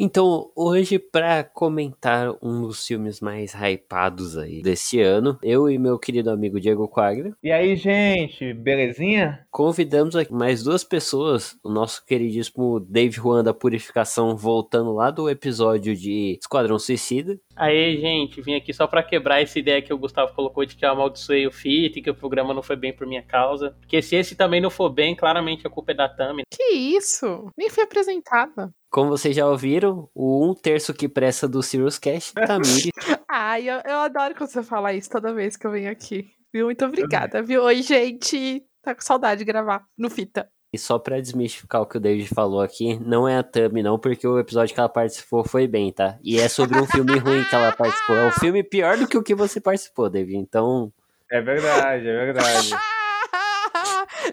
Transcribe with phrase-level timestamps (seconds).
[0.00, 5.98] Então, hoje, para comentar um dos filmes mais hypados aí desse ano, eu e meu
[5.98, 7.34] querido amigo Diego Quaglia.
[7.42, 9.44] E aí, gente, belezinha?
[9.50, 15.28] Convidamos aqui mais duas pessoas, o nosso queridíssimo Dave Juan da Purificação, voltando lá do
[15.28, 17.36] episódio de Esquadrão Suicida.
[17.56, 20.84] Aí, gente, vim aqui só para quebrar essa ideia que o Gustavo colocou de que
[20.84, 23.74] eu amaldiçoei o FIT, que o programa não foi bem por minha causa.
[23.80, 26.44] Porque se esse também não for bem, claramente a culpa é da Tami.
[26.48, 27.50] Que isso?
[27.58, 28.72] Nem foi apresentada.
[28.90, 32.90] Como vocês já ouviram, o um terço que presta do Sirius Cash, Tamiri.
[33.28, 36.30] Ai, eu, eu adoro quando você fala isso toda vez que eu venho aqui.
[36.52, 36.66] Viu?
[36.66, 37.62] Muito obrigada, viu?
[37.64, 38.64] Oi, gente.
[38.82, 40.48] Tá com saudade de gravar no Fita.
[40.72, 43.98] E só pra desmistificar o que o David falou aqui, não é a Tami, não,
[43.98, 46.18] porque o episódio que ela participou foi bem, tá?
[46.22, 48.16] E é sobre um filme ruim que ela participou.
[48.16, 50.36] É um filme pior do que o que você participou, David.
[50.36, 50.92] Então.
[51.30, 52.70] É verdade, é verdade.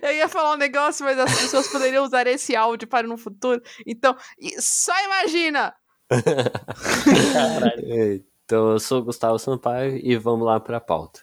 [0.02, 3.62] Eu ia falar um negócio, mas as pessoas poderiam usar esse áudio para no futuro.
[3.86, 4.16] Então,
[4.60, 5.74] só imagina!
[8.44, 11.22] então, eu sou o Gustavo Sampaio e vamos lá para a pauta.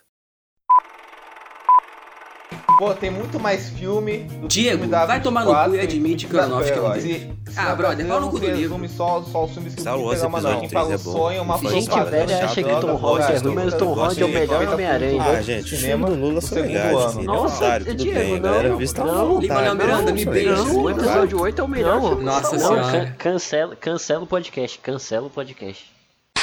[2.82, 4.26] Pô, tem muito mais filme.
[4.40, 7.28] Do Diego, filme vai tomar no cu e admite que o Aronofsky é um deus.
[7.56, 8.88] Ah, brother, fala no cu do livro.
[8.88, 11.12] Só, só os filmes que Star Wars episódio 3 é bom.
[11.12, 14.28] Sonho, uma gente velha acha que Tom Holland é ruim, mas Tom Holland é o
[14.28, 15.22] melhor Homem-Aranha.
[15.22, 17.14] Ah, gente, o filme do Lula são legais.
[17.18, 19.06] Nossa, Diego, não.
[19.06, 20.62] Não, Lima Miranda, me beija.
[20.64, 22.20] O episódio 8 é o melhor.
[22.20, 23.14] Nossa senhora.
[23.16, 25.88] Cancela, cancela o podcast, cancela o podcast.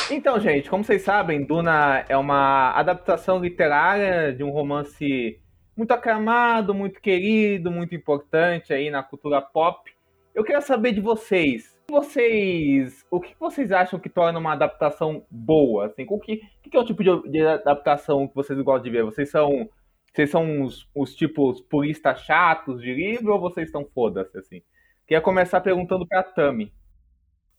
[0.10, 5.38] Então, gente, como vocês sabem, Duna é uma adaptação literária de um romance
[5.80, 9.90] muito aclamado, muito querido, muito importante aí na cultura pop.
[10.36, 15.86] Eu queria saber de vocês, vocês, o que vocês acham que torna uma adaptação boa?
[15.86, 19.06] Assim, o que, que é o tipo de, de, adaptação que vocês gostam de ver?
[19.06, 19.70] Vocês são,
[20.14, 24.62] vocês são os, os tipos puristas chatos de livro ou vocês estão foda-se assim?
[25.08, 26.74] Queria começar perguntando para Tami.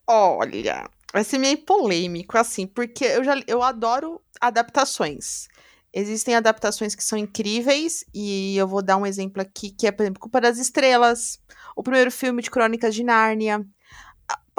[0.07, 5.49] Olha, vai ser meio polêmico assim, porque eu já eu adoro adaptações.
[5.93, 10.05] Existem adaptações que são incríveis, e eu vou dar um exemplo aqui, que é, por
[10.05, 11.41] exemplo, Culpa das Estrelas,
[11.75, 13.67] o primeiro filme de Crônicas de Nárnia,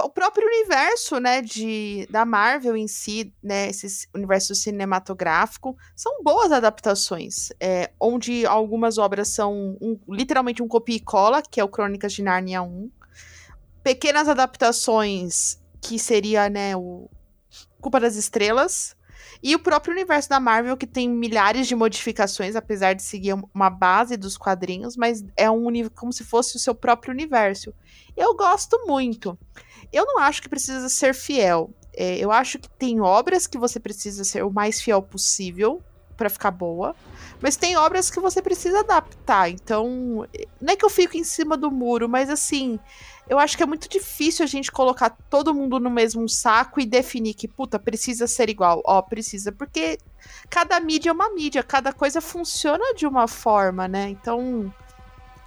[0.03, 6.51] o próprio universo, né, de, da Marvel em si, né, esse universo cinematográfico, são boas
[6.51, 11.69] adaptações, é, onde algumas obras são um, literalmente um copia e cola, que é o
[11.69, 12.91] Crônicas de Nárnia 1,
[13.83, 17.09] pequenas adaptações, que seria, né, o
[17.79, 18.95] Culpa das Estrelas,
[19.43, 23.69] e o próprio universo da Marvel, que tem milhares de modificações, apesar de seguir uma
[23.69, 27.73] base dos quadrinhos, mas é um como se fosse o seu próprio universo.
[28.15, 29.37] Eu gosto muito.
[29.91, 31.73] Eu não acho que precisa ser fiel.
[31.93, 35.81] É, eu acho que tem obras que você precisa ser o mais fiel possível
[36.21, 36.95] para ficar boa,
[37.41, 39.49] mas tem obras que você precisa adaptar.
[39.49, 40.27] Então,
[40.61, 42.79] não é que eu fico em cima do muro, mas assim,
[43.27, 46.85] eu acho que é muito difícil a gente colocar todo mundo no mesmo saco e
[46.85, 48.83] definir que, puta, precisa ser igual.
[48.85, 49.97] Ó, precisa, porque
[50.47, 54.09] cada mídia é uma mídia, cada coisa funciona de uma forma, né?
[54.09, 54.71] Então,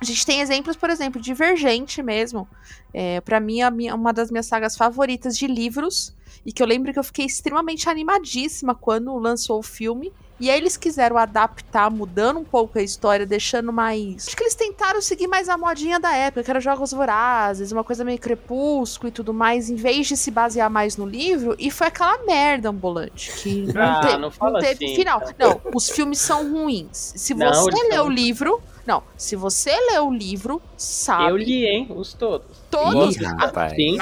[0.00, 2.48] a gente tem exemplos, por exemplo, Divergente mesmo.
[2.92, 6.12] É, para mim, a minha, uma das minhas sagas favoritas de livros.
[6.44, 10.12] E que eu lembro que eu fiquei extremamente animadíssima quando lançou o filme.
[10.38, 14.26] E aí eles quiseram adaptar, mudando um pouco a história, deixando mais.
[14.26, 17.84] Acho que eles tentaram seguir mais a modinha da época, que era jogos vorazes, uma
[17.84, 21.70] coisa meio crepúsculo e tudo mais, em vez de se basear mais no livro, e
[21.70, 23.32] foi aquela merda ambulante.
[23.42, 24.16] Que não, ah, te...
[24.16, 25.22] não, não teve assim, final.
[25.38, 27.12] Não, os filmes são ruins.
[27.16, 28.60] Se você não, lê o livro.
[28.86, 31.30] Não, se você lê o livro, sabe.
[31.30, 31.86] Eu li, hein?
[31.94, 32.58] Os todos.
[32.70, 33.16] Todos?
[33.16, 33.74] Ih, rapaz.
[33.74, 33.96] Sim.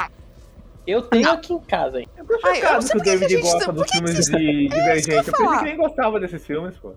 [0.87, 1.33] Eu tenho não.
[1.35, 2.09] aqui em casa, hein?
[2.17, 5.11] Eu tô chocado que o David gosta dos filmes de Divergente.
[5.11, 6.95] Eu pensei que nem gostava desses filmes, pô.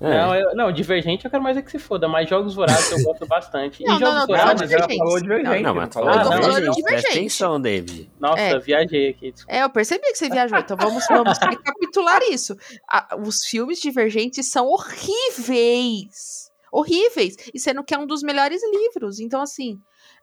[0.00, 0.10] É.
[0.16, 3.02] Não, eu, não, Divergente eu quero mais é que se foda, mas Jogos Vorazes eu
[3.02, 3.84] gosto bastante.
[3.84, 4.60] Não, e Jogos não, não, Vorazes...
[4.60, 5.62] Mas ela falou Divergente.
[5.62, 6.66] Não, mas falou ah, Divergente.
[6.66, 8.10] não, Presta atenção, David.
[8.20, 8.58] Nossa, É.
[8.60, 9.32] viajei aqui.
[9.32, 9.58] desculpa.
[9.58, 12.56] É, eu percebi que você viajou, então vamos, vamos recapitular isso.
[12.88, 16.48] A- os filmes divergentes são horríveis.
[16.70, 17.34] Horríveis.
[17.52, 19.18] E sendo que é um dos melhores livros.
[19.18, 19.78] Então, assim,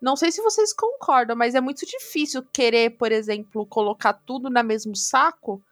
[0.06, 4.64] não sei se vocês concordam, mas é muito difícil querer, por exemplo, colocar tudo no
[4.64, 5.64] mesmo saco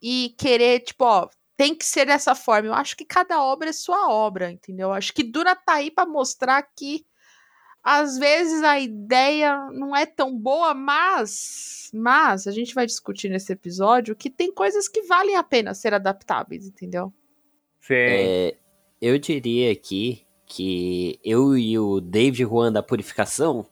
[0.00, 1.28] e querer, tipo, ó,
[1.58, 2.68] tem que ser dessa forma.
[2.68, 4.88] Eu acho que cada obra é sua obra, entendeu?
[4.88, 7.04] Eu acho que Dura tá aí pra mostrar que
[7.84, 13.52] às vezes a ideia não é tão boa, mas mas a gente vai discutir nesse
[13.52, 17.12] episódio que tem coisas que valem a pena ser adaptáveis, entendeu?
[17.78, 17.94] Sim.
[17.94, 18.56] É,
[19.02, 23.66] eu diria aqui que eu e o David Juan da Purificação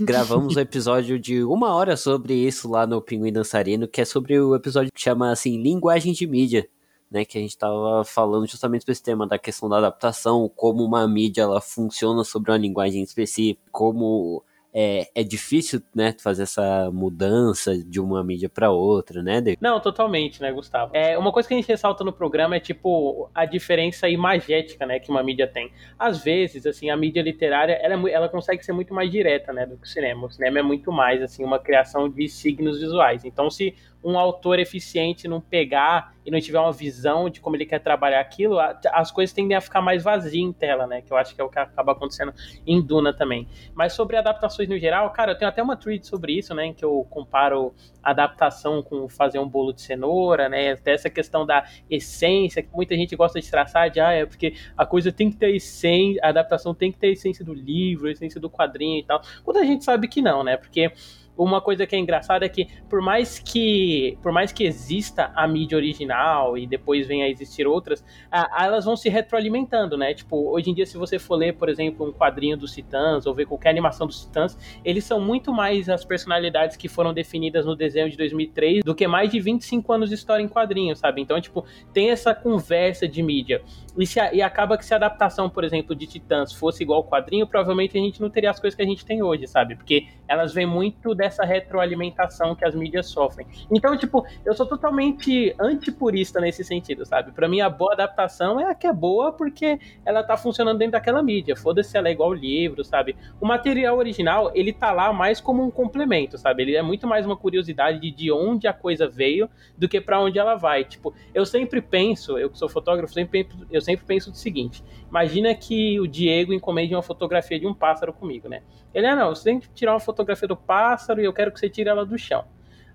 [0.00, 4.38] gravamos um episódio de uma hora sobre isso lá no Pinguim Dançarino, que é sobre
[4.38, 6.68] o episódio que chama assim Linguagem de Mídia,
[7.10, 7.24] né?
[7.24, 11.06] Que a gente tava falando justamente sobre esse tema da questão da adaptação, como uma
[11.06, 14.42] mídia ela funciona sobre uma linguagem específica, como
[14.74, 19.58] é, é difícil, né, fazer essa mudança de uma mídia para outra, né, David?
[19.60, 20.90] Não, totalmente, né, Gustavo?
[20.96, 24.98] É, uma coisa que a gente ressalta no programa é, tipo, a diferença imagética, né,
[24.98, 25.70] que uma mídia tem.
[25.96, 29.64] Às vezes, assim, a mídia literária, ela, é ela consegue ser muito mais direta, né,
[29.64, 30.26] do que o cinema.
[30.26, 33.24] O cinema é muito mais, assim, uma criação de signos visuais.
[33.24, 37.66] Então, se um autor eficiente não pegar e não tiver uma visão de como ele
[37.66, 38.58] quer trabalhar aquilo,
[38.92, 41.02] as coisas tendem a ficar mais vazias em tela, né?
[41.02, 42.32] Que eu acho que é o que acaba acontecendo
[42.66, 43.46] em Duna também.
[43.74, 46.66] Mas sobre adaptações no geral, cara, eu tenho até uma tweet sobre isso, né?
[46.66, 50.72] Em que eu comparo adaptação com fazer um bolo de cenoura, né?
[50.72, 54.54] Até essa questão da essência, que muita gente gosta de traçar de, ah, é porque
[54.76, 58.08] a coisa tem que ter essência, a adaptação tem que ter a essência do livro,
[58.08, 59.20] a essência do quadrinho e tal.
[59.42, 60.56] Quando a gente sabe que não, né?
[60.56, 60.90] Porque
[61.36, 65.46] uma coisa que é engraçada é que por mais que por mais que exista a
[65.46, 70.14] mídia original e depois venha a existir outras, a, elas vão se retroalimentando, né?
[70.14, 73.34] Tipo, hoje em dia se você for ler, por exemplo, um quadrinho dos Titãs ou
[73.34, 77.74] ver qualquer animação dos Titãs, eles são muito mais as personalidades que foram definidas no
[77.74, 81.20] desenho de 2003 do que mais de 25 anos de história em quadrinhos, sabe?
[81.20, 83.62] Então, tipo, tem essa conversa de mídia.
[83.96, 87.08] E, se, e acaba que se a adaptação, por exemplo, de Titãs fosse igual ao
[87.08, 89.76] quadrinho, provavelmente a gente não teria as coisas que a gente tem hoje, sabe?
[89.76, 93.46] Porque elas vêm muito dessa retroalimentação que as mídias sofrem.
[93.70, 97.32] Então, tipo, eu sou totalmente antipurista nesse sentido, sabe?
[97.32, 100.92] Para mim, a boa adaptação é a que é boa porque ela tá funcionando dentro
[100.92, 101.56] daquela mídia.
[101.56, 103.16] Foda-se se ela é igual ao livro, sabe?
[103.40, 106.62] O material original, ele tá lá mais como um complemento, sabe?
[106.62, 109.48] Ele é muito mais uma curiosidade de, de onde a coisa veio
[109.78, 110.84] do que para onde ela vai.
[110.84, 115.54] Tipo, eu sempre penso, eu que sou fotógrafo, sempre, eu sempre penso o seguinte: imagina
[115.54, 118.62] que o Diego encomende uma fotografia de um pássaro comigo, né?
[118.92, 121.60] Ele, ah, não, você tem que tirar uma fotografia do pássaro e eu quero que
[121.60, 122.44] você tire ela do chão.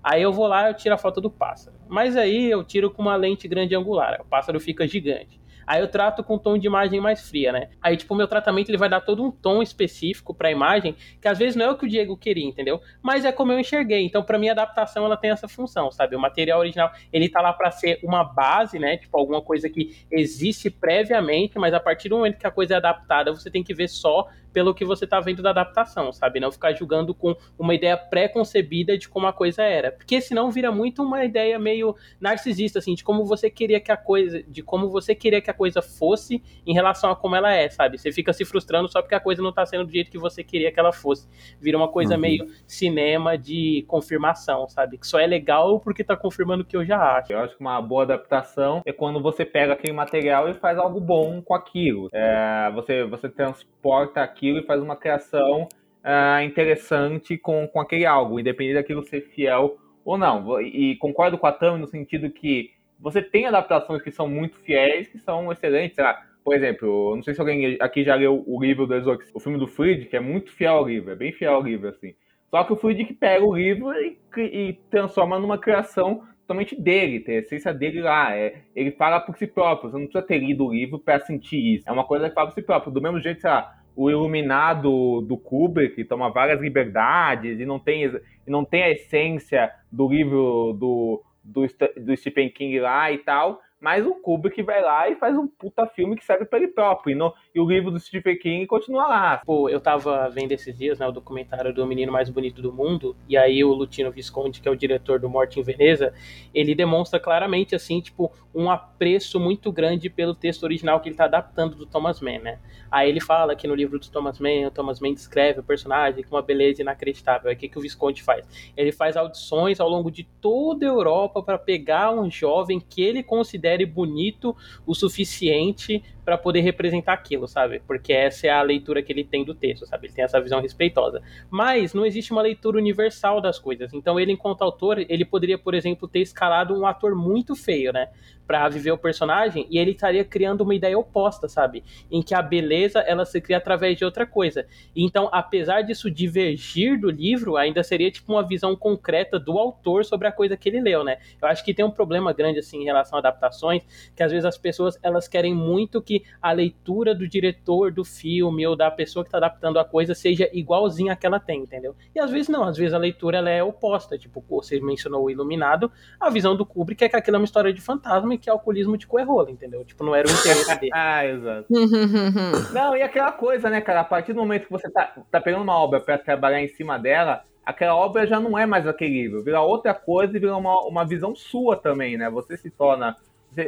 [0.04, 1.76] Aí eu vou lá e tiro a foto do pássaro.
[1.88, 5.39] Mas aí eu tiro com uma lente grande angular, o pássaro fica gigante.
[5.70, 7.68] Aí eu trato com um tom de imagem mais fria, né?
[7.80, 10.96] Aí, tipo, o meu tratamento ele vai dar todo um tom específico para a imagem,
[11.22, 12.80] que às vezes não é o que o Diego queria, entendeu?
[13.00, 14.04] Mas é como eu enxerguei.
[14.04, 16.16] Então, para mim, a adaptação ela tem essa função, sabe?
[16.16, 18.96] O material original ele tá lá para ser uma base, né?
[18.96, 22.76] Tipo, alguma coisa que existe previamente, mas a partir do momento que a coisa é
[22.78, 26.40] adaptada, você tem que ver só pelo que você tá vendo da adaptação, sabe?
[26.40, 29.92] Não ficar julgando com uma ideia pré-concebida de como a coisa era.
[29.92, 33.96] Porque senão vira muito uma ideia meio narcisista, assim, de como você queria que a
[33.96, 37.68] coisa, de como você queria que a coisa fosse em relação a como ela é,
[37.68, 37.98] sabe?
[37.98, 40.42] Você fica se frustrando só porque a coisa não tá sendo do jeito que você
[40.42, 41.28] queria que ela fosse.
[41.60, 42.20] Vira uma coisa uhum.
[42.20, 44.96] meio cinema de confirmação, sabe?
[44.96, 47.30] Que só é legal porque tá confirmando o que eu já acho.
[47.30, 50.98] Eu acho que uma boa adaptação é quando você pega aquele material e faz algo
[50.98, 52.08] bom com aquilo.
[52.10, 55.68] É, você, você transporta aquilo e faz uma criação
[56.02, 60.58] uh, interessante com, com aquele algo, independente daquilo ser fiel ou não.
[60.58, 65.08] E concordo com a Tami no sentido que você tem adaptações que são muito fiéis,
[65.08, 65.96] que são excelentes.
[65.96, 66.22] Lá.
[66.44, 69.58] Por exemplo, não sei se alguém aqui já leu o livro do Exorcist, o filme
[69.58, 72.14] do Fried, que é muito fiel ao livro, é bem fiel ao livro, assim.
[72.50, 77.36] Só que o Friedrich pega o livro e, e, transforma numa criação totalmente dele, tem
[77.36, 78.36] a essência dele lá.
[78.36, 81.76] É, ele fala por si próprio, você não precisa ter lido o livro para sentir
[81.76, 81.88] isso.
[81.88, 82.92] É uma coisa que fala por si próprio.
[82.92, 88.04] Do mesmo jeito, sei lá, o iluminado do Kubrick toma várias liberdades e não tem,
[88.04, 91.66] e não tem a essência do livro do, do,
[91.96, 95.86] do Stephen King lá e tal, mas o Kubrick vai lá e faz um puta
[95.86, 97.12] filme que serve para ele próprio.
[97.12, 99.38] E, no, e, o livro do Stephen King continua lá.
[99.38, 103.16] Pô, eu tava vendo esses dias, né, o documentário do Menino Mais Bonito do Mundo,
[103.26, 106.12] e aí o Lutino Visconti, que é o diretor do Morte em Veneza,
[106.52, 111.24] ele demonstra claramente, assim, tipo, um apreço muito grande pelo texto original que ele tá
[111.24, 112.58] adaptando do Thomas Mann, né?
[112.90, 116.24] Aí ele fala que no livro do Thomas Mann, o Thomas Mann descreve o personagem
[116.24, 117.48] com uma beleza inacreditável.
[117.48, 118.44] Aí o que, que o Visconti faz?
[118.76, 123.22] Ele faz audições ao longo de toda a Europa para pegar um jovem que ele
[123.22, 127.80] considera considere bonito o suficiente para poder representar aquilo, sabe?
[127.86, 130.06] Porque essa é a leitura que ele tem do texto, sabe?
[130.06, 131.22] Ele tem essa visão respeitosa.
[131.48, 133.92] Mas não existe uma leitura universal das coisas.
[133.92, 138.08] Então ele, enquanto autor, ele poderia, por exemplo, ter escalado um ator muito feio, né?
[138.50, 141.84] Para viver o personagem e ele estaria criando uma ideia oposta, sabe?
[142.10, 144.66] Em que a beleza ela se cria através de outra coisa.
[144.94, 150.26] Então, apesar disso divergir do livro, ainda seria tipo uma visão concreta do autor sobre
[150.26, 151.18] a coisa que ele leu, né?
[151.40, 153.84] Eu acho que tem um problema grande assim em relação a adaptações,
[154.16, 158.66] que às vezes as pessoas elas querem muito que a leitura do diretor do filme
[158.66, 161.94] ou da pessoa que está adaptando a coisa seja igualzinha a que ela tem, entendeu?
[162.12, 165.30] E às vezes não, às vezes a leitura ela é oposta, tipo, você mencionou o
[165.30, 165.88] Iluminado,
[166.18, 169.06] a visão do Kubrick é que aquilo é uma história de fantasma que alcoolismo de
[169.06, 169.84] coerrola, entendeu?
[169.84, 170.92] Tipo, não era o interesse dele.
[170.94, 171.66] ah, exato.
[172.72, 174.00] não, e aquela coisa, né, cara?
[174.00, 176.98] A partir do momento que você tá, tá pegando uma obra pra trabalhar em cima
[176.98, 180.80] dela, aquela obra já não é mais aquele livro, vira outra coisa e vira uma,
[180.86, 182.28] uma visão sua também, né?
[182.30, 183.16] Você se torna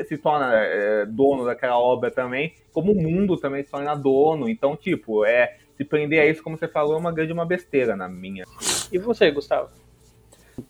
[0.07, 4.49] se torna é, dono daquela obra também, como o mundo também se torna dono.
[4.49, 7.97] Então, tipo, é, se prender a isso, como você falou, é uma grande uma besteira
[7.97, 8.45] na minha.
[8.93, 9.71] E você, Gustavo?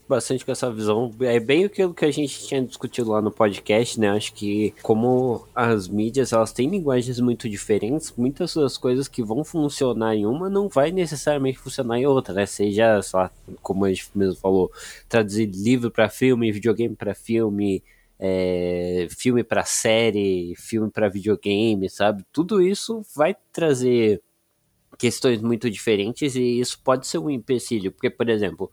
[0.09, 1.11] Bastante com essa visão.
[1.21, 4.11] É bem aquilo que a gente tinha discutido lá no podcast, né?
[4.11, 9.45] Acho que como as mídias elas têm linguagens muito diferentes, muitas das coisas que vão
[9.45, 12.47] funcionar em uma não vai necessariamente funcionar em outra, né?
[12.47, 13.31] Seja, sei lá,
[13.63, 14.71] como a gente mesmo falou,
[15.09, 17.83] traduzir livro para filme, videogame para filme,
[18.19, 22.25] é, filme para série, filme para videogame, sabe?
[22.33, 24.23] Tudo isso vai trazer
[24.99, 28.71] questões muito diferentes e isso pode ser um empecilho, porque por exemplo,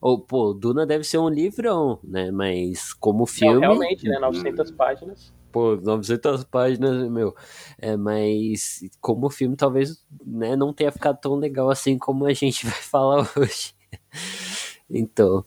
[0.00, 2.30] ou, pô, Duna deve ser um livrão, né?
[2.30, 3.54] Mas como filme.
[3.54, 4.18] Não, realmente, né?
[4.18, 5.32] 900 páginas.
[5.50, 7.34] Pô, 900 páginas, meu.
[7.78, 12.64] É, mas como filme, talvez né, não tenha ficado tão legal assim como a gente
[12.66, 13.74] vai falar hoje.
[14.88, 15.44] então.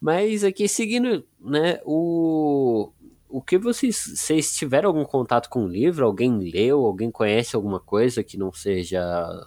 [0.00, 1.80] Mas aqui seguindo, né?
[1.84, 2.92] O.
[3.28, 6.04] O que vocês, vocês tiveram algum contato com o livro?
[6.04, 6.84] Alguém leu?
[6.84, 9.02] Alguém conhece alguma coisa que não seja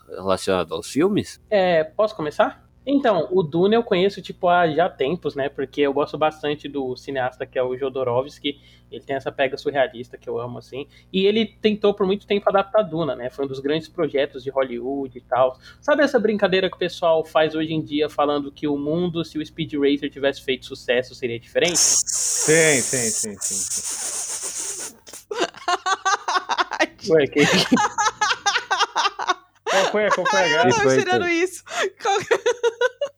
[0.10, 1.39] relacionado aos filmes?
[1.51, 2.64] É, posso começar?
[2.86, 5.50] Então, o Dune eu conheço, tipo, há já tempos, né?
[5.50, 8.62] Porque eu gosto bastante do cineasta que é o Jodorowsky.
[8.92, 10.88] Ele tem essa pega surrealista que eu amo, assim.
[11.12, 13.32] E ele tentou por muito tempo adaptar Duna, né?
[13.32, 15.58] Foi um dos grandes projetos de Hollywood e tal.
[15.82, 19.39] Sabe essa brincadeira que o pessoal faz hoje em dia falando que o mundo, se
[19.39, 21.80] o Speed Racer tivesse feito sucesso, seria diferente?
[21.80, 24.96] Sim, sim, sim, sim.
[27.10, 27.42] Ué, que...
[29.82, 30.67] Qual foi, qual foi a graça?
[30.67, 31.63] Eu tava tirando isso.
[32.01, 32.17] Qual...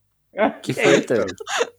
[0.61, 1.17] Que foi, então?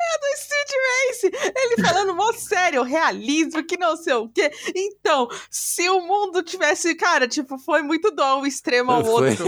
[0.08, 1.52] É do Street Race.
[1.54, 4.50] Ele falando mó sério, realismo, que não sei o quê.
[4.74, 6.94] Então, se o mundo tivesse.
[6.94, 9.30] Cara, tipo, foi muito dó um extremo ao foi.
[9.30, 9.46] outro.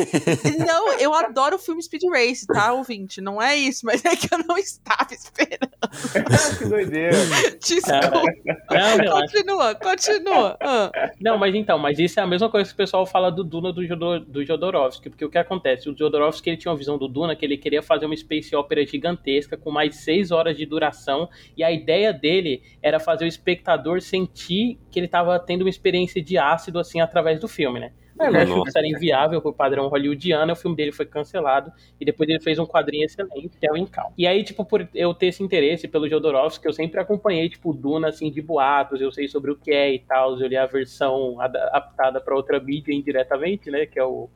[0.66, 3.21] Não, eu adoro o filme Speed Race, tá, ouvinte?
[3.21, 5.71] Não é isso, mas é que eu não estava esperando.
[6.59, 7.16] que doideira.
[7.59, 8.23] Desculpa.
[8.71, 10.59] Não, continua, continua.
[10.61, 10.90] Ah.
[11.21, 13.73] Não, mas então, mas isso é a mesma coisa que o pessoal fala do Duna
[13.73, 15.88] do, Jodor, do Jodorowsky, porque o que acontece?
[15.88, 18.85] O Jodorowsky ele tinha uma visão do Duna que ele queria fazer uma space opera
[18.87, 23.28] gigante gigantesca, com mais seis horas de duração, e a ideia dele era fazer o
[23.28, 27.92] espectador sentir que ele estava tendo uma experiência de ácido, assim, através do filme, né?
[28.19, 32.28] Lógico que isso era inviável pro padrão hollywoodiano, o filme dele foi cancelado, e depois
[32.28, 34.12] ele fez um quadrinho excelente, que é o Incal.
[34.19, 38.09] E aí, tipo, por eu ter esse interesse pelo Jodorowsky, eu sempre acompanhei, tipo, Duna,
[38.09, 41.40] assim, de boatos, eu sei sobre o que é e tal, eu li a versão
[41.40, 44.28] adaptada para outra mídia indiretamente, né, que é o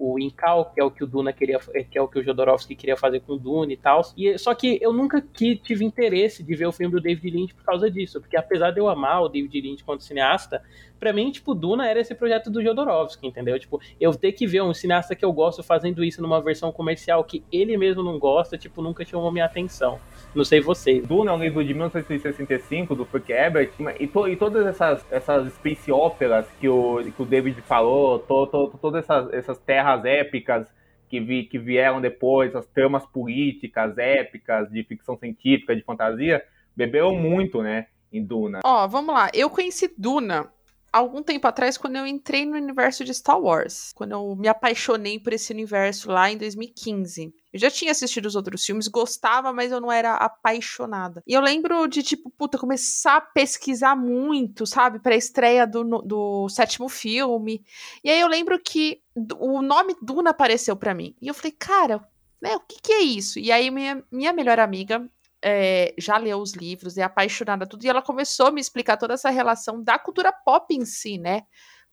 [0.00, 2.74] o Incal, que é o que o Duna queria, que é o que o Jodorowsky
[2.74, 4.00] queria fazer com o Duna e tal.
[4.16, 7.54] E só que eu nunca que tive interesse de ver o filme do David Lynch
[7.54, 10.62] por causa disso, porque apesar de eu amar o David Lynch quanto cineasta,
[11.00, 13.58] para mim, tipo, Duna era esse projeto do Jodorowsky, entendeu?
[13.58, 17.24] Tipo, eu ter que ver um cineasta que eu gosto fazendo isso numa versão comercial
[17.24, 19.98] que ele mesmo não gosta, tipo, nunca chamou minha atenção.
[20.34, 21.04] Não sei vocês.
[21.06, 25.50] Duna é um livro de 1965 do Frank Herbert e, to, e todas essas, essas
[25.54, 30.68] space operas que o, que o David falou, to, to, todas essas, essas terras épicas
[31.08, 36.44] que, vi, que vieram depois, as tramas políticas épicas de ficção científica, de fantasia,
[36.76, 38.60] beberam muito, né, em Duna.
[38.62, 39.30] Ó, oh, vamos lá.
[39.32, 40.50] Eu conheci Duna
[40.92, 45.18] algum tempo atrás, quando eu entrei no universo de Star Wars, quando eu me apaixonei
[45.18, 47.32] por esse universo lá em 2015.
[47.52, 51.22] Eu já tinha assistido os outros filmes, gostava, mas eu não era apaixonada.
[51.26, 56.48] E eu lembro de, tipo, puta, começar a pesquisar muito, sabe, pra estreia do, do
[56.48, 57.64] sétimo filme.
[58.04, 59.00] E aí eu lembro que
[59.38, 61.14] o nome Duna apareceu para mim.
[61.20, 62.00] E eu falei, cara,
[62.40, 63.38] né, o que, que é isso?
[63.38, 65.08] E aí minha, minha melhor amiga,
[65.42, 69.14] é, já leu os livros, é apaixonada tudo, e ela começou a me explicar toda
[69.14, 71.42] essa relação da cultura pop em si, né?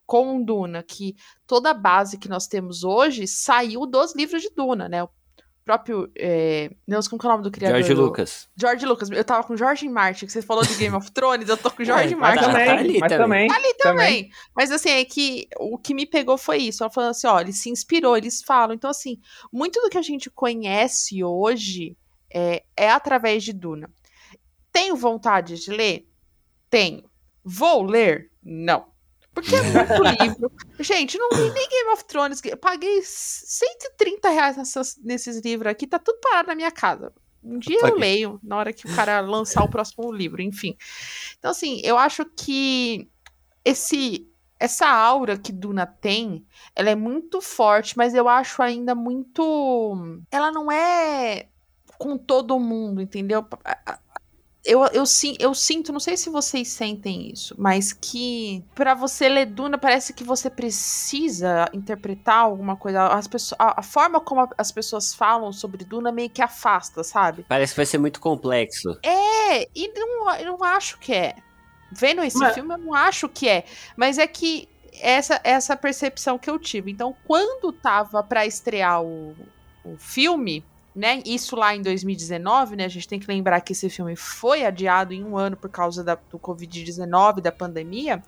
[0.05, 4.87] Com Duna, que toda a base que nós temos hoje saiu dos livros de Duna,
[4.87, 5.03] né?
[5.03, 5.09] O
[5.67, 6.09] próprio.
[6.17, 6.71] É...
[6.87, 7.83] Deus, como é o nome do criador?
[7.83, 8.49] George Lucas.
[8.55, 9.11] George Lucas.
[9.11, 11.83] Eu tava com George Martin, que você falou de Game of Thrones, eu tô com
[11.83, 12.45] George é, Martin.
[12.45, 13.47] Mas também, tá ali, mas também.
[13.49, 14.05] Tá ali também.
[14.05, 14.29] também.
[14.55, 16.83] Mas assim, é que o que me pegou foi isso.
[16.83, 18.73] Ela falou assim: ó, ele se inspirou, eles falam.
[18.73, 19.19] Então, assim,
[19.51, 21.97] muito do que a gente conhece hoje
[22.33, 23.89] é, é através de Duna.
[24.71, 26.07] Tenho vontade de ler?
[26.69, 27.09] Tenho.
[27.43, 28.31] Vou ler?
[28.43, 28.87] Não.
[29.33, 29.93] Porque é muito
[30.23, 30.51] livro.
[30.79, 32.41] Gente, não li nem Game of Thrones.
[32.43, 35.87] Eu paguei 130 reais nessas, nesses livros aqui.
[35.87, 37.13] Tá tudo parado na minha casa.
[37.43, 40.75] Um dia eu leio, na hora que o cara lançar o próximo livro, enfim.
[41.37, 43.07] Então, assim, eu acho que
[43.63, 44.27] esse
[44.59, 46.43] essa aura que Duna tem,
[46.75, 50.19] ela é muito forte, mas eu acho ainda muito.
[50.31, 51.47] Ela não é
[51.97, 53.45] com todo mundo, entendeu?
[54.67, 55.05] Eu, eu,
[55.39, 60.11] eu sinto, não sei se vocês sentem isso, mas que para você ler Duna parece
[60.13, 63.07] que você precisa interpretar alguma coisa.
[63.07, 67.45] As pessoas, a, a, forma como as pessoas falam sobre Duna meio que afasta, sabe?
[67.47, 68.99] Parece que vai ser muito complexo.
[69.03, 71.35] É, e não, eu não acho que é.
[71.89, 72.53] Vendo esse mas...
[72.53, 73.63] filme, eu não acho que é.
[73.95, 74.67] Mas é que
[74.99, 76.91] essa essa percepção que eu tive.
[76.91, 79.33] Então, quando tava para estrear o,
[79.85, 80.65] o filme,
[80.97, 81.21] né?
[81.23, 82.85] Isso lá em 2019, né?
[82.85, 86.03] A gente tem que lembrar que esse filme foi adiado em um ano por causa
[86.03, 88.23] da, do Covid-19, da pandemia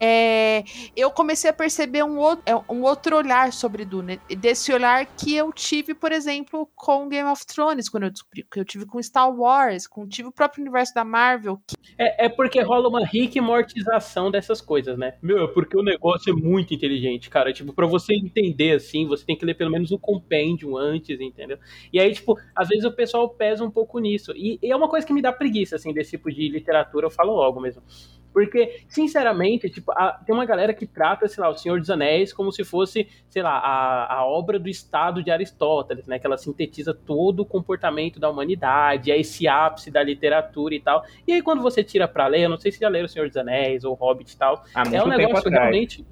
[0.00, 0.64] é,
[0.96, 4.18] eu comecei a perceber um outro, é, um outro olhar sobre Duna.
[4.38, 8.60] Desse olhar que eu tive, por exemplo, com Game of Thrones, quando eu descobri, que
[8.60, 11.60] eu tive com Star Wars, com tive o próprio universo da Marvel.
[11.66, 11.76] Que...
[11.98, 15.14] É, é porque rola uma rica mortização dessas coisas, né?
[15.22, 17.52] Meu, é porque o negócio é muito inteligente, cara.
[17.52, 21.58] Tipo, pra você entender assim, você tem que ler pelo menos o compêndio antes, entendeu?
[21.92, 24.32] E aí, tipo, às vezes o pessoal pesa um pouco nisso.
[24.36, 27.10] E, e é uma coisa que me dá preguiça, assim, desse tipo de literatura, eu
[27.10, 27.82] falo logo mesmo.
[28.32, 32.32] Porque, sinceramente, tipo, a, tem uma galera que trata, sei lá, o Senhor dos Anéis
[32.32, 36.18] como se fosse, sei lá, a, a obra do Estado de Aristóteles, né?
[36.18, 41.04] Que ela sintetiza todo o comportamento da humanidade, é esse ápice da literatura e tal.
[41.26, 43.28] E aí, quando você tira pra ler, eu não sei se já leram o Senhor
[43.28, 46.04] dos Anéis ou Hobbit e tal, ah, é um negócio realmente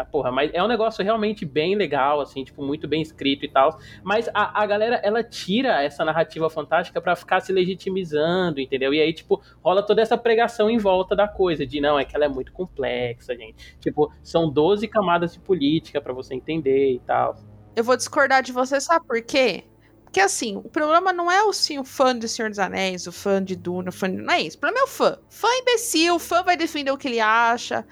[0.00, 3.48] ah, porra, mas é um negócio realmente bem legal, assim, tipo, muito bem escrito e
[3.48, 3.78] tal.
[4.02, 8.92] Mas a, a galera, ela tira essa narrativa fantástica para ficar se legitimizando, entendeu?
[8.94, 12.16] E aí, tipo, rola toda essa pregação em volta da coisa, de não, é que
[12.16, 13.76] ela é muito complexa, gente.
[13.78, 17.36] Tipo, são 12 camadas de política para você entender e tal.
[17.76, 19.64] Eu vou discordar de você, sabe por quê?
[20.10, 23.12] Porque assim, o problema não é o, sim, o fã de Senhor dos Anéis, o
[23.12, 24.16] fã de Duna, o fã de...
[24.16, 24.56] não é isso.
[24.56, 25.16] O problema é o fã.
[25.28, 27.86] Fã imbecil, o fã vai defender o que ele acha.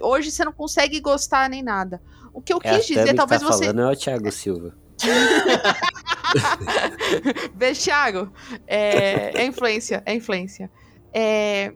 [0.00, 2.00] Hoje você não consegue gostar nem nada.
[2.32, 3.66] O que eu é, quis dizer, talvez tá você.
[3.66, 4.74] falando é o Thiago Silva.
[7.54, 8.32] Vê, Thiago,
[8.66, 10.70] é, é influência, é influência.
[11.12, 11.74] É,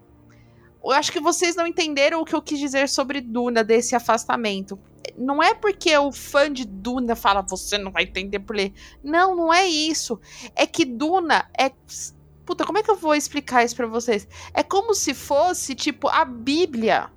[0.82, 4.80] eu acho que vocês não entenderam o que eu quis dizer sobre Duna, desse afastamento
[5.16, 8.72] não é porque o fã de Duna fala você não vai entender por ler.
[9.02, 10.20] Não, não é isso.
[10.54, 11.70] É que Duna é
[12.44, 14.28] Puta, como é que eu vou explicar isso para vocês?
[14.52, 17.10] É como se fosse, tipo, a Bíblia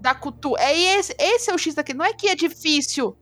[0.00, 0.62] da cultura.
[0.62, 1.94] É esse, esse é o X daqui.
[1.94, 3.16] Não é que é difícil.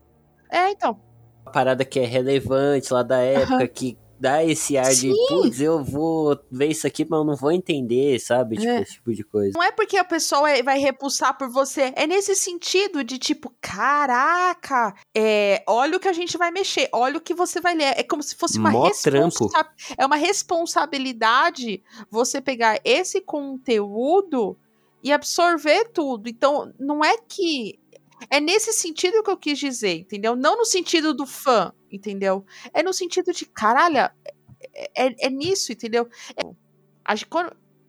[0.51, 1.01] É, então.
[1.45, 3.69] A parada que é relevante lá da época, uhum.
[3.69, 5.13] que dá esse ar Sim.
[5.13, 8.57] de, putz, eu vou ver isso aqui, mas eu não vou entender, sabe?
[8.57, 8.83] Tipo, é.
[8.83, 9.53] esse tipo de coisa.
[9.55, 14.95] Não é porque a pessoa vai repulsar por você, é nesse sentido de tipo, caraca,
[15.15, 17.95] é, olha o que a gente vai mexer, olha o que você vai ler.
[17.97, 19.69] É como se fosse uma responsabilidade.
[19.97, 24.57] É uma responsabilidade você pegar esse conteúdo
[25.03, 26.29] e absorver tudo.
[26.29, 27.79] Então, não é que
[28.31, 30.35] é nesse sentido que eu quis dizer, entendeu?
[30.35, 32.45] Não no sentido do fã, entendeu?
[32.73, 34.13] É no sentido de, caralho, é,
[34.95, 36.09] é, é nisso, entendeu?
[36.37, 36.43] É,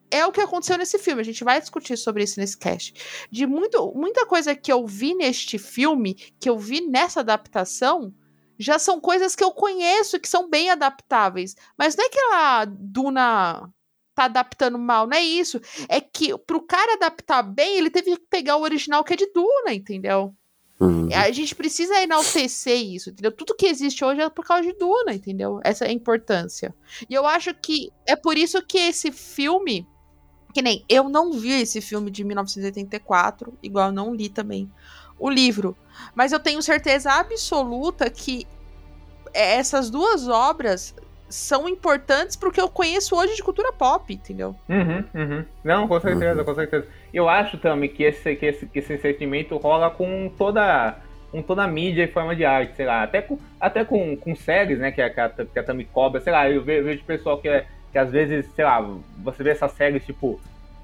[0.10, 1.22] é o que aconteceu nesse filme.
[1.22, 2.94] A gente vai discutir sobre isso nesse cast.
[3.32, 8.14] De muito, muita coisa que eu vi neste filme, que eu vi nessa adaptação,
[8.58, 11.56] já são coisas que eu conheço, que são bem adaptáveis.
[11.78, 13.70] Mas não é que a Duna
[14.16, 15.62] tá adaptando mal, não é isso.
[15.88, 19.32] É que pro cara adaptar bem, ele teve que pegar o original que é de
[19.32, 20.36] Duna, entendeu?
[20.80, 21.10] Uhum.
[21.12, 23.32] A gente precisa enaltecer isso, entendeu?
[23.32, 25.60] Tudo que existe hoje é por causa de Duna, entendeu?
[25.64, 26.74] Essa é a importância.
[27.10, 29.88] E eu acho que é por isso que esse filme,
[30.54, 34.72] que nem eu não vi esse filme de 1984, igual eu não li também
[35.20, 35.76] o livro,
[36.14, 38.46] mas eu tenho certeza absoluta que
[39.34, 40.94] essas duas obras
[41.30, 44.56] são importantes pro que eu conheço hoje de cultura pop, entendeu?
[44.70, 45.46] Uhum, uhum.
[45.64, 46.46] Não, com certeza, uhum.
[46.46, 46.88] com certeza.
[47.14, 50.96] Eu acho também que esse, que esse, que esse sentimento rola com toda,
[51.32, 54.36] com toda a mídia e forma de arte, sei lá, até com, até com, com
[54.36, 57.38] séries, né, que a, que a, que a Tami cobra, sei lá, eu vejo, pessoal
[57.38, 58.82] que, é, que às vezes, sei lá,
[59.24, 60.40] você vê essas séries tipo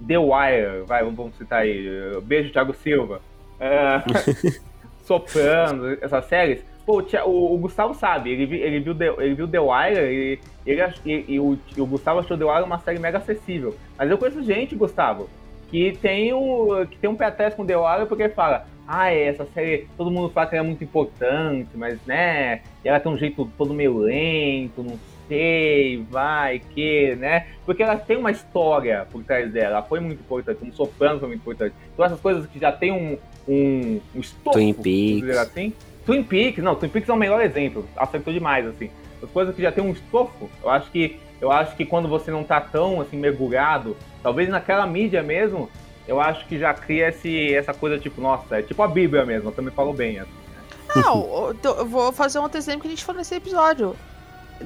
[0.05, 1.87] The Wire, vai, vamos citar aí,
[2.23, 3.21] Beijo Thiago Silva,
[3.59, 4.63] uh,
[5.05, 9.59] Soprano, essas séries, Pô, o, o, Gustavo sabe, ele, ele, viu, The, ele viu The
[9.59, 13.19] Wire e, ele, e, e, o, e o Gustavo achou The Wire uma série mega
[13.19, 13.73] acessível.
[13.97, 15.29] Mas eu conheço gente, Gustavo,
[15.73, 19.23] que tem, o, que tem um pé atrás com The Wire porque fala ah, é,
[19.23, 23.17] essa série, todo mundo fala que ela é muito importante, mas, né, ela tem um
[23.17, 27.47] jeito todo meio lento, não sei, vai, que, né?
[27.65, 31.29] Porque ela tem uma história por trás dela, ela foi muito importante, um soprano foi
[31.29, 31.73] muito importante.
[31.91, 35.37] Então essas coisas que já tem um, um, um estofo, Twin Peaks.
[35.37, 35.73] assim,
[36.05, 37.83] Twin Peaks, não, Twin Peaks é o melhor exemplo.
[37.95, 38.91] Acertou demais, assim.
[39.23, 42.31] As coisas que já tem um estofo, eu acho que eu acho que quando você
[42.31, 45.69] não tá tão assim mergulhado, talvez naquela mídia mesmo,
[46.07, 49.49] eu acho que já cria esse, essa coisa tipo, nossa, é tipo a Bíblia mesmo,
[49.49, 50.19] eu também falou bem.
[50.19, 51.01] Assim, né?
[51.01, 53.93] Não, eu vou fazer um outro exemplo que a gente falou nesse episódio.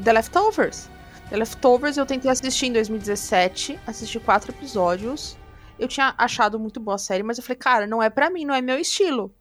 [0.04, 0.88] The Leftovers.
[1.32, 5.36] The Leftovers eu tentei assistir em 2017, assisti quatro episódios.
[5.80, 8.46] Eu tinha achado muito boa a série, mas eu falei, cara, não é para mim,
[8.46, 9.34] não é meu estilo.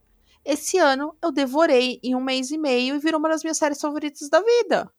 [0.43, 3.79] Esse ano eu devorei em um mês e meio e virou uma das minhas séries
[3.79, 4.91] favoritas da vida.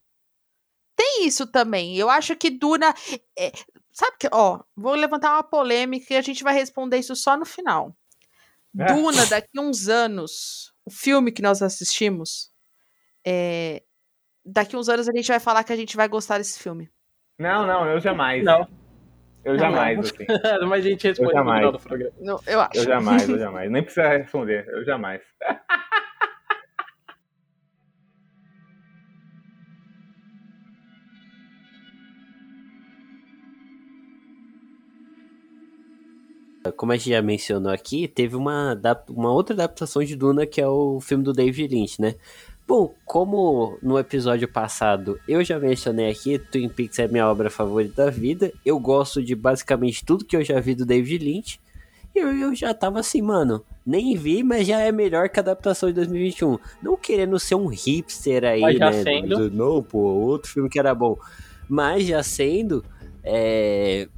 [0.97, 1.95] Tem isso também.
[1.95, 2.91] Eu acho que Duna.
[3.37, 3.51] É,
[3.91, 4.27] sabe que.
[4.31, 7.95] Ó, vou levantar uma polêmica e a gente vai responder isso só no final.
[8.73, 12.51] Duna, daqui uns anos, o filme que nós assistimos,
[13.25, 13.81] é...
[14.45, 16.89] daqui uns anos a gente vai falar que a gente vai gostar desse filme.
[17.39, 18.43] Não, não, eu jamais.
[18.43, 18.67] Não.
[19.45, 20.03] Eu não, jamais, não.
[20.03, 20.25] assim.
[20.67, 22.13] Mas a gente responde no final do programa.
[22.19, 22.77] Não, eu acho.
[22.77, 23.71] Eu jamais, eu jamais.
[23.71, 25.21] Nem precisa responder, eu jamais.
[36.71, 40.67] Como a gente já mencionou aqui, teve uma, uma outra adaptação de Duna que é
[40.67, 42.15] o filme do David Lynch, né?
[42.67, 48.05] Bom, como no episódio passado eu já mencionei aqui, Twin Peaks é minha obra favorita
[48.05, 48.51] da vida.
[48.65, 51.61] Eu gosto de basicamente tudo que eu já vi do David Lynch.
[52.13, 55.41] E eu, eu já tava assim, mano, nem vi, mas já é melhor que a
[55.41, 56.57] adaptação de 2021.
[56.83, 59.03] Não querendo ser um hipster aí, mas já né?
[59.03, 59.49] Sendo...
[59.49, 61.17] Não, pô, outro filme que era bom.
[61.69, 62.83] Mas já sendo,
[63.23, 64.09] é,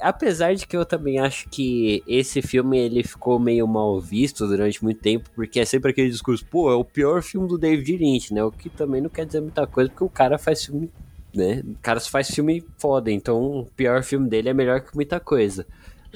[0.00, 4.82] apesar de que eu também acho que esse filme ele ficou meio mal visto durante
[4.82, 8.32] muito tempo, porque é sempre aquele discurso, pô, é o pior filme do David Lynch,
[8.32, 8.42] né?
[8.44, 10.90] O que também não quer dizer muita coisa, porque o cara faz filme,
[11.34, 11.62] né?
[11.64, 15.66] O cara faz filme foda, então o pior filme dele é melhor que muita coisa.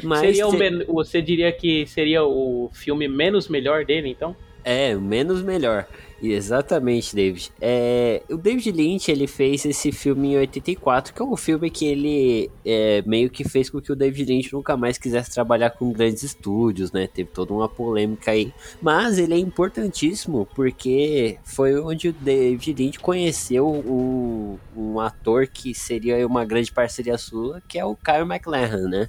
[0.03, 0.47] Mas seria
[0.87, 4.35] você diria que seria o filme menos melhor dele, então?
[4.65, 5.87] É, menos melhor.
[6.23, 7.51] Exatamente, David.
[7.61, 11.87] É, o David Lynch ele fez esse filme em 84, que é um filme que
[11.87, 15.91] ele é, meio que fez com que o David Lynch nunca mais quisesse trabalhar com
[15.93, 17.07] grandes estúdios, né?
[17.07, 18.53] Teve toda uma polêmica aí.
[18.83, 25.75] Mas ele é importantíssimo porque foi onde o David Lynch conheceu um, um ator que
[25.75, 29.09] seria uma grande parceria sua, que é o Kyle MacLachlan, né?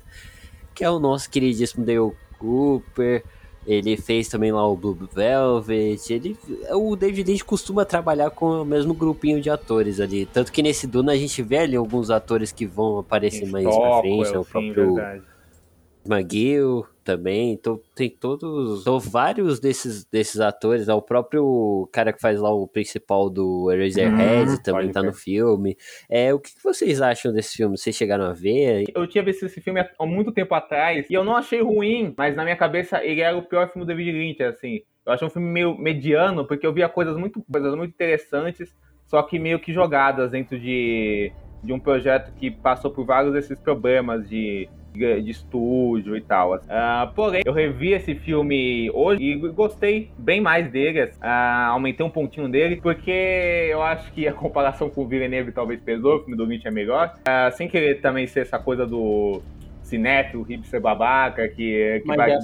[0.74, 3.24] Que é o nosso queridíssimo Dale Cooper.
[3.66, 6.12] Ele fez também lá o Blue Velvet.
[6.12, 6.38] Ele,
[6.72, 10.26] o David Lynch costuma trabalhar com o mesmo grupinho de atores ali.
[10.26, 14.00] Tanto que nesse Duna a gente vê ali alguns atores que vão aparecer mais pra
[14.00, 14.34] frente.
[14.34, 15.24] É o próprio verdade.
[16.04, 17.52] McGill também.
[17.54, 18.82] Então tem todos.
[18.82, 20.88] Então, vários desses, desses atores.
[20.88, 25.08] É o próprio cara que faz lá o principal do Eraserhead uhum, também tá ver.
[25.08, 25.78] no filme.
[26.10, 27.78] É, o que vocês acham desse filme?
[27.78, 28.86] Vocês chegaram a ver?
[28.96, 32.36] Eu tinha visto esse filme há muito tempo atrás e eu não achei ruim, mas
[32.36, 34.82] na minha cabeça ele era o pior filme do David Lynch, assim.
[35.06, 38.74] Eu achei um filme meio mediano, porque eu via coisas muito, coisas muito interessantes,
[39.08, 41.32] só que meio que jogadas dentro de,
[41.64, 46.56] de um projeto que passou por vários desses problemas de de estúdio e tal.
[46.56, 51.04] Uh, porém, eu revi esse filme hoje e gostei bem mais dele.
[51.04, 55.80] Uh, aumentei um pontinho dele, porque eu acho que a comparação com o Villeneuve talvez
[55.82, 57.16] pesou, o filme do Lynch é melhor.
[57.20, 59.42] Uh, sem querer também ser essa coisa do
[59.84, 62.38] cinéfilo, hipster babaca, que, que mas vai...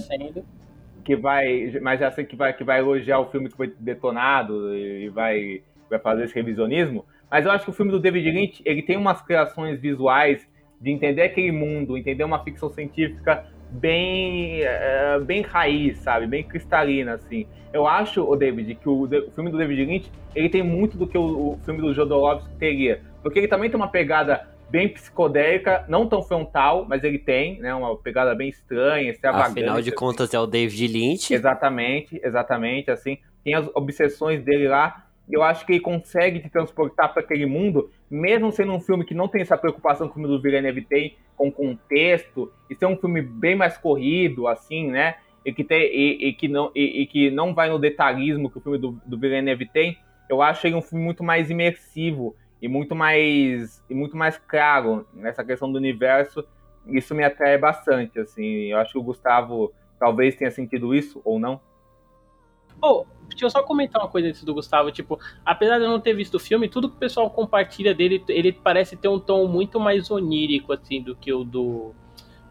[1.03, 4.75] Que vai, mas já sei que vai, que vai elogiar o filme que foi detonado
[4.75, 7.05] e vai, vai fazer esse revisionismo.
[7.29, 10.47] Mas eu acho que o filme do David Lynch, ele tem umas criações visuais
[10.79, 16.27] de entender aquele mundo, entender uma ficção científica bem, uh, bem raiz, sabe?
[16.27, 17.45] Bem cristalina, assim.
[17.73, 21.07] Eu acho, o David, que o, o, filme do David Lynch, ele tem muito do
[21.07, 23.01] que o, o filme do Jodorowsky teria.
[23.21, 27.73] Porque ele também tem uma pegada bem psicodélica, não tão frontal, mas ele tem, né?
[27.73, 29.59] Uma pegada bem estranha, extravagante.
[29.59, 31.33] Afinal de contas, é o David Lynch.
[31.33, 33.17] Exatamente, exatamente, assim.
[33.43, 37.91] Tem as obsessões dele lá, eu acho que ele consegue te transportar para aquele mundo,
[38.09, 41.17] mesmo sendo um filme que não tem essa preocupação que o filme do Villeneuve tem
[41.35, 45.15] com contexto, e ser um filme bem mais corrido, assim, né?
[45.45, 48.57] E que, tem, e, e que, não, e, e, que não vai no detalhismo que
[48.57, 49.97] o filme do, do Villeneuve tem,
[50.29, 55.05] eu acho ele um filme muito mais imersivo e muito mais, e muito mais claro
[55.13, 56.43] nessa questão do universo.
[56.87, 58.71] Isso me atrai bastante, assim.
[58.71, 61.61] Eu acho que o Gustavo talvez tenha sentido isso, ou não.
[62.81, 64.91] Oh, deixa eu só comentar uma coisa antes do Gustavo.
[64.91, 68.23] Tipo, apesar de eu não ter visto o filme, tudo que o pessoal compartilha dele,
[68.27, 71.93] ele parece ter um tom muito mais onírico, assim, do que o do.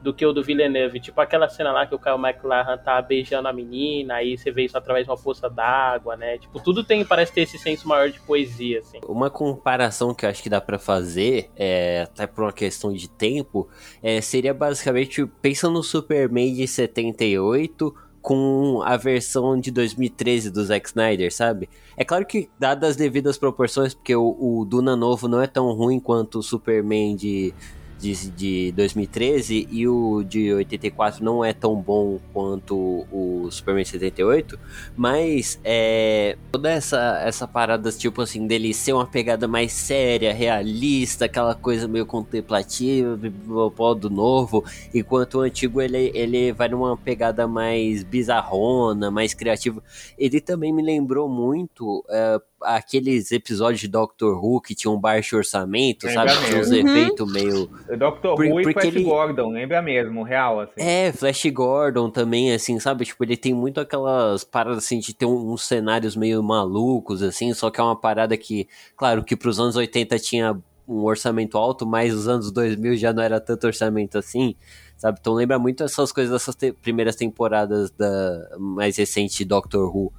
[0.02, 1.00] Do que o do Villeneuve.
[1.00, 4.66] Tipo, aquela cena lá que o Kyle McLaren tá beijando a menina, aí você vê
[4.66, 6.38] isso através de uma poça d'água, né?
[6.38, 9.00] Tipo, tudo tem, parece ter esse senso maior de poesia, assim.
[9.08, 13.08] Uma comparação que eu acho que dá para fazer, é, até por uma questão de
[13.08, 13.68] tempo,
[14.00, 20.88] é, seria basicamente, pensa no Superman de 78 com a versão de 2013 do Zack
[20.88, 21.68] Snyder, sabe?
[21.96, 25.70] É claro que, dadas as devidas proporções, porque o, o Duna novo não é tão
[25.70, 27.54] ruim quanto o Superman de
[27.98, 34.58] de, de 2013 e o de 84 não é tão bom quanto o Superman 78,
[34.96, 41.24] mas é, toda essa, essa parada, tipo assim, dele ser uma pegada mais séria, realista,
[41.24, 48.02] aquela coisa meio contemplativa, do novo, enquanto o antigo ele, ele vai numa pegada mais
[48.02, 49.82] bizarrona, mais criativa.
[50.18, 52.00] Ele também me lembrou muito.
[52.00, 56.46] Uh, aqueles episódios de Doctor Who que tinha um baixo orçamento, lembra sabe?
[56.46, 56.76] Tinha uns uhum.
[56.76, 57.70] efeitos meio.
[57.98, 59.04] Doctor Por, Who e Flash ele...
[59.04, 60.72] Gordon, lembra mesmo, real, assim.
[60.76, 63.04] É, Flash Gordon também, assim, sabe?
[63.04, 67.70] Tipo, ele tem muito aquelas paradas assim de ter uns cenários meio malucos, assim, só
[67.70, 72.14] que é uma parada que, claro, que pros anos 80 tinha um orçamento alto, mas
[72.14, 74.54] os anos 2000 já não era tanto orçamento assim,
[74.96, 75.18] sabe?
[75.20, 80.12] Então lembra muito essas coisas dessas te primeiras temporadas da mais recente Doctor Who.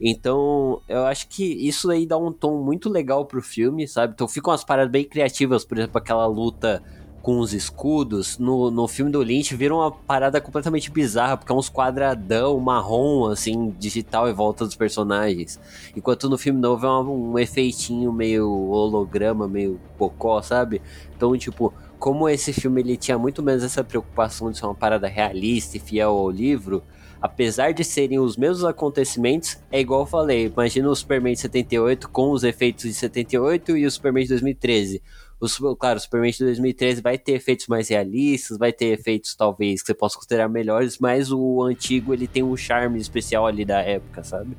[0.00, 4.12] Então, eu acho que isso aí dá um tom muito legal pro filme, sabe?
[4.14, 6.82] Então ficam umas paradas bem criativas, por exemplo, aquela luta
[7.24, 8.38] com os escudos.
[8.38, 13.26] No, no filme do Lynch vira uma parada completamente bizarra, porque é uns quadradão marrom,
[13.30, 15.58] assim, digital em volta dos personagens.
[15.96, 20.82] Enquanto no filme novo é um, um efeitinho meio holograma, meio pocó, sabe?
[21.16, 25.08] Então, tipo, como esse filme ele tinha muito menos essa preocupação de ser uma parada
[25.08, 26.82] realista e fiel ao livro,
[27.24, 32.10] apesar de serem os mesmos acontecimentos, é igual eu falei, imagina o Superman de 78
[32.10, 35.02] com os efeitos de 78 e o Superman de 2013.
[35.40, 39.80] O, claro, o Superman de 2013 vai ter efeitos mais realistas, vai ter efeitos talvez
[39.80, 43.80] que você possa considerar melhores, mas o antigo ele tem um charme especial ali da
[43.80, 44.54] época, sabe?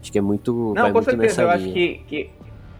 [0.00, 0.72] Acho que é muito.
[0.74, 2.30] Não, com certeza, eu acho que, que,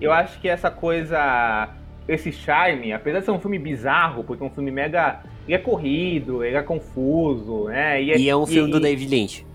[0.00, 1.68] eu acho que essa coisa
[2.08, 5.20] esse charme, apesar de ser um filme bizarro, porque é um filme mega.
[5.46, 8.02] Ele é corrido, ele é confuso, né?
[8.02, 9.46] E é, e é um filme e, do David Lynch.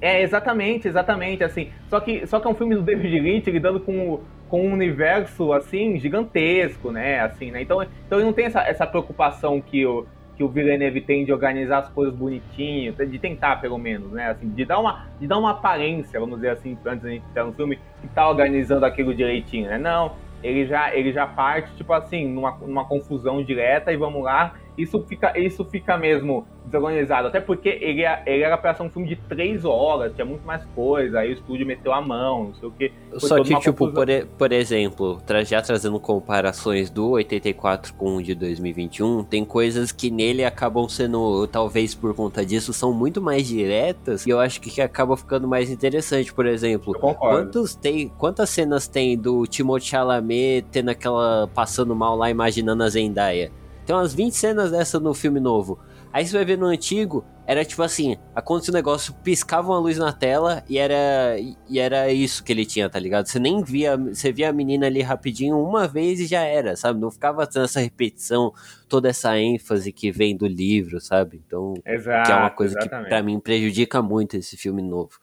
[0.00, 1.70] É, exatamente, exatamente, assim.
[1.88, 5.52] Só que, só que é um filme do David Lynch lidando com, com um universo,
[5.52, 7.20] assim, gigantesco, né?
[7.20, 7.60] Assim, né?
[7.60, 10.06] Então, então ele não tem essa, essa preocupação que o,
[10.40, 14.30] que o Villeneuve tem de organizar as coisas bonitinho, de tentar, pelo menos, né?
[14.30, 17.44] Assim, de dar uma, de dar uma aparência, vamos dizer assim, antes da gente entrar
[17.44, 19.76] no filme, que tá organizando aquilo direitinho, né?
[19.76, 24.54] Não, ele já, ele já parte, tipo assim, numa, numa confusão direta e vamos lá.
[24.80, 27.28] Isso fica, isso fica mesmo desorganizado.
[27.28, 30.64] Até porque ele, ele era pra ser um filme de três horas, tinha muito mais
[30.74, 32.92] coisa, aí o estúdio meteu a mão, não sei o que.
[33.16, 34.06] Só que, tipo, por,
[34.38, 40.44] por exemplo, já trazendo comparações do 84 com o de 2021, tem coisas que nele
[40.44, 44.80] acabam sendo, talvez por conta disso, são muito mais diretas e eu acho que, que
[44.80, 46.32] acaba ficando mais interessante.
[46.32, 52.30] Por exemplo, quantos tem, quantas cenas tem do Timothée Chalamet tendo aquela passando mal lá
[52.30, 53.50] imaginando a Zendaya?
[53.90, 55.76] Tem umas 20 cenas dessa no filme novo.
[56.12, 59.98] Aí você vai ver no antigo, era tipo assim, acontecia um negócio, piscava uma luz
[59.98, 61.36] na tela e era
[61.68, 63.26] e era isso que ele tinha, tá ligado?
[63.26, 67.00] Você nem via, você via a menina ali rapidinho uma vez e já era, sabe?
[67.00, 68.52] Não ficava tendo essa repetição,
[68.88, 71.42] toda essa ênfase que vem do livro, sabe?
[71.44, 73.06] Então, Exato, que é uma coisa exatamente.
[73.06, 75.18] que para mim prejudica muito esse filme novo.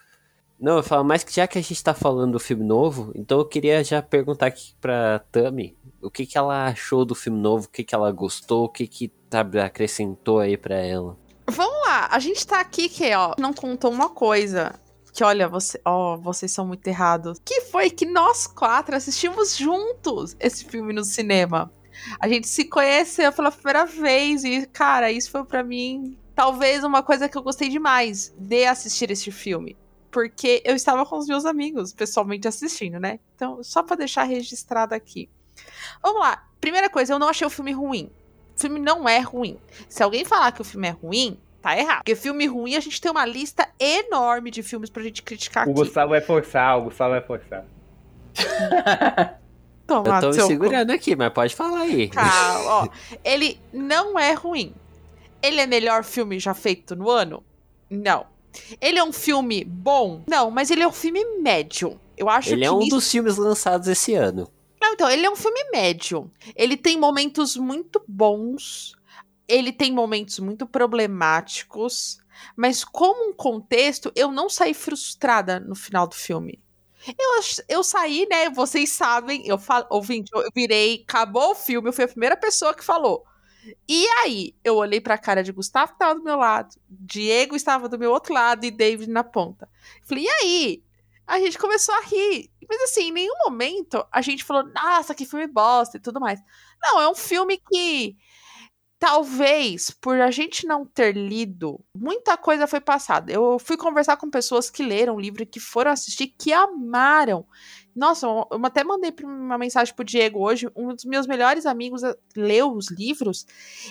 [0.59, 3.45] Não, eu falo, mas já que a gente tá falando do filme novo, então eu
[3.45, 7.69] queria já perguntar aqui pra Tami o que, que ela achou do filme novo, o
[7.69, 11.15] que, que ela gostou, o que, que sabe, acrescentou aí pra ela.
[11.49, 14.73] Vamos lá, a gente tá aqui que, ó, não contou uma coisa.
[15.13, 17.39] Que olha, você, ó, vocês são muito errados.
[17.43, 21.71] Que foi que nós quatro assistimos juntos esse filme no cinema.
[22.19, 27.01] A gente se conheceu pela primeira vez e, cara, isso foi para mim talvez uma
[27.01, 29.75] coisa que eu gostei demais de assistir esse filme
[30.11, 33.19] porque eu estava com os meus amigos pessoalmente assistindo, né?
[33.35, 35.29] Então, só para deixar registrado aqui.
[36.01, 36.43] Vamos lá.
[36.59, 38.11] Primeira coisa, eu não achei o filme ruim.
[38.55, 39.57] O filme não é ruim.
[39.87, 41.97] Se alguém falar que o filme é ruim, tá errado.
[41.97, 45.71] Porque filme ruim, a gente tem uma lista enorme de filmes pra gente criticar o
[45.71, 45.79] aqui.
[45.79, 47.65] O Gustavo vai forçar, o Gustavo vai forçar.
[49.87, 52.09] Toma, eu tô me segurando aqui, mas pode falar aí.
[52.09, 52.87] Calma, ó.
[53.23, 54.73] Ele não é ruim.
[55.41, 57.41] Ele é melhor filme já feito no ano?
[57.89, 58.25] Não.
[58.79, 60.23] Ele é um filme bom?
[60.27, 61.99] Não, mas ele é um filme médio.
[62.17, 64.51] Eu acho ele que é um dos filmes lançados esse ano.
[64.81, 66.31] Não, então, ele é um filme médio.
[66.55, 68.95] Ele tem momentos muito bons,
[69.47, 72.19] ele tem momentos muito problemáticos,
[72.55, 76.59] mas como um contexto, eu não saí frustrada no final do filme.
[77.07, 78.49] Eu, eu saí, né?
[78.49, 82.73] Vocês sabem, eu falo, ouvinte, eu virei, acabou o filme, eu fui a primeira pessoa
[82.73, 83.23] que falou.
[83.87, 87.89] E aí, eu olhei pra cara de Gustavo que estava do meu lado, Diego estava
[87.89, 89.69] do meu outro lado e David na ponta.
[90.03, 90.83] Falei, e aí?
[91.25, 92.49] A gente começou a rir.
[92.69, 96.39] Mas assim, em nenhum momento a gente falou, nossa, que filme bosta e tudo mais.
[96.81, 98.15] Não, é um filme que
[98.99, 103.31] talvez por a gente não ter lido, muita coisa foi passada.
[103.31, 107.45] Eu fui conversar com pessoas que leram o livro e que foram assistir, que amaram.
[107.97, 110.69] Nossa, eu até mandei uma mensagem pro Diego hoje.
[110.75, 113.47] Um dos meus melhores amigos eh, leu os livros.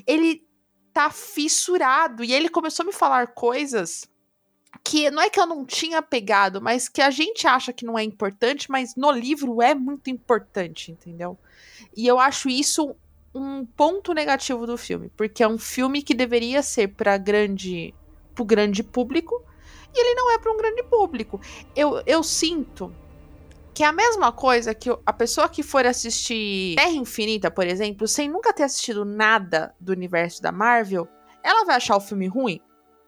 [0.06, 0.46] Ele
[0.92, 4.08] tá fissurado e ele começou a me falar coisas
[4.84, 7.98] que não é que eu não tinha pegado, mas que a gente acha que não
[7.98, 11.36] é importante, mas no livro é muito importante, entendeu?
[11.96, 12.94] E eu acho isso
[13.34, 17.92] um ponto negativo do filme, porque é um filme que deveria ser para grande
[18.34, 19.42] pro grande público
[19.92, 21.40] e ele não é para um grande público.
[21.74, 22.94] Eu, eu sinto
[23.76, 28.08] Que é a mesma coisa que a pessoa que for assistir Terra Infinita, por exemplo,
[28.08, 31.06] sem nunca ter assistido nada do universo da Marvel,
[31.44, 32.58] ela vai achar o filme ruim?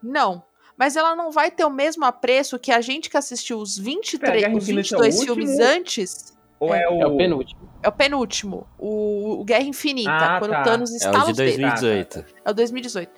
[0.02, 0.44] Não.
[0.76, 4.54] Mas ela não vai ter o mesmo apreço que a gente que assistiu os 23,
[4.54, 6.37] os 22 é filmes antes.
[6.61, 7.00] Ou é, é, o...
[7.00, 7.61] é o penúltimo?
[7.83, 8.66] É o penúltimo.
[8.78, 10.64] O, o Guerra Infinita, ah, quando tá.
[10.64, 12.24] Thanos estala é o de 2018.
[12.44, 13.11] É o 2018.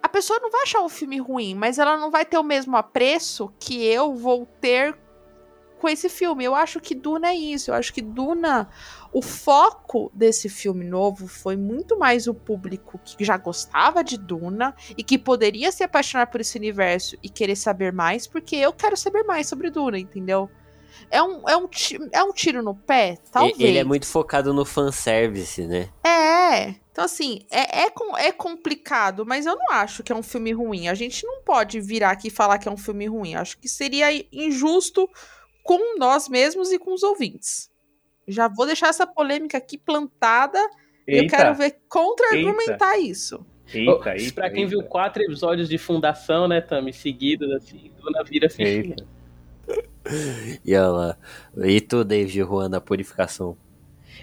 [0.00, 2.76] A pessoa não vai achar o filme ruim, mas ela não vai ter o mesmo
[2.76, 4.96] apreço que eu vou ter
[5.82, 6.44] com esse filme.
[6.44, 7.72] Eu acho que Duna é isso.
[7.72, 8.68] Eu acho que Duna,
[9.12, 14.76] o foco desse filme novo foi muito mais o público que já gostava de Duna
[14.96, 18.96] e que poderia se apaixonar por esse universo e querer saber mais, porque eu quero
[18.96, 20.48] saber mais sobre Duna, entendeu?
[21.10, 21.68] É um, é um,
[22.12, 23.18] é um tiro no pé?
[23.32, 23.58] Talvez.
[23.58, 25.88] Ele é muito focado no fanservice, né?
[26.04, 26.76] É.
[26.92, 30.86] Então, assim, é, é, é complicado, mas eu não acho que é um filme ruim.
[30.86, 33.34] A gente não pode virar aqui e falar que é um filme ruim.
[33.34, 35.08] Acho que seria injusto
[35.62, 37.70] com nós mesmos e com os ouvintes.
[38.26, 40.58] Já vou deixar essa polêmica aqui plantada.
[41.06, 41.24] Eita.
[41.24, 43.44] Eu quero ver contra-argumentar isso.
[43.72, 44.70] Eita, eita, pra quem eita.
[44.70, 48.96] viu quatro episódios de Fundação, né, Tami, seguidos, assim, Dona vira fichinha.
[50.64, 51.18] e olha lá.
[51.64, 53.56] E tu, David Juan, da Purificação?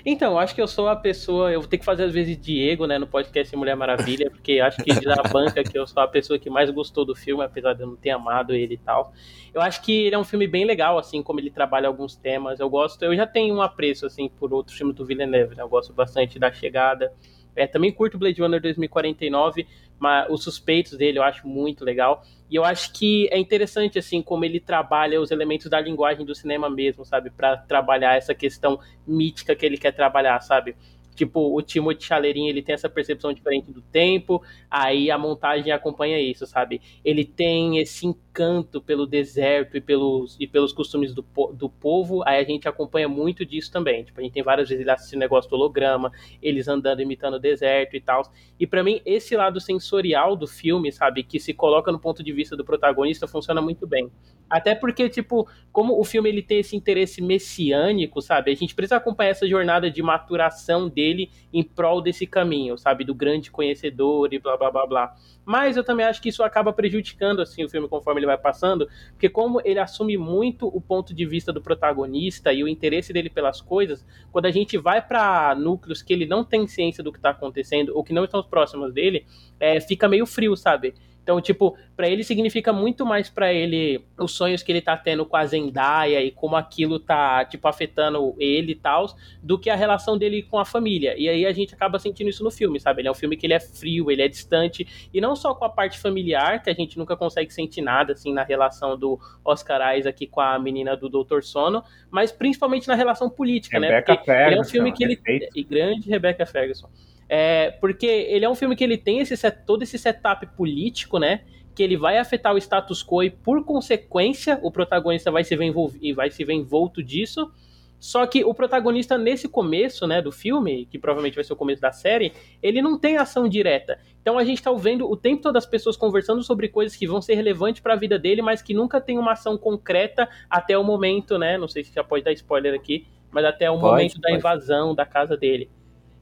[0.05, 1.51] Então, acho que eu sou a pessoa.
[1.51, 4.83] Eu vou ter que fazer às vezes Diego, né, no podcast Mulher Maravilha, porque acho
[4.83, 7.81] que da banca que eu sou a pessoa que mais gostou do filme, apesar de
[7.81, 9.13] eu não ter amado ele e tal.
[9.53, 12.59] Eu acho que ele é um filme bem legal, assim, como ele trabalha alguns temas.
[12.59, 15.63] Eu gosto, eu já tenho um apreço, assim, por outros filmes do Villeneuve, né?
[15.63, 17.11] Eu gosto bastante da Chegada.
[17.55, 19.67] É, também curto Blade Runner 2049,
[19.99, 22.23] mas os suspeitos dele eu acho muito legal.
[22.49, 26.33] E eu acho que é interessante, assim, como ele trabalha os elementos da linguagem do
[26.33, 27.29] cinema mesmo, sabe?
[27.29, 30.75] para trabalhar essa questão mítica que ele quer trabalhar, sabe?
[31.15, 36.17] Tipo, o Timothée Chalamet, ele tem essa percepção diferente do tempo, aí a montagem acompanha
[36.17, 36.81] isso, sabe?
[37.03, 38.07] Ele tem esse
[38.39, 43.09] encanto pelo deserto e pelos, e pelos costumes do, do povo, aí a gente acompanha
[43.09, 44.03] muito disso também.
[44.03, 47.39] Tipo, a gente tem várias vezes ele assistindo negócio do holograma, eles andando imitando o
[47.39, 48.31] deserto e tal.
[48.57, 52.31] E para mim, esse lado sensorial do filme, sabe, que se coloca no ponto de
[52.31, 54.09] vista do protagonista, funciona muito bem.
[54.49, 58.95] Até porque, tipo, como o filme ele tem esse interesse messiânico, sabe, a gente precisa
[58.95, 63.03] acompanhar essa jornada de maturação dele em prol desse caminho, sabe?
[63.03, 65.15] Do grande conhecedor e blá blá blá blá.
[65.45, 68.87] Mas eu também acho que isso acaba prejudicando assim o filme conforme ele vai passando,
[69.11, 73.29] porque como ele assume muito o ponto de vista do protagonista e o interesse dele
[73.29, 77.19] pelas coisas, quando a gente vai para núcleos que ele não tem ciência do que
[77.19, 79.25] está acontecendo ou que não estão próximos dele,
[79.59, 80.93] é, fica meio frio, sabe?
[81.23, 85.25] Então, tipo, para ele significa muito mais para ele os sonhos que ele tá tendo
[85.25, 89.05] com a Zendaya e como aquilo tá, tipo, afetando ele e tal,
[89.43, 91.15] do que a relação dele com a família.
[91.17, 93.01] E aí a gente acaba sentindo isso no filme, sabe?
[93.01, 95.65] Ele é um filme que ele é frio, ele é distante, e não só com
[95.65, 99.97] a parte familiar, que a gente nunca consegue sentir nada, assim, na relação do Oscar
[99.97, 103.87] Isaac com a menina do Doutor Sono, mas principalmente na relação política, né?
[103.87, 104.17] Rebecca né?
[104.17, 105.19] Porque Ferguson, ele é um filme que ele...
[105.55, 106.89] E grande Rebecca Ferguson.
[107.29, 111.19] É, porque ele é um filme que ele tem esse set, todo esse setup político,
[111.19, 111.41] né?
[111.75, 115.65] Que ele vai afetar o status quo e, por consequência, o protagonista vai se ver,
[115.65, 117.51] envolvido, vai se ver envolto disso.
[117.99, 121.81] Só que o protagonista, nesse começo né, do filme, que provavelmente vai ser o começo
[121.81, 122.31] da série,
[122.63, 123.99] ele não tem ação direta.
[124.21, 127.21] Então a gente tá vendo o tempo todo as pessoas conversando sobre coisas que vão
[127.21, 130.83] ser relevantes para a vida dele, mas que nunca tem uma ação concreta até o
[130.83, 131.57] momento, né?
[131.57, 134.21] Não sei se já pode dar spoiler aqui, mas até o pode, momento pode.
[134.21, 135.69] da invasão da casa dele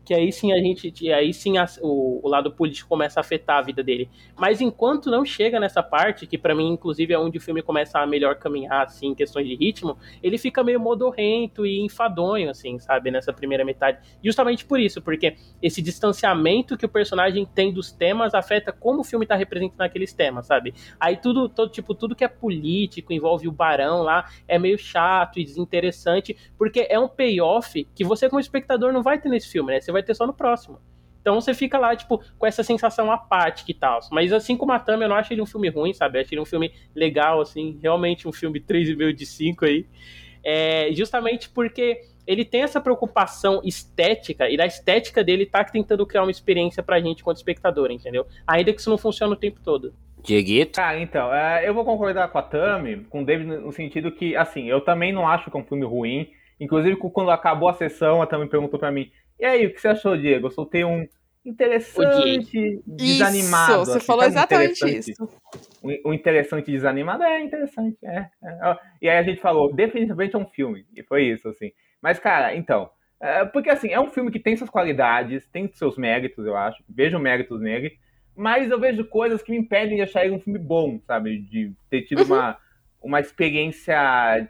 [0.08, 3.58] que aí sim a gente, aí sim a, o, o, lado político começa a afetar
[3.58, 4.10] a vida dele.
[4.38, 8.00] Mas enquanto não chega nessa parte, que para mim inclusive é onde o filme começa
[8.00, 12.80] a melhor caminhar assim, em questões de ritmo, ele fica meio modorrento e enfadonho assim,
[12.80, 14.00] sabe, nessa primeira metade.
[14.24, 19.04] Justamente por isso, porque esse distanciamento que o personagem tem dos temas afeta como o
[19.04, 20.74] filme tá representando aqueles temas, sabe?
[20.98, 25.38] Aí tudo, todo tipo, tudo que é político, envolve o barão lá, é meio chato
[25.38, 29.74] e desinteressante, porque é um payoff que você como espectador não vai ter nesse filme,
[29.74, 29.82] né?
[29.82, 30.80] Você vai ter só no próximo.
[31.22, 34.00] Então você fica lá, tipo, com essa sensação apática e tal.
[34.12, 36.18] Mas assim como a Tami, eu não acho ele um filme ruim, sabe?
[36.18, 39.86] Eu acho ele um filme legal, assim, realmente um filme 3,5 de 5 aí.
[40.44, 46.24] É, justamente porque ele tem essa preocupação estética, e da estética dele tá tentando criar
[46.24, 48.26] uma experiência pra gente quanto espectador, entendeu?
[48.46, 49.94] Ainda que isso não funcione o tempo todo.
[50.24, 50.80] Dieguito?
[50.80, 54.36] Ah, então, é, eu vou concordar com a Tami, com o David, no sentido que,
[54.36, 56.30] assim, eu também não acho que é um filme ruim.
[56.60, 59.10] Inclusive, quando acabou a sessão, a Tami perguntou para mim,
[59.40, 60.48] e aí, o que você achou, Diego?
[60.48, 61.08] Eu soltei um
[61.46, 63.84] interessante, desanimado.
[63.84, 65.30] Isso, você falou exatamente isso.
[66.04, 70.46] O interessante desanimado é interessante, é, é, E aí a gente falou, definitivamente é um
[70.46, 70.86] filme.
[70.96, 71.72] E foi isso, assim.
[72.02, 72.90] Mas, cara, então.
[73.20, 76.84] É, porque assim, é um filme que tem suas qualidades, tem seus méritos, eu acho.
[76.88, 77.98] Vejo méritos nele.
[78.36, 81.40] Mas eu vejo coisas que me impedem de achar ele um filme bom, sabe?
[81.40, 82.28] De ter tido uhum.
[82.28, 82.58] uma
[83.08, 83.96] uma experiência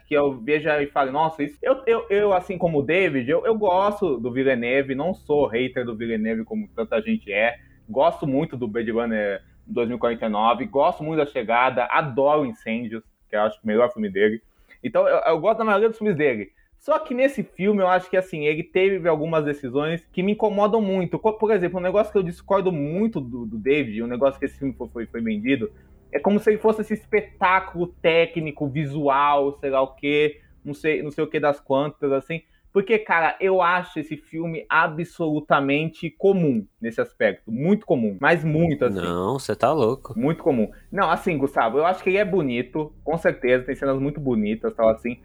[0.08, 1.56] que eu veja e fale, nossa, isso.
[1.62, 5.84] Eu, eu, eu assim como o David, eu, eu gosto do Villeneuve, não sou hater
[5.84, 7.56] do Villeneuve como tanta gente é.
[7.88, 13.60] Gosto muito do Blade Runner 2049, gosto muito da chegada, adoro Incêndios, que eu acho
[13.62, 14.42] o melhor filme dele.
[14.82, 16.50] Então eu, eu gosto da maioria dos filmes dele.
[16.80, 20.80] Só que nesse filme eu acho que assim, ele teve algumas decisões que me incomodam
[20.80, 21.16] muito.
[21.16, 24.58] Por exemplo, um negócio que eu discordo muito do, do David, um negócio que esse
[24.58, 25.70] filme foi, foi vendido,
[26.12, 31.10] é como se fosse esse espetáculo técnico, visual, sei lá o que, não sei, não
[31.10, 32.42] sei o que das quantas, assim.
[32.72, 37.50] Porque, cara, eu acho esse filme absolutamente comum nesse aspecto.
[37.50, 38.16] Muito comum.
[38.20, 39.00] Mas muito, assim.
[39.00, 40.16] Não, você tá louco.
[40.16, 40.70] Muito comum.
[40.92, 44.74] Não, assim, Gustavo, eu acho que ele é bonito, com certeza, tem cenas muito bonitas,
[44.74, 45.18] tal, assim.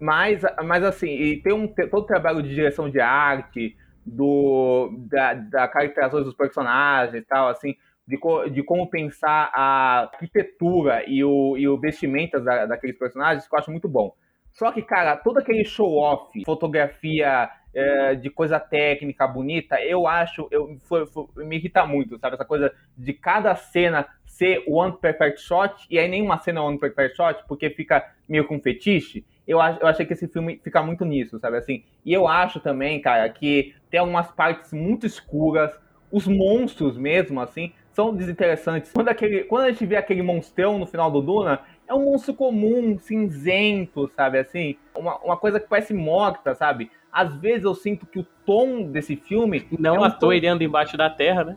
[0.00, 3.76] Mas, mas assim, e tem um todo o trabalho de direção de arte,
[4.06, 7.74] do, da, da caracterização dos personagens e tal, assim,
[8.06, 13.48] de, co, de como pensar a arquitetura e o, e o vestimentas da, daqueles personagens,
[13.48, 14.14] que eu acho muito bom.
[14.52, 20.76] Só que, cara, todo aquele show-off, fotografia é, de coisa técnica bonita, eu acho, eu,
[20.84, 22.34] foi, foi, me irrita muito, sabe?
[22.34, 27.16] Essa coisa de cada cena ser one perfect shot, e aí nenhuma cena one perfect
[27.16, 29.24] shot, porque fica meio com fetiche.
[29.46, 31.56] Eu, eu achei que esse filme fica muito nisso, sabe?
[31.56, 35.76] Assim, e eu acho também, cara, que tem algumas partes muito escuras,
[36.12, 38.92] os monstros mesmo, assim, são desinteressantes.
[38.92, 42.34] Quando, aquele, quando a gente vê aquele monstrão no final do Duna, é um monstro
[42.34, 44.76] comum, cinzento, sabe assim?
[44.94, 46.90] Uma, uma coisa que parece morta, sabe?
[47.12, 49.66] Às vezes eu sinto que o tom desse filme.
[49.78, 51.56] Não é um à toa ele anda embaixo da terra, né?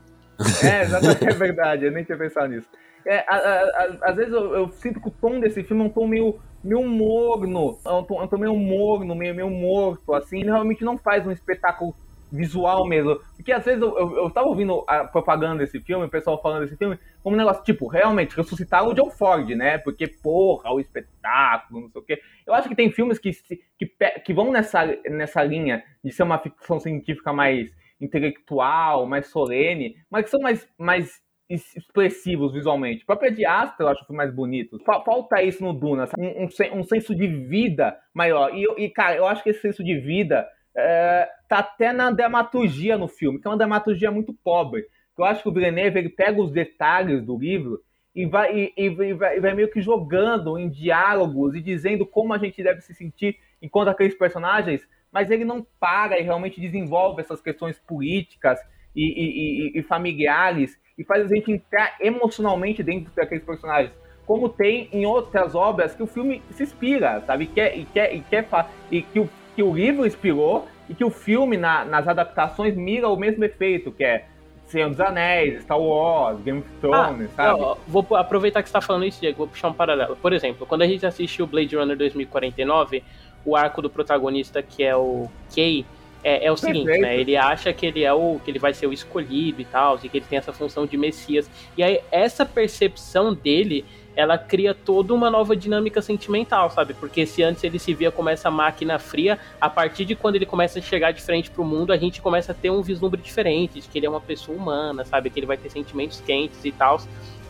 [0.63, 2.67] É, exatamente, é verdade, eu nem tinha pensado nisso.
[3.03, 5.85] É, a, a, a, às vezes eu, eu, sinto que o tom desse filme é
[5.85, 9.49] um tom meio, meio morno, é um tom, é um tom meio morno, meio, meio
[9.49, 10.41] morto, assim.
[10.41, 11.95] Ele realmente não faz um espetáculo
[12.31, 13.19] visual mesmo.
[13.35, 16.63] Porque às vezes eu, eu, eu tava ouvindo a propaganda desse filme, o pessoal falando
[16.63, 19.77] desse filme, como um negócio, tipo, realmente ressuscitar o John Ford, né?
[19.77, 22.21] Porque, porra, o espetáculo, não sei o quê.
[22.45, 23.31] Eu acho que tem filmes que,
[23.77, 23.91] que,
[24.25, 30.25] que vão nessa, nessa linha de ser uma ficção científica mais intelectual, mais solene, mas
[30.25, 33.03] que são mais, mais expressivos visualmente.
[33.03, 34.77] A própria de eu acho que foi mais bonito.
[34.83, 38.53] Falta isso no Duna, um, um, um, senso de vida maior.
[38.53, 40.47] E, e, cara, eu acho que esse senso de vida
[40.77, 44.85] é, tá até na dramaturgia no filme, que é uma dramaturgia muito pobre.
[45.17, 47.81] Eu acho que o Villeneuve ele pega os detalhes do livro
[48.13, 52.37] e vai, e, e, e vai meio que jogando em diálogos e dizendo como a
[52.37, 57.41] gente deve se sentir enquanto aqueles personagens, mas ele não para e realmente desenvolve essas
[57.41, 58.59] questões políticas
[58.95, 63.93] e, e, familiares e faz a gente entrar emocionalmente dentro daqueles personagens.
[64.25, 67.45] Como tem em outras obras que o filme se inspira, sabe?
[67.45, 68.47] E quer, e quer, e quer
[68.91, 73.09] e que o que o livro inspirou e que o filme, na, nas adaptações, mira
[73.09, 74.25] o mesmo efeito, que é
[74.67, 77.61] Senhor dos Anéis, Star Wars, Game of Thrones, ah, sabe?
[77.61, 80.15] Ó, vou aproveitar que você está falando isso, Diego, vou puxar um paralelo.
[80.15, 83.03] Por exemplo, quando a gente assiste o Blade Runner 2049,
[83.43, 85.83] o arco do protagonista, que é o Kay,
[86.23, 86.85] é, é o Perfeito.
[86.85, 87.19] seguinte, né?
[87.19, 90.07] Ele acha que ele é o que ele vai ser o escolhido e tal, e
[90.07, 91.49] que ele tem essa função de Messias.
[91.75, 93.83] E aí essa percepção dele
[94.17, 96.95] ela cria toda uma nova dinâmica sentimental, sabe?
[96.95, 100.45] Porque se antes ele se via como essa máquina fria, a partir de quando ele
[100.45, 103.79] começa a chegar de frente pro mundo, a gente começa a ter um vislumbre diferente,
[103.79, 105.29] de que ele é uma pessoa humana, sabe?
[105.29, 106.99] Que ele vai ter sentimentos quentes e tal.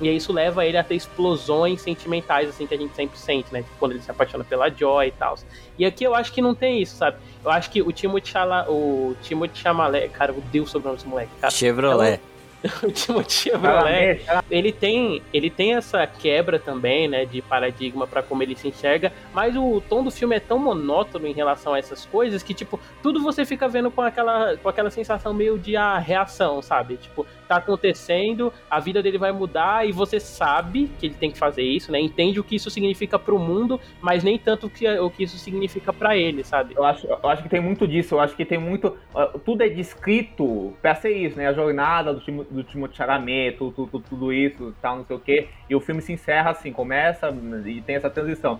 [0.01, 3.63] E isso leva ele a ter explosões sentimentais, assim, que a gente sempre sente, né?
[3.79, 5.35] Quando ele se apaixona pela Joy e tal.
[5.79, 7.15] E aqui eu acho que não tem isso, sabe?
[7.45, 10.97] Eu acho que o Timothy, Chala, o Timothy Chalamet, cara, o Deus sobre o nome
[10.97, 11.49] desse moleque, cara.
[11.49, 12.19] Chevrolet.
[12.83, 18.41] o Timothy Chevrolet, ele tem, ele tem essa quebra também, né, de paradigma para como
[18.41, 22.05] ele se enxerga, mas o tom do filme é tão monótono em relação a essas
[22.05, 25.95] coisas que, tipo, tudo você fica vendo com aquela, com aquela sensação meio de a
[25.95, 26.97] ah, reação, sabe?
[26.97, 31.37] Tipo, tá acontecendo, a vida dele vai mudar e você sabe que ele tem que
[31.37, 31.99] fazer isso, né?
[31.99, 35.37] Entende o que isso significa pro mundo, mas nem tanto o que, o que isso
[35.37, 36.75] significa para ele, sabe?
[36.75, 38.97] Eu acho, eu acho que tem muito disso, eu acho que tem muito.
[39.45, 41.47] Tudo é descrito pra ser isso, né?
[41.47, 45.19] A jornada do, Tim, do Timothée Chalamet, tudo, tudo, tudo isso, tal, não sei o
[45.19, 45.47] quê.
[45.69, 47.33] E o filme se encerra assim, começa
[47.65, 48.59] e tem essa transição.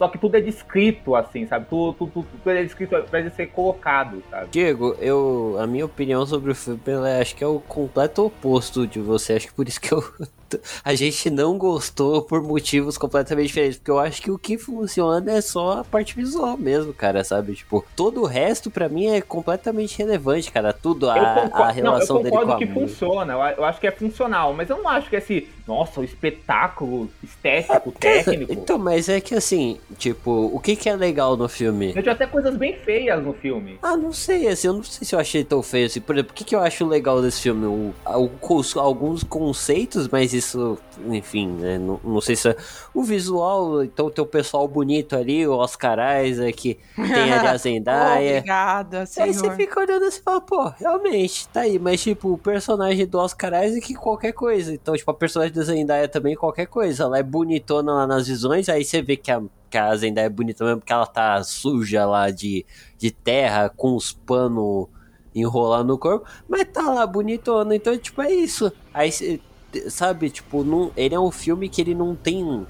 [0.00, 1.66] Só que tudo é descrito, assim, sabe?
[1.68, 4.48] Tudo, tudo, tudo, tudo é descrito pra ser colocado, sabe?
[4.50, 6.80] Diego, eu, a minha opinião sobre o filme,
[7.20, 9.34] acho que é o completo oposto de você.
[9.34, 10.02] Acho que por isso que eu
[10.84, 13.78] a gente não gostou por motivos completamente diferentes.
[13.78, 17.54] Porque eu acho que o que funciona é só a parte visual mesmo, cara, sabe?
[17.54, 20.72] Tipo, todo o resto para mim é completamente relevante, cara.
[20.72, 23.86] Tudo, a, concordo, a relação não, eu concordo dele com que funciona, eu acho que
[23.86, 28.52] é funcional, mas eu não acho que esse, nossa, o espetáculo estético, é, técnico.
[28.52, 31.92] Então, mas é que assim, tipo, o que que é legal no filme?
[31.94, 33.78] Eu tinha até coisas bem feias no filme.
[33.82, 36.00] Ah, não sei, assim, eu não sei se eu achei tão feio assim.
[36.00, 37.66] Por exemplo, o que que eu acho legal desse filme?
[37.66, 42.56] O, alguns conceitos mais isso, enfim, né, não, não, sei se é
[42.92, 48.38] o visual, então tem o pessoal bonito ali, o Oscar Isaac, tem ali a Zendaya.
[48.38, 49.26] Obrigada, senhor.
[49.26, 53.06] Aí você fica olhando assim e fala, pô, realmente, tá aí, mas tipo, o personagem
[53.06, 54.74] do Oscar Isaac, qualquer coisa.
[54.74, 57.04] Então, tipo, a personagem da Zendaya também, qualquer coisa.
[57.04, 60.28] Ela é bonitona lá nas visões, aí você vê que a que a Zendaya é
[60.28, 62.66] bonita mesmo, porque ela tá suja lá de,
[62.98, 64.88] de terra, com os panos
[65.34, 68.72] enrolando no corpo, mas tá lá bonitona, então, tipo, é isso.
[68.92, 69.40] Aí,
[69.88, 72.66] sabe, tipo, não, ele é um filme que ele não tem.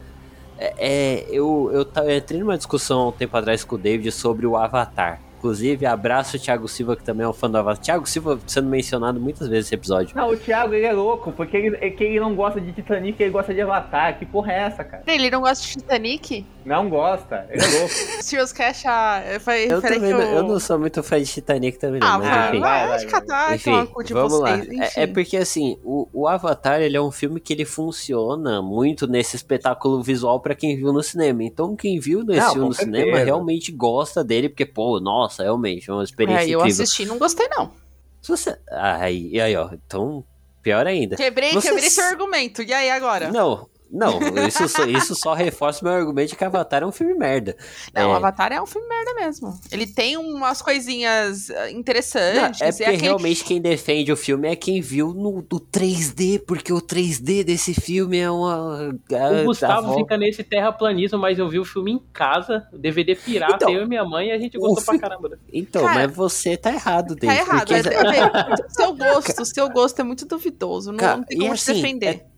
[0.59, 4.47] É, é eu, eu, eu entrei numa discussão um tempo atrás com o David sobre
[4.47, 5.21] o Avatar.
[5.41, 7.83] Inclusive, abraço o Thiago Silva, que também é um fã do Avatar.
[7.83, 10.15] Thiago Silva sendo mencionado muitas vezes nesse episódio.
[10.15, 13.21] Não, o Thiago, ele é louco, porque ele, é que ele não gosta de Titanic,
[13.23, 14.19] ele gosta de Avatar.
[14.19, 15.03] Que porra é essa, cara?
[15.07, 16.45] Ele não gosta de Titanic?
[16.63, 17.95] Não gosta, ele é louco.
[18.21, 20.21] Sirius Cash, ah, foi eu, também, eu...
[20.21, 22.61] eu não sou muito fã de Titanic também, ah, mas vai, enfim.
[22.61, 24.59] Vai, vai, vai, enfim, então, vamos lá.
[24.59, 29.07] É, é, porque, assim, o, o Avatar, ele é um filme que ele funciona muito
[29.07, 31.43] nesse espetáculo visual para quem viu no cinema.
[31.43, 32.99] Então, quem viu nesse não, filme no certeza.
[32.99, 36.83] cinema realmente gosta dele, porque, pô, nossa, realmente, é uma experiência é, eu incrível.
[36.83, 37.73] assisti e não gostei, não.
[38.21, 38.59] Se você...
[38.71, 40.25] Aí, aí, ó, então...
[40.63, 41.17] Pior ainda.
[41.17, 41.69] Quebrei, você...
[41.69, 42.63] quebrei seu argumento.
[42.63, 43.31] E aí agora?
[43.31, 46.93] Não, não, isso só, isso só reforça o meu argumento de que Avatar é um
[46.93, 47.57] filme merda.
[47.93, 48.17] Não, é...
[48.17, 49.59] Avatar é um filme merda mesmo.
[49.71, 52.61] Ele tem umas coisinhas ah, interessantes.
[52.61, 53.03] Não, é porque é aquele...
[53.03, 57.75] realmente quem defende o filme é quem viu no, no 3D, porque o 3D desse
[57.75, 58.91] filme é uma.
[58.91, 63.71] O Gustavo fica nesse terraplanismo, mas eu vi o filme em casa, DVD pirata, então,
[63.71, 64.99] eu e minha mãe, e a gente gostou fi...
[64.99, 65.39] pra caramba.
[65.53, 67.27] Então, Cara, mas você tá errado, David.
[67.27, 67.67] Tá errado.
[67.67, 68.63] Porque...
[68.63, 70.93] É, seu gosto, seu gosto é muito duvidoso.
[70.93, 72.07] Não, Cara, não tem como assim, defender.
[72.07, 72.30] É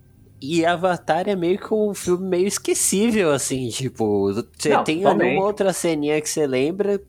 [0.42, 5.72] e Avatar é meio que um filme meio esquecível, assim, tipo, você tem alguma outra
[5.72, 7.00] ceninha que você lembra?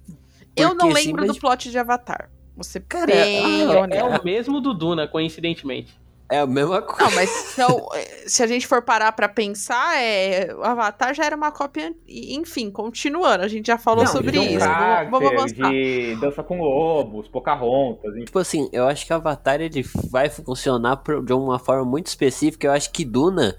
[0.55, 2.29] Eu não lembro do plot de Avatar.
[2.55, 5.99] Você Cara, bem ah, é, é o mesmo do Duna, coincidentemente.
[6.29, 7.03] É a mesma coisa.
[7.03, 7.89] Não, mas então,
[8.25, 11.93] se a gente for parar pra pensar, é, o Avatar já era uma cópia.
[12.07, 14.59] Enfim, continuando, a gente já falou não, sobre isso.
[14.59, 15.69] Caráter, vamos avançar.
[15.69, 18.13] De dança com lobos, Pocahontas.
[18.25, 22.67] Tipo assim, eu acho que o Avatar ele vai funcionar de uma forma muito específica.
[22.67, 23.55] Eu acho que Duna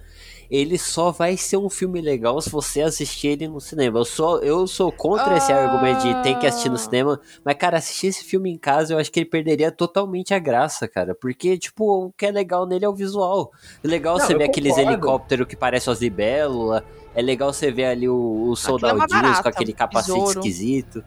[0.50, 3.98] ele só vai ser um filme legal se você assistir ele no cinema.
[3.98, 5.36] Eu sou, eu sou contra ah.
[5.36, 8.94] esse argumento de ter que assistir no cinema, mas, cara, assistir esse filme em casa,
[8.94, 11.14] eu acho que ele perderia totalmente a graça, cara.
[11.14, 13.50] Porque, tipo, o que é legal nele é o visual.
[13.82, 16.82] É legal Não, você ver aqueles helicópteros que parecem as libélulas.
[17.14, 20.40] É legal você ver ali o, o soldadinhos é com aquele capacete besouro.
[20.40, 21.04] esquisito.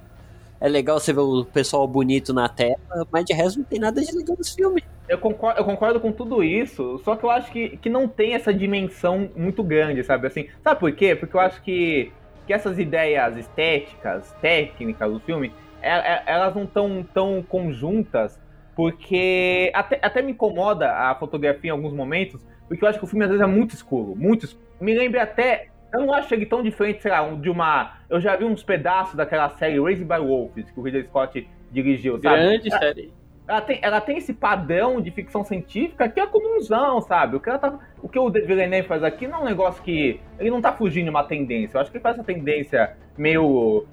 [0.59, 4.01] É legal você ver o pessoal bonito na tela, mas de resto não tem nada
[4.01, 4.83] de legal nesse filme.
[5.07, 8.33] Eu concordo, eu concordo com tudo isso, só que eu acho que, que não tem
[8.33, 10.27] essa dimensão muito grande, sabe?
[10.27, 11.15] Assim, sabe por quê?
[11.15, 12.11] Porque eu acho que,
[12.45, 18.39] que essas ideias estéticas, técnicas do filme, é, é, elas não estão tão conjuntas,
[18.75, 23.07] porque até, até me incomoda a fotografia em alguns momentos, porque eu acho que o
[23.07, 24.67] filme às vezes é muito escuro, muito escuro.
[24.81, 27.97] Me lembra até eu não acho ele tão diferente, sei lá, de uma.
[28.09, 32.19] Eu já vi uns pedaços daquela série Raised by Wolves, que o Ridley Scott dirigiu,
[32.19, 32.35] sabe?
[32.35, 33.13] Grande ela, série.
[33.47, 37.38] Ela tem, ela tem esse padrão de ficção científica que é comunzão, sabe?
[37.38, 40.19] O que, ela tá, o, que o Villeneuve faz aqui não é um negócio que.
[40.38, 41.77] Ele não tá fugindo de uma tendência.
[41.77, 43.85] Eu acho que ele faz essa tendência meio.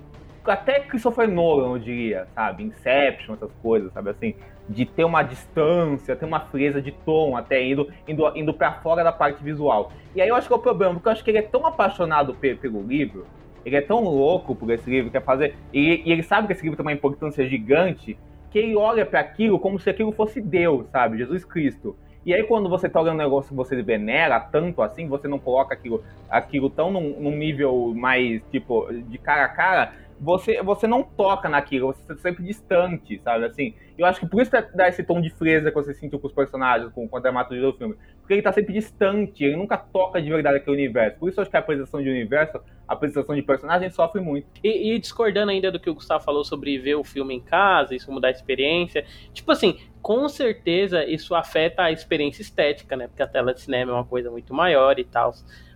[0.45, 2.64] Até Christopher Nolan, eu diria, sabe?
[2.64, 4.11] Inception, essas coisas, sabe?
[4.11, 4.34] Assim,
[4.68, 9.04] de ter uma distância, ter uma frieza de tom, até indo, indo, indo para fora
[9.04, 9.92] da parte visual.
[10.14, 11.66] E aí eu acho que é o problema, porque eu acho que ele é tão
[11.66, 13.26] apaixonado pelo livro,
[13.64, 16.62] ele é tão louco por esse livro, quer fazer, e, e ele sabe que esse
[16.62, 18.18] livro tem uma importância gigante,
[18.50, 21.18] que ele olha para aquilo como se aquilo fosse Deus, sabe?
[21.18, 21.96] Jesus Cristo.
[22.24, 25.38] E aí, quando você tá olhando um negócio que você venera tanto assim, você não
[25.38, 29.92] coloca aquilo, aquilo tão num, num nível mais, tipo, de cara a cara,
[30.25, 33.45] você, você não toca naquilo, você está sempre distante, sabe?
[33.45, 36.27] Assim, eu acho que por isso dá esse tom de freza que você sentiu com
[36.27, 37.95] os personagens, com, com a dramaturgia do filme.
[38.20, 41.18] Porque ele está sempre distante, ele nunca toca de verdade aquele universo.
[41.18, 42.59] Por isso eu acho que a apresentação de universo,
[42.89, 44.47] a apresentação de personagem sofre muito.
[44.62, 47.95] E, e, discordando ainda do que o Gustavo falou sobre ver o filme em casa,
[47.95, 49.05] isso mudar a experiência.
[49.35, 53.09] Tipo assim, com certeza isso afeta a experiência estética, né?
[53.09, 55.35] Porque a tela de cinema é uma coisa muito maior e tal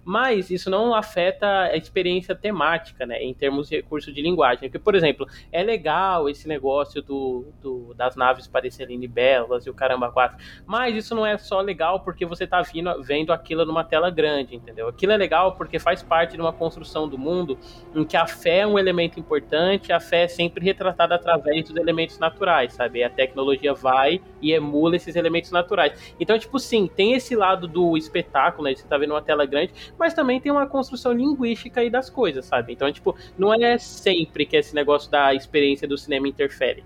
[0.08, 4.70] mas isso não afeta a experiência temática, né, em termos de recurso de linguagem.
[4.70, 9.74] Porque, por exemplo, é legal esse negócio do, do das naves parecerem belas e o
[9.74, 12.62] caramba quatro, mas isso não é só legal porque você está
[13.04, 14.88] vendo aquilo numa tela grande, entendeu?
[14.88, 17.58] Aquilo é legal porque faz parte de uma construção do mundo
[17.94, 21.76] em que a fé é um elemento importante, a fé é sempre retratada através dos
[21.76, 23.04] elementos naturais, sabe?
[23.04, 26.14] A tecnologia vai e emula esses elementos naturais.
[26.18, 28.74] Então, tipo, sim, tem esse lado do espetáculo, né?
[28.74, 32.46] Você está vendo uma tela grande, mas também tem uma construção linguística aí das coisas,
[32.46, 32.72] sabe?
[32.72, 36.84] Então, tipo, não é sempre que esse negócio da experiência do cinema interfere.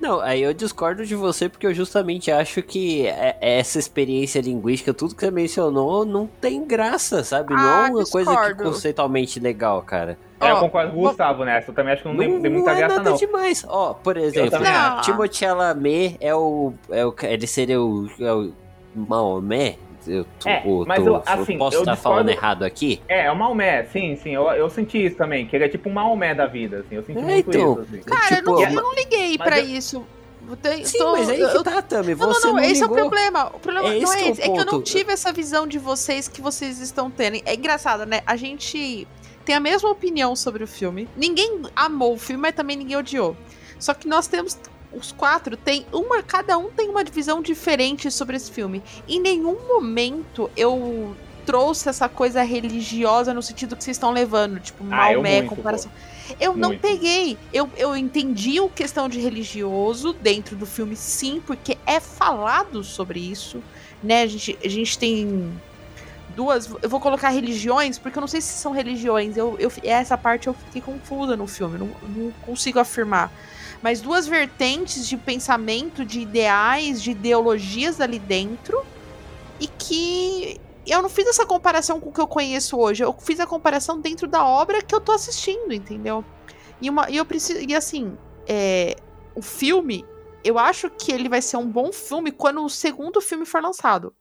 [0.00, 4.40] Não, aí eu discordo de você porque eu justamente acho que é, é essa experiência
[4.40, 7.54] linguística, tudo que você mencionou, não tem graça, sabe?
[7.54, 8.26] Ah, não é uma discordo.
[8.26, 10.18] coisa que conceitualmente legal, cara.
[10.40, 11.70] É, eu concordo com o Gustavo nessa.
[11.70, 13.16] Eu também acho que não, não tem, muita não é graça, nada não.
[13.16, 13.64] demais.
[13.66, 14.58] Ó, por exemplo,
[15.02, 17.14] Timothée Chalamet é o, é o.
[17.22, 18.52] Ele seria o, é o
[18.94, 23.00] Maomé eu tô, é, mas tô, eu, assim, eu posso estar falando errado aqui?
[23.08, 24.30] É, é o Maomé, sim, sim.
[24.30, 26.96] Eu, eu senti isso também, que ele é tipo um Maomé da vida, assim.
[26.96, 27.80] Eu senti é, muito então, isso.
[27.82, 28.00] Assim.
[28.02, 29.66] Cara, tipo, eu, não, eu não liguei pra eu...
[29.66, 30.06] isso.
[30.84, 32.14] Sim, tô, mas aí que tá, Tami.
[32.14, 32.88] Você não, não, não esse ligou.
[32.88, 33.46] é o problema.
[33.46, 34.42] O problema é não é esse.
[34.42, 37.40] É, é, que eu não tive essa visão de vocês que vocês estão tendo.
[37.46, 38.20] É engraçado, né?
[38.26, 39.08] A gente
[39.44, 41.08] tem a mesma opinião sobre o filme.
[41.16, 43.34] Ninguém amou o filme, mas também ninguém odiou.
[43.78, 44.58] Só que nós temos
[44.96, 48.82] os quatro tem uma, cada um tem uma divisão diferente sobre esse filme.
[49.08, 51.14] Em nenhum momento eu
[51.44, 55.90] trouxe essa coisa religiosa no sentido que vocês estão levando, tipo, ah, Maomé, muito, comparação.
[55.90, 56.36] Pô.
[56.40, 56.62] Eu muito.
[56.62, 57.36] não peguei.
[57.52, 63.20] Eu, eu entendi o questão de religioso dentro do filme, sim, porque é falado sobre
[63.20, 63.62] isso,
[64.02, 64.22] né?
[64.22, 65.52] A gente, a gente tem
[66.34, 66.68] duas.
[66.82, 69.36] Eu vou colocar religiões, porque eu não sei se são religiões.
[69.36, 73.30] Eu, eu, essa parte eu fiquei confusa no filme, não, não consigo afirmar
[73.84, 78.82] mas duas vertentes de pensamento, de ideais, de ideologias ali dentro,
[79.60, 83.38] e que eu não fiz essa comparação com o que eu conheço hoje, eu fiz
[83.40, 86.24] a comparação dentro da obra que eu tô assistindo, entendeu?
[86.80, 87.60] E, uma, e eu preciso.
[87.60, 88.16] E assim,
[88.46, 88.96] é,
[89.34, 90.02] o filme,
[90.42, 94.16] eu acho que ele vai ser um bom filme quando o segundo filme for lançado.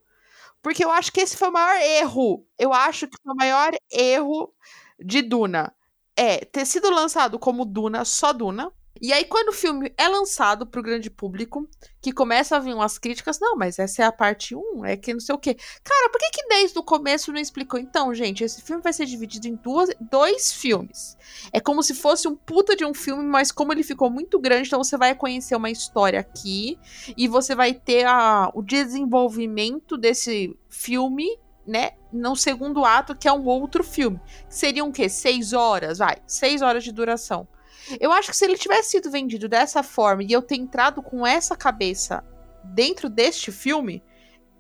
[0.62, 2.46] Porque eu acho que esse foi o maior erro.
[2.60, 4.54] Eu acho que foi o maior erro
[5.00, 5.74] de Duna.
[6.18, 8.70] É ter sido lançado como Duna, só Duna.
[9.04, 11.68] E aí, quando o filme é lançado pro grande público,
[12.02, 15.12] que começa a vir umas críticas, não, mas essa é a parte 1, é que
[15.12, 15.58] não sei o quê.
[15.84, 17.78] Cara, por que, que desde o começo não explicou?
[17.78, 21.18] Então, gente, esse filme vai ser dividido em duas, dois filmes.
[21.52, 24.70] É como se fosse um puta de um filme, mas como ele ficou muito grande,
[24.70, 26.80] então você vai conhecer uma história aqui
[27.18, 31.28] e você vai ter a, o desenvolvimento desse filme
[31.68, 34.18] né, no segundo ato, que é um outro filme.
[34.48, 35.10] Seriam o quê?
[35.10, 37.46] Seis horas, vai, seis horas de duração.
[38.00, 41.26] Eu acho que se ele tivesse sido vendido dessa forma e eu ter entrado com
[41.26, 42.24] essa cabeça
[42.64, 44.04] dentro deste filme,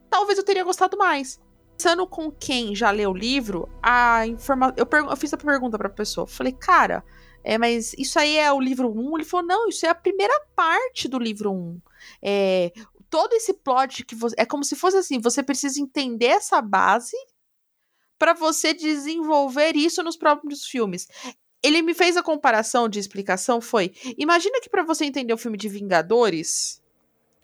[0.09, 1.41] talvez eu teria gostado mais.
[1.77, 4.73] Pensando com quem já leu o livro, a informa...
[4.77, 5.03] eu, per...
[5.03, 6.27] eu fiz a pergunta pra pessoa.
[6.27, 7.03] Falei, cara,
[7.43, 9.17] é, mas isso aí é o livro 1?
[9.17, 11.81] Ele falou, não, isso é a primeira parte do livro 1.
[12.21, 12.71] É,
[13.13, 14.35] todo esse plot que você.
[14.39, 17.15] É como se fosse assim: você precisa entender essa base
[18.17, 21.07] para você desenvolver isso nos próprios filmes
[21.63, 25.57] ele me fez a comparação de explicação foi: imagina que para você entender o filme
[25.57, 26.81] de Vingadores,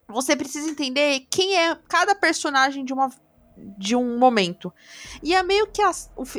[0.07, 3.09] você precisa entender quem é cada personagem de uma
[3.77, 4.73] de um momento.
[5.21, 5.81] E é meio que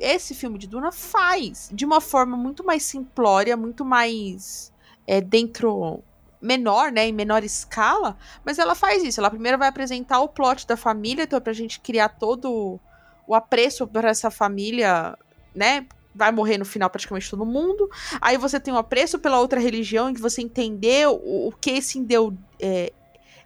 [0.01, 4.73] esse filme de Duna faz de uma forma muito mais simplória, muito mais
[5.07, 6.03] é, dentro
[6.41, 9.21] menor, né, em menor escala, mas ela faz isso.
[9.21, 12.81] Ela primeiro vai apresentar o plot da família, então é pra gente criar todo
[13.27, 15.17] o apreço para essa família,
[15.55, 17.89] né, vai morrer no final praticamente todo mundo.
[18.21, 21.71] Aí você tem um apreço pela outra religião, em que você entendeu o, o que
[21.71, 22.93] esse endeu, é,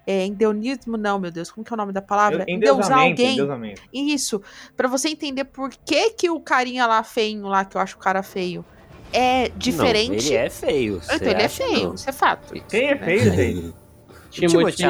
[0.07, 2.45] é, endeunismo, não, meu Deus, como que é o nome da palavra?
[2.49, 3.33] Endeusar alguém.
[3.33, 3.83] Endeusamento.
[3.93, 4.43] Isso.
[4.77, 8.01] para você entender por que que o carinha lá feio, lá, que eu acho o
[8.01, 8.65] cara feio,
[9.13, 10.31] é diferente.
[10.31, 11.01] Não, ele é feio.
[11.05, 12.55] Então, ele é feio, isso é fato.
[12.69, 13.84] Quem é feio, gente?
[14.35, 14.85] Timothy,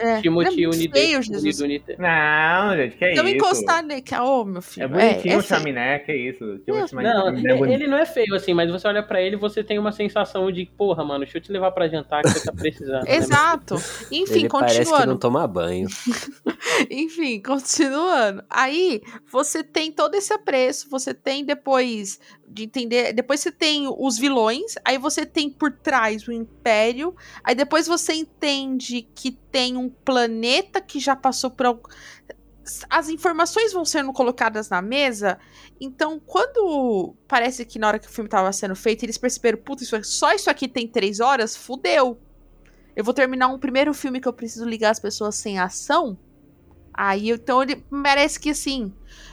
[0.00, 0.96] é, Timothy Unido
[1.64, 1.96] Unite.
[1.98, 3.36] Não, gente, que é então, isso?
[3.36, 4.84] encostar nele, que é, oh, meu filho.
[4.84, 6.60] É bonitinho é, é o chaminé, que é isso.
[6.92, 9.92] Não, é ele não é feio, assim, mas você olha pra ele você tem uma
[9.92, 13.04] sensação de, porra, mano, deixa eu te levar pra jantar que você tá precisando.
[13.04, 13.74] Né, Exato.
[13.74, 13.80] Né?
[14.12, 14.90] Enfim, ele continuando.
[14.90, 15.88] Parece que não toma banho.
[16.90, 18.44] Enfim, continuando.
[18.48, 22.20] Aí, você tem todo esse apreço, você tem depois
[22.50, 23.12] de entender.
[23.12, 28.12] Depois você tem os vilões, aí você tem por trás o Império, aí depois você
[28.12, 31.80] entende que tem um planeta que já passou por.
[32.88, 35.38] As informações vão sendo colocadas na mesa,
[35.80, 39.82] então quando parece que na hora que o filme estava sendo feito, eles perceberam, puta,
[39.82, 42.18] isso, só isso aqui tem três horas, fudeu.
[42.94, 46.18] Eu vou terminar um primeiro filme que eu preciso ligar as pessoas sem ação.
[46.92, 48.92] Aí, então, ele merece que assim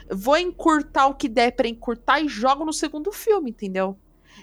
[0.10, 3.98] vou encurtar o que der para encurtar e jogo no segundo filme, entendeu?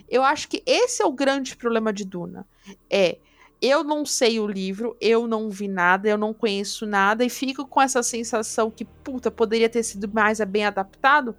[0.07, 2.47] Eu acho que esse é o grande problema de Duna.
[2.89, 3.17] É,
[3.61, 7.65] eu não sei o livro, eu não vi nada, eu não conheço nada e fico
[7.65, 11.35] com essa sensação que, puta, poderia ter sido mais bem adaptado.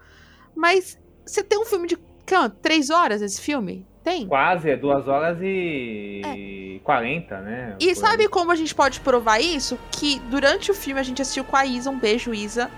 [0.54, 3.86] Mas você tem um filme de canto, três horas esse filme?
[4.06, 4.24] Tem?
[4.24, 7.42] Quase, é duas horas e quarenta, é.
[7.42, 7.76] né?
[7.80, 9.76] E sabe como a gente pode provar isso?
[9.90, 12.70] Que durante o filme a gente assistiu com a Isa, um beijo, Isa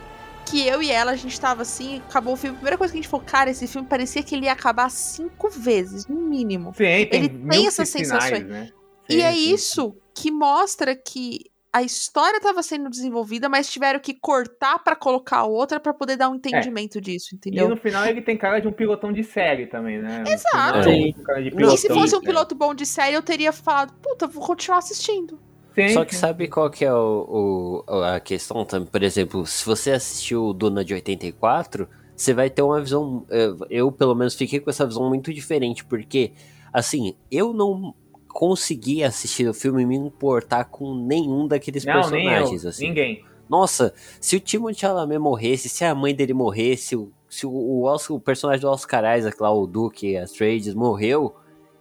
[0.46, 2.54] que eu e ela, a gente tava assim, acabou o filme.
[2.54, 4.90] A primeira coisa que a gente falou, cara, esse filme parecia que ele ia acabar
[4.90, 6.72] cinco vezes, no mínimo.
[6.72, 8.46] Sim, tem ele tem essas sensações.
[8.46, 8.70] Né?
[9.10, 14.80] e é isso que mostra que a história estava sendo desenvolvida, mas tiveram que cortar
[14.80, 16.36] para colocar outra para poder dar um é.
[16.36, 17.00] entendimento é.
[17.00, 17.66] disso, entendeu?
[17.66, 20.24] E no final ele tem cara de um pilotão de série também, né?
[20.26, 20.82] Exato.
[20.82, 24.78] Final, e se fosse um piloto bom de série, eu teria falado, puta, vou continuar
[24.78, 25.38] assistindo.
[25.74, 25.90] Sim.
[25.90, 28.88] Só que sabe qual que é o, o, a questão também?
[28.88, 33.24] Por exemplo, se você assistiu o Duna de 84, você vai ter uma visão.
[33.70, 36.32] Eu, pelo menos, fiquei com essa visão muito diferente, porque,
[36.72, 37.94] assim, eu não
[38.38, 42.86] consegui assistir o filme e me importar com nenhum daqueles não, personagens, eu, assim.
[42.86, 43.24] Ninguém.
[43.48, 46.96] Nossa, se o Timothée Chalamet morresse, se a mãe dele morresse,
[47.28, 51.34] se o, o, Oscar, o personagem do Oscar Isaac lá, o Duke Atreides, morreu,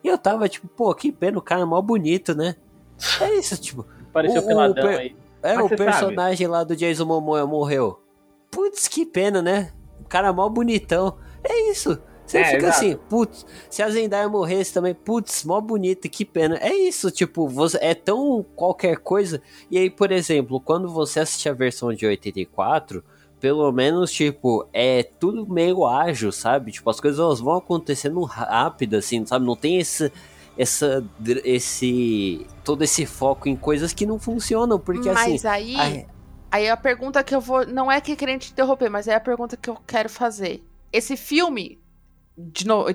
[0.03, 2.55] eu tava tipo, pô, que pena, o cara é mó bonito, né?
[3.21, 3.85] É isso, tipo.
[4.11, 4.97] Pareceu o, peladão o per...
[4.97, 5.15] aí.
[5.43, 6.47] É, Mas o personagem sabe.
[6.47, 8.01] lá do Jason Momoa morreu.
[8.49, 9.71] Putz, que pena, né?
[10.01, 11.19] O cara é mó bonitão.
[11.43, 12.01] É isso.
[12.27, 12.77] Você é, fica exato.
[12.77, 16.57] assim, putz, se a Zendaya morresse também, putz, mó bonita, que pena.
[16.57, 19.41] É isso, tipo, você, é tão qualquer coisa.
[19.71, 23.01] E aí, por exemplo, quando você assiste a versão de 84,
[23.39, 26.73] pelo menos, tipo, é tudo meio ágil, sabe?
[26.73, 29.45] Tipo, as coisas elas vão acontecendo rápido, assim, sabe?
[29.45, 30.11] Não tem esse,
[30.57, 31.05] essa,
[31.45, 35.31] esse, todo esse foco em coisas que não funcionam, porque mas assim...
[35.31, 36.05] Mas aí, a...
[36.51, 39.19] aí a pergunta que eu vou, não é que querendo te interromper, mas é a
[39.21, 40.61] pergunta que eu quero fazer.
[40.91, 41.79] Esse filme
[42.37, 42.85] de, no,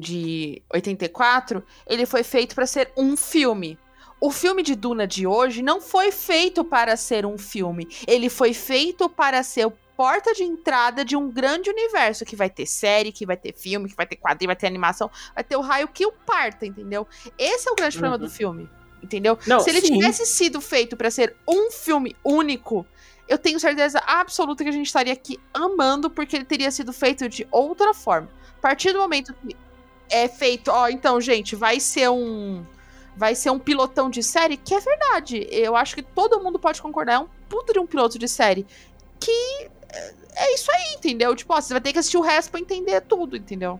[0.00, 3.76] de 84, ele foi feito para ser um filme.
[4.20, 7.88] O filme de Duna de hoje não foi feito para ser um filme.
[8.06, 12.48] Ele foi feito para ser o porta de entrada de um grande universo que vai
[12.48, 15.56] ter série, que vai ter filme, que vai ter quadrinho, vai ter animação, vai ter
[15.56, 17.06] o raio que o parta, entendeu?
[17.36, 18.00] Esse é o grande uhum.
[18.00, 18.30] problema do uhum.
[18.30, 18.70] filme,
[19.02, 19.36] entendeu?
[19.46, 19.94] Não, Se ele sim.
[19.94, 22.86] tivesse sido feito para ser um filme único,
[23.28, 27.28] eu tenho certeza absoluta que a gente estaria aqui amando porque ele teria sido feito
[27.28, 28.30] de outra forma
[28.62, 29.56] partir do momento que
[30.08, 32.64] é feito, ó, então, gente, vai ser um.
[33.14, 35.46] Vai ser um pilotão de série, que é verdade.
[35.50, 37.14] Eu acho que todo mundo pode concordar.
[37.14, 38.66] É um puto de um piloto de série.
[39.20, 41.34] Que é, é isso aí, entendeu?
[41.36, 43.78] Tipo, ó, você vai ter que assistir o resto pra entender tudo, entendeu?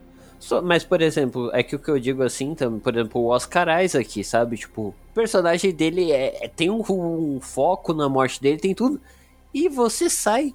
[0.64, 3.80] mas, por exemplo, é que o que eu digo assim, também, por exemplo, o Oscar
[3.80, 4.56] Isaac aqui, sabe?
[4.56, 9.00] Tipo, o personagem dele é, é tem um, um, foco na morte dele, tem tudo.
[9.54, 10.52] E você sai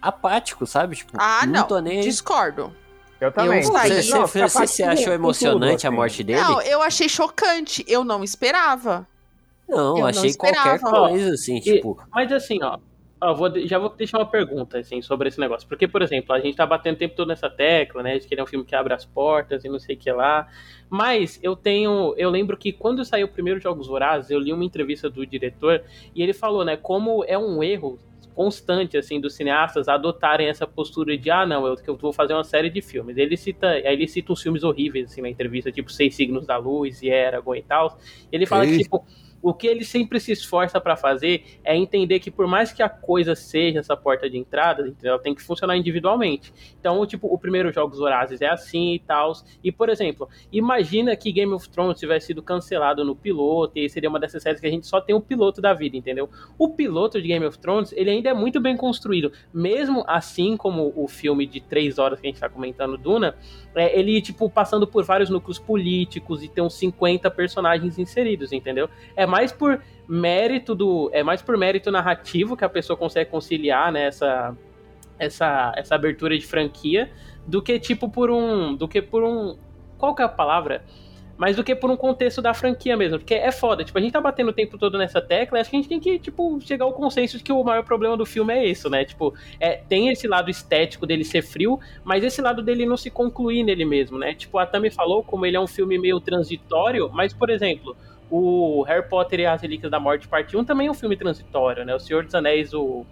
[0.00, 0.94] apático, sabe?
[0.94, 2.72] Tipo, ah, não, não discordo.
[3.20, 3.62] Eu também.
[3.62, 6.40] Eu você, você, você, você achou emocionante tudo, a morte dele?
[6.40, 7.84] Não, eu achei chocante.
[7.88, 9.06] Eu não esperava.
[9.68, 11.98] Não, eu achei não qualquer coisa, assim, e, tipo.
[12.10, 12.78] Mas assim, ó.
[13.20, 15.68] ó vou, já vou deixar uma pergunta, assim, sobre esse negócio.
[15.68, 18.18] Porque, por exemplo, a gente tá batendo o tempo todo nessa tecla, né?
[18.18, 20.10] De que ele é um filme que abre as portas e não sei o que
[20.12, 20.48] lá.
[20.88, 22.14] Mas eu tenho.
[22.16, 25.82] Eu lembro que quando saiu o primeiro Jogos Vorazes, eu li uma entrevista do diretor
[26.14, 26.76] e ele falou, né?
[26.76, 27.98] Como é um erro
[28.38, 32.44] constante assim dos cineastas adotarem essa postura de ah não eu, eu vou fazer uma
[32.44, 33.16] série de filmes.
[33.16, 36.56] Ele cita aí ele cita uns filmes horríveis assim na entrevista tipo Seis Signos da
[36.56, 37.98] Luz e Eragon e tal.
[38.30, 39.04] Ele fala que tipo
[39.42, 42.88] o que ele sempre se esforça para fazer é entender que por mais que a
[42.88, 46.52] coisa seja essa porta de entrada, ela tem que funcionar individualmente.
[46.78, 49.32] Então, tipo, o primeiro Jogos Vorazes é assim e tal.
[49.62, 54.08] E, por exemplo, imagina que Game of Thrones tivesse sido cancelado no piloto, e seria
[54.08, 56.28] uma dessas séries que a gente só tem o piloto da vida, entendeu?
[56.58, 59.32] O piloto de Game of Thrones, ele ainda é muito bem construído.
[59.52, 63.36] Mesmo assim como o filme de três horas que a gente tá comentando, Duna,
[63.74, 68.88] é, ele, tipo, passando por vários núcleos políticos e tem uns 50 personagens inseridos, entendeu?
[69.14, 71.10] É mais por mérito do.
[71.12, 74.56] É mais por mérito narrativo que a pessoa consegue conciliar, né, essa,
[75.18, 77.10] essa, essa abertura de franquia,
[77.46, 78.74] do que, tipo, por um.
[78.74, 79.56] Do que por um.
[79.96, 80.82] Qual que é a palavra?
[81.38, 83.18] mas do que por um contexto da franquia mesmo.
[83.18, 85.76] Porque é foda, tipo, a gente tá batendo o tempo todo nessa tecla, acho que
[85.76, 88.52] a gente tem que, tipo, chegar ao consenso de que o maior problema do filme
[88.52, 89.04] é isso, né?
[89.04, 93.08] Tipo, é, tem esse lado estético dele ser frio, mas esse lado dele não se
[93.08, 94.34] concluir nele mesmo, né?
[94.34, 97.96] Tipo, a Tami falou como ele é um filme meio transitório, mas, por exemplo,
[98.30, 101.84] o Harry Potter e as Relíquias da Morte Parte 1 também é um filme transitório,
[101.84, 101.94] né?
[101.94, 103.06] O Senhor dos Anéis, o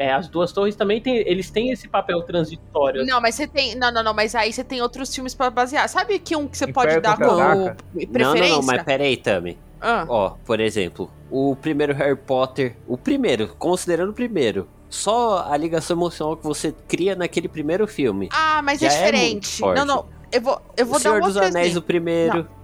[0.00, 3.04] é, as duas torres também tem, eles têm esse papel transitório.
[3.04, 5.86] Não, mas você tem, não, não, não, mas aí você tem outros filmes para basear.
[5.90, 8.18] Sabe que um que você pode dar como preferência?
[8.18, 9.58] Não, não, não, mas peraí, Tami.
[9.78, 10.06] Ah.
[10.08, 15.94] Ó, por exemplo, o primeiro Harry Potter, o primeiro, considerando o primeiro, só a ligação
[15.96, 18.30] emocional que você cria naquele primeiro filme.
[18.32, 19.62] Ah, mas é, é diferente.
[19.62, 21.80] É não, não, eu vou, eu vou o dar um dos Anéis, exemplo.
[21.80, 22.38] o primeiro.
[22.38, 22.59] Não.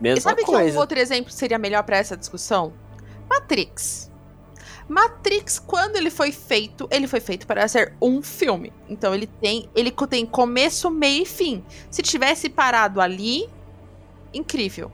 [0.00, 0.70] Mesma Sabe coisa.
[0.70, 2.72] que um outro exemplo seria melhor para essa discussão?
[3.28, 4.10] Matrix.
[4.88, 8.72] Matrix, quando ele foi feito, ele foi feito para ser um filme.
[8.88, 11.64] Então ele tem, ele tem começo, meio e fim.
[11.90, 13.48] Se tivesse parado ali,
[14.34, 14.90] incrível.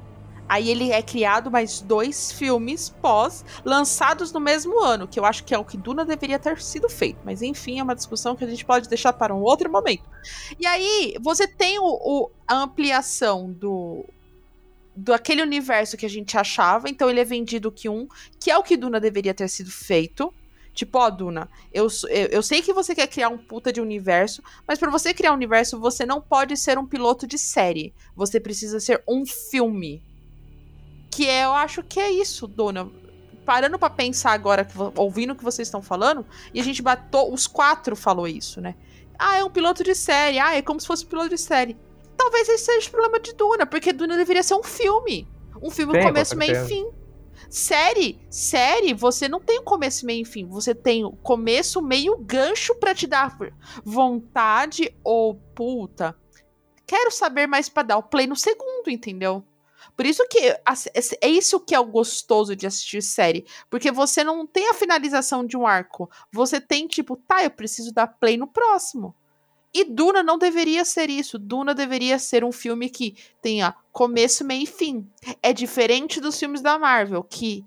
[0.48, 5.42] Aí ele é criado mais dois filmes pós lançados no mesmo ano, que eu acho
[5.42, 7.18] que é o que Duna deveria ter sido feito.
[7.24, 10.04] Mas enfim, é uma discussão que a gente pode deixar para um outro momento.
[10.60, 14.04] E aí você tem o, o a ampliação do
[14.96, 18.08] daquele universo que a gente achava, então ele é vendido que um,
[18.40, 20.32] que é o que Duna deveria ter sido feito.
[20.72, 24.42] Tipo, ó, Duna, eu, eu, eu sei que você quer criar um puta de universo,
[24.66, 27.94] mas para você criar um universo, você não pode ser um piloto de série.
[28.14, 30.02] Você precisa ser um filme.
[31.10, 32.90] Que é, eu acho que é isso, Duna.
[33.46, 34.66] Parando para pensar agora,
[34.96, 38.74] ouvindo o que vocês estão falando, e a gente bateu, os quatro falou isso, né?
[39.18, 40.38] Ah, é um piloto de série.
[40.38, 41.76] Ah, é como se fosse um piloto de série.
[42.16, 45.28] Talvez esse seja o problema de Duna, porque Duna deveria ser um filme.
[45.62, 46.90] Um filme Sim, começo, meio e fim.
[47.48, 50.46] Série, série, você não tem o começo, meio e fim.
[50.46, 53.36] Você tem o começo, meio gancho para te dar
[53.84, 56.16] vontade ou puta.
[56.86, 59.44] Quero saber mais para dar o play no segundo, entendeu?
[59.96, 64.46] Por isso que é isso que é o gostoso de assistir série, porque você não
[64.46, 68.46] tem a finalização de um arco, você tem tipo, tá, eu preciso dar play no
[68.46, 69.14] próximo.
[69.76, 71.38] E Duna não deveria ser isso.
[71.38, 75.06] Duna deveria ser um filme que tenha começo, meio e fim.
[75.42, 77.62] É diferente dos filmes da Marvel, que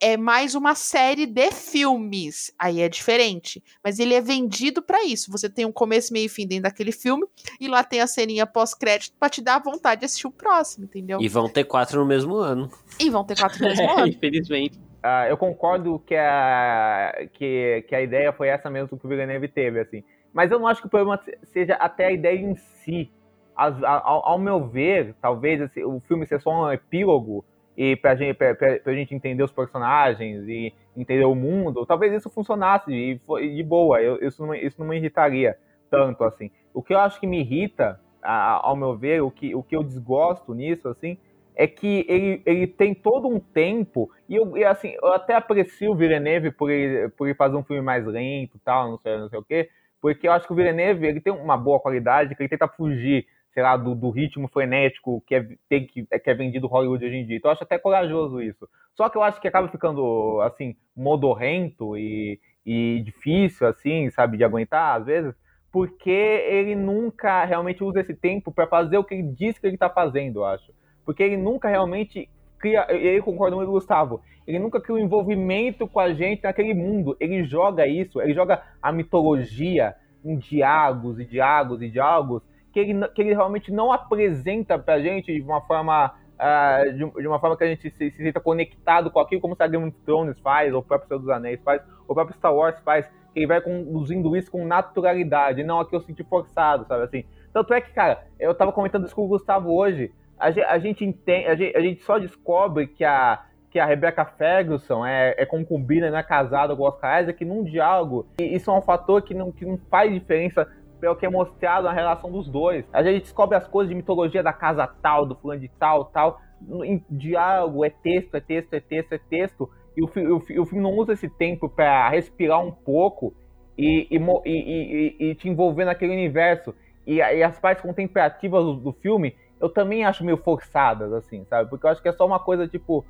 [0.00, 2.52] é mais uma série de filmes.
[2.58, 3.62] Aí é diferente.
[3.80, 5.30] Mas ele é vendido para isso.
[5.30, 7.24] Você tem um começo, meio e fim dentro daquele filme.
[7.60, 11.20] E lá tem a ceninha pós-crédito pra te dar vontade de assistir o próximo, entendeu?
[11.20, 12.68] E vão ter quatro no mesmo ano.
[12.98, 14.08] E vão ter quatro no mesmo ano.
[14.08, 14.76] Infelizmente.
[15.04, 19.46] Uh, eu concordo que a, que, que a ideia foi essa mesmo que o Villeneuve
[19.46, 20.02] teve, assim.
[20.32, 23.10] Mas eu não acho que o problema seja até a ideia em si.
[23.54, 27.44] As, ao, ao, meu ver, talvez assim, o filme seja só um epílogo
[27.76, 32.12] e pra gente, pra, pra, pra, gente entender os personagens e entender o mundo, talvez
[32.14, 35.58] isso funcionasse e, e de boa, eu, isso, não, isso não me irritaria
[35.90, 36.50] tanto assim.
[36.72, 39.76] O que eu acho que me irrita, a, ao meu ver, o que, o que
[39.76, 41.18] eu desgosto nisso, assim,
[41.54, 45.92] é que ele, ele tem todo um tempo, e eu, e, assim, eu até aprecio
[45.92, 49.28] o Villeneuve por ele, por ele fazer um filme mais lento tal, não sei, não
[49.28, 49.68] sei o quê,
[50.02, 53.24] porque eu acho que o Villeneuve ele tem uma boa qualidade, que ele tenta fugir,
[53.54, 57.14] sei lá, do, do ritmo frenético que é, tem, que, que é vendido Hollywood hoje
[57.14, 57.36] em dia.
[57.36, 58.68] Então eu acho até corajoso isso.
[58.96, 64.42] Só que eu acho que acaba ficando, assim, modorrento e, e difícil, assim, sabe, de
[64.42, 65.32] aguentar às vezes,
[65.70, 69.74] porque ele nunca realmente usa esse tempo para fazer o que ele diz que ele
[69.74, 70.74] está fazendo, eu acho.
[71.04, 72.28] Porque ele nunca realmente
[72.62, 76.72] cria, eu concordo com o Gustavo, ele nunca cria um envolvimento com a gente naquele
[76.72, 77.16] mundo.
[77.18, 79.94] Ele joga isso, ele joga a mitologia
[80.24, 82.42] em diálogos e diálogos e diálogos
[82.72, 87.28] que ele, que ele realmente não apresenta pra gente de uma forma uh, de, de,
[87.28, 89.96] uma forma que a gente se, se sinta conectado com aquilo, como o Game of
[90.04, 93.06] Thrones faz, ou o próprio Senhor dos Anéis faz, ou o próprio Star Wars faz,
[93.32, 97.24] que ele vai conduzindo isso com naturalidade, não aqui eu senti forçado, sabe assim.
[97.52, 100.78] Tanto é que, cara, eu tava comentando isso com o Gustavo hoje, a gente, a
[100.78, 105.34] gente entende, a gente, a gente só descobre que a, que a Rebecca Ferguson é,
[105.38, 108.26] é concubina não é casada com o Oscar Isaac num diálogo.
[108.40, 110.66] E isso é um fator que não, que não faz diferença
[111.00, 112.84] pelo que é mostrado na relação dos dois.
[112.92, 116.40] A gente descobre as coisas de mitologia da casa tal, do fulano de tal, tal.
[116.84, 119.70] Em diálogo, é texto, é texto, é texto, é texto.
[119.96, 123.32] E o, o, o filme não usa esse tempo para respirar um pouco
[123.78, 126.74] e, e, e, e, te envolver naquele universo.
[127.06, 131.70] E, as partes contemplativas do, do filme eu também acho meio forçadas, assim, sabe?
[131.70, 133.06] Porque eu acho que é só uma coisa tipo,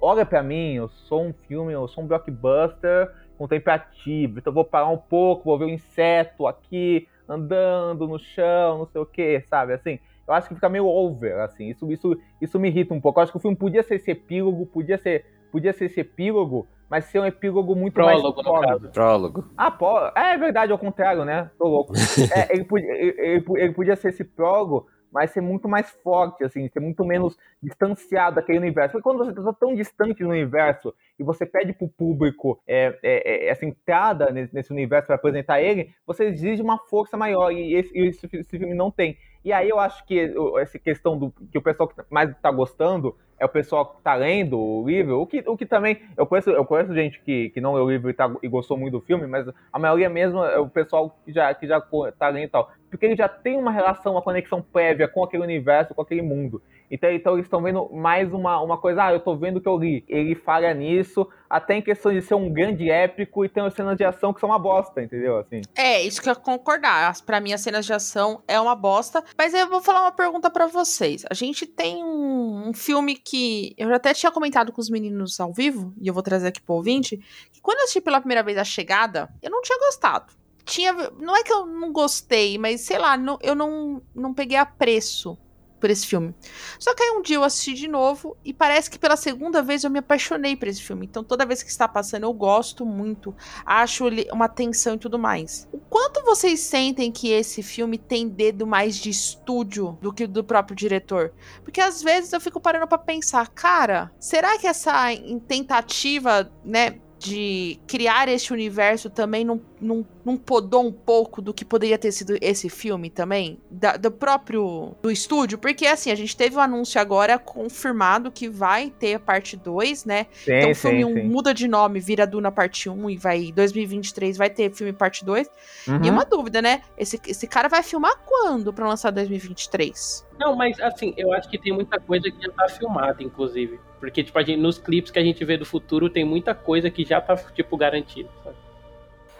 [0.00, 4.66] olha para mim, eu sou um filme, eu sou um blockbuster contemplativo, então eu vou
[4.66, 9.06] parar um pouco, vou ver o um inseto aqui andando no chão, não sei o
[9.06, 9.72] que, sabe?
[9.72, 9.98] Assim,
[10.28, 13.18] eu acho que fica meio over, assim, isso, isso, isso me irrita um pouco.
[13.18, 16.68] Eu acho que o filme podia ser esse epílogo, podia ser, podia ser esse epílogo,
[16.88, 18.88] mas ser um epílogo muito prólogo, mais prólogo.
[18.90, 19.44] Prólogo.
[19.56, 19.76] Ah,
[20.16, 21.50] é, é verdade, ao contrário, né?
[21.58, 21.94] Tô louco.
[22.36, 26.68] é, ele, podia, ele, ele, podia ser esse prólogo, mas ser muito mais forte, assim,
[26.68, 28.92] ser muito menos distanciado daquele universo.
[28.92, 32.98] Porque quando você está tão distante do universo e você pede para o público é,
[33.00, 37.74] é, é, essa entrada nesse, universo para apresentar ele, você exige uma força maior e
[37.74, 39.16] esse, esse, esse filme não tem.
[39.44, 43.16] E aí eu acho que essa questão do que o pessoal que mais está gostando
[43.44, 46.00] é o pessoal que está lendo o livro, o que, o que também.
[46.16, 48.76] Eu conheço, eu conheço gente que, que não leu o livro e, tá, e gostou
[48.76, 51.80] muito do filme, mas a maioria mesmo é o pessoal que já, que já
[52.18, 52.72] tá lendo e tal.
[52.90, 56.62] Porque ele já tem uma relação, uma conexão prévia com aquele universo, com aquele mundo.
[56.90, 59.68] Então, então eles estão vendo mais uma, uma coisa, ah, eu tô vendo o que
[59.68, 60.04] eu li.
[60.08, 63.96] Ele falha nisso, até em questão de ser um grande épico e ter umas cenas
[63.96, 65.38] de ação que são uma bosta, entendeu?
[65.38, 65.62] Assim.
[65.74, 67.14] É, isso que eu concordar.
[67.24, 69.24] Para mim, as cenas de ação é uma bosta.
[69.36, 71.24] Mas eu vou falar uma pergunta para vocês.
[71.30, 73.33] A gente tem um, um, filme que
[73.76, 76.60] eu já até tinha comentado com os meninos ao vivo, e eu vou trazer aqui
[76.60, 77.16] pro ouvinte,
[77.52, 80.32] que quando eu assisti pela primeira vez A Chegada, eu não tinha gostado.
[80.64, 84.56] Tinha, não é que eu não gostei, mas sei lá, não, eu não, não peguei
[84.56, 85.38] apreço
[85.84, 86.34] por esse filme.
[86.78, 89.84] Só que aí um dia eu assisti de novo e parece que pela segunda vez
[89.84, 91.04] eu me apaixonei por esse filme.
[91.04, 95.68] Então toda vez que está passando eu gosto muito, acho uma tensão e tudo mais.
[95.70, 100.42] O quanto vocês sentem que esse filme tem dedo mais de estúdio do que do
[100.42, 101.34] próprio diretor?
[101.62, 105.08] Porque às vezes eu fico parando para pensar, cara, será que essa
[105.46, 111.64] tentativa, né, de criar este universo também não, não, não podou um pouco do que
[111.64, 113.58] poderia ter sido esse filme também?
[113.70, 115.56] Da, do próprio do estúdio?
[115.56, 119.56] Porque assim, a gente teve o um anúncio agora confirmado que vai ter a parte
[119.56, 120.26] 2, né?
[120.32, 121.22] Sim, então o filme sim, sim.
[121.26, 125.48] muda de nome, vira Duna parte 1 e vai 2023 vai ter filme parte 2.
[125.88, 126.04] Uhum.
[126.04, 126.82] E uma dúvida, né?
[126.98, 130.26] Esse, esse cara vai filmar quando para lançar 2023?
[130.38, 133.80] Não, mas assim, eu acho que tem muita coisa que já tá filmada, inclusive.
[134.04, 136.90] Porque, tipo, a gente, nos clipes que a gente vê do futuro, tem muita coisa
[136.90, 138.56] que já tá, tipo, garantida, sabe?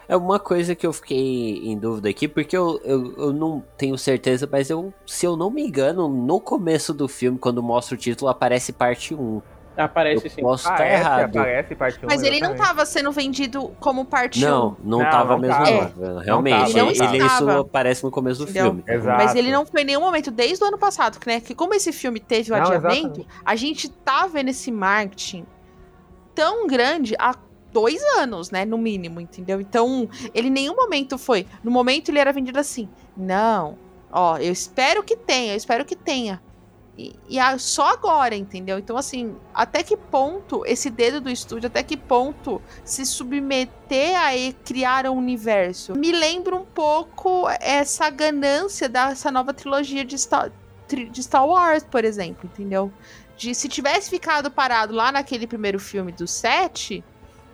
[0.07, 3.97] É uma coisa que eu fiquei em dúvida aqui, porque eu, eu, eu não tenho
[3.97, 7.97] certeza, mas eu, se eu não me engano, no começo do filme, quando mostra o
[7.97, 9.41] título, aparece parte 1.
[9.77, 10.41] Aparece sim.
[10.41, 11.37] Posso estar errado.
[11.37, 14.69] Aparece parte 1, Mas ele não estava sendo vendido como parte não, 1.
[14.69, 15.59] Não, não estava mesmo.
[15.59, 16.21] Não.
[16.21, 16.23] É.
[16.23, 18.65] Realmente, não ele, ele, isso aparece no começo do Entendeu?
[18.65, 18.83] filme.
[18.87, 19.23] Exato.
[19.23, 21.39] Mas ele não foi em nenhum momento, desde o ano passado, né?
[21.39, 23.27] Que como esse filme teve o adiamento, exatamente.
[23.43, 25.45] a gente tá vendo esse marketing
[26.33, 27.35] tão grande há
[27.71, 28.63] dois anos, né?
[28.63, 29.59] No mínimo, entendeu?
[29.59, 31.45] Então, ele em nenhum momento foi.
[31.61, 32.87] No momento ele era vendido assim.
[33.17, 33.77] Não.
[34.11, 36.41] Ó, eu espero que tenha, eu espero que tenha.
[36.97, 38.79] E, e a, só agora, entendeu?
[38.79, 44.31] Então, assim, até que ponto esse dedo do estúdio, até que ponto se submeter a
[44.63, 45.93] criar um universo?
[45.93, 50.51] Me lembra um pouco essa ganância dessa nova trilogia de Star,
[50.87, 52.91] de Star Wars, por exemplo, entendeu?
[53.35, 57.03] De se tivesse ficado parado lá naquele primeiro filme do 7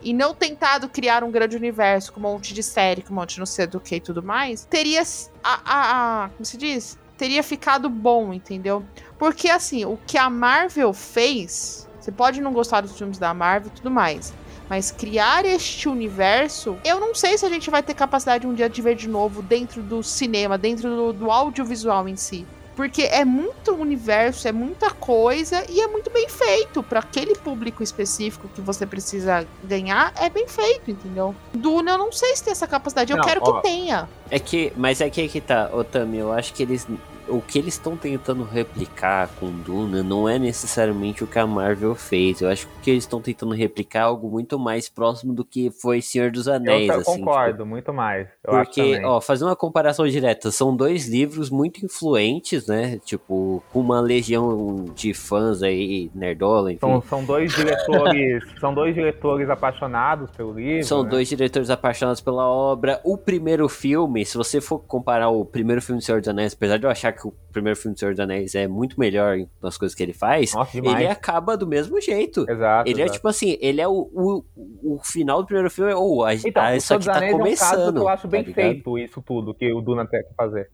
[0.04, 3.34] e não tentado criar um grande universo com um monte de série, com um monte
[3.34, 5.02] de não sei do que e tudo mais, teria
[5.44, 6.98] a, a, a como se diz?
[7.22, 8.84] Teria ficado bom, entendeu?
[9.20, 11.88] Porque, assim, o que a Marvel fez.
[12.00, 14.34] Você pode não gostar dos filmes da Marvel e tudo mais.
[14.68, 18.68] Mas criar este universo, eu não sei se a gente vai ter capacidade um dia
[18.68, 22.44] de ver de novo dentro do cinema, dentro do, do audiovisual em si.
[22.76, 26.82] Porque é muito universo, é muita coisa e é muito bem feito.
[26.82, 31.36] para aquele público específico que você precisa ganhar, é bem feito, entendeu?
[31.54, 33.12] Duna, eu não sei se tem essa capacidade.
[33.12, 34.10] Eu não, quero ó, que tenha.
[34.32, 36.88] É que, mas é que, é que tá, Otami, eu acho que eles
[37.32, 41.96] o que eles estão tentando replicar com Duna não é necessariamente o que a Marvel
[41.96, 42.42] fez.
[42.42, 46.32] Eu acho que eles estão tentando replicar algo muito mais próximo do que foi Senhor
[46.32, 46.90] dos Anéis.
[46.90, 48.28] Eu assim, concordo, tipo, muito mais.
[48.44, 53.00] porque, ó, fazer uma comparação direta, são dois livros muito influentes, né?
[53.06, 56.80] Tipo, com uma legião de fãs aí, nerdola, enfim.
[56.80, 60.86] São, são dois diretores, são dois diretores apaixonados pelo livro.
[60.86, 61.10] São né?
[61.10, 63.00] dois diretores apaixonados pela obra.
[63.04, 66.78] O primeiro filme, se você for comparar o primeiro filme do Senhor dos Anéis, apesar
[66.78, 69.78] de eu achar que o primeiro filme do Senhor dos Anéis é muito melhor nas
[69.78, 72.50] coisas que ele faz, Nossa, ele acaba do mesmo jeito.
[72.50, 72.90] Exato.
[72.90, 73.12] Ele é exato.
[73.12, 74.46] é tipo assim, ele é o, o,
[74.84, 77.40] o final do primeiro filme, ou oh, a, então, isso aqui tá começando.
[77.40, 80.24] É um caso que eu acho bem tá feito isso tudo que o Duna tem
[80.24, 80.70] que fazer.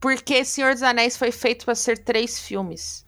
[0.00, 3.06] Porque Senhor dos Anéis foi feito para ser três filmes.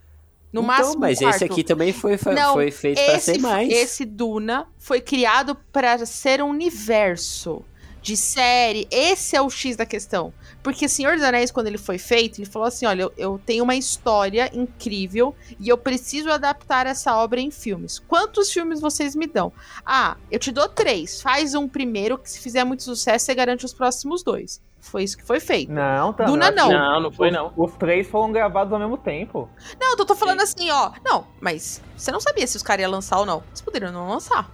[0.52, 3.68] No então, máximo mas um esse aqui também foi, Não, foi feito para ser mais.
[3.68, 7.64] Esse Duna foi criado para ser um universo
[8.04, 8.86] de série.
[8.90, 10.32] Esse é o X da questão.
[10.62, 13.64] Porque Senhor dos Anéis, quando ele foi feito, ele falou assim: olha, eu, eu, tenho
[13.64, 17.98] uma história incrível e eu preciso adaptar essa obra em filmes.
[17.98, 19.50] Quantos filmes vocês me dão?
[19.84, 21.22] Ah, eu te dou três.
[21.22, 24.60] Faz um primeiro, que se fizer muito sucesso, você garante os próximos dois.
[24.78, 25.72] Foi isso que foi feito.
[25.72, 26.24] Não, tá.
[26.24, 26.70] Duna não.
[26.70, 27.54] Não, não foi não.
[27.56, 29.48] Os, os três foram gravados ao mesmo tempo.
[29.80, 30.44] Não, eu tô, tô falando Sim.
[30.44, 30.92] assim, ó.
[31.02, 33.42] Não, mas você não sabia se os caras iam lançar ou não.
[33.48, 34.50] Eles poderiam não lançar.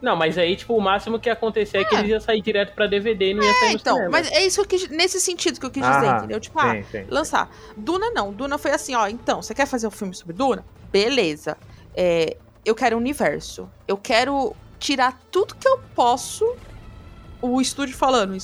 [0.00, 2.40] Não, mas aí, tipo, o máximo que ia acontecer é, é que eles iam sair
[2.40, 4.10] direto pra DVD e não ia sair no então, cinema.
[4.12, 6.40] Mas é isso que eu quis, nesse sentido que eu quis dizer, entendeu?
[6.40, 7.06] Tipo, ah, sim, sim.
[7.08, 7.50] lançar.
[7.76, 8.32] Duna não.
[8.32, 10.64] Duna foi assim, ó, então, você quer fazer um filme sobre Duna?
[10.90, 11.56] Beleza.
[11.94, 13.68] É, eu quero um universo.
[13.86, 16.56] Eu quero tirar tudo que eu posso,
[17.42, 18.36] o estúdio falando,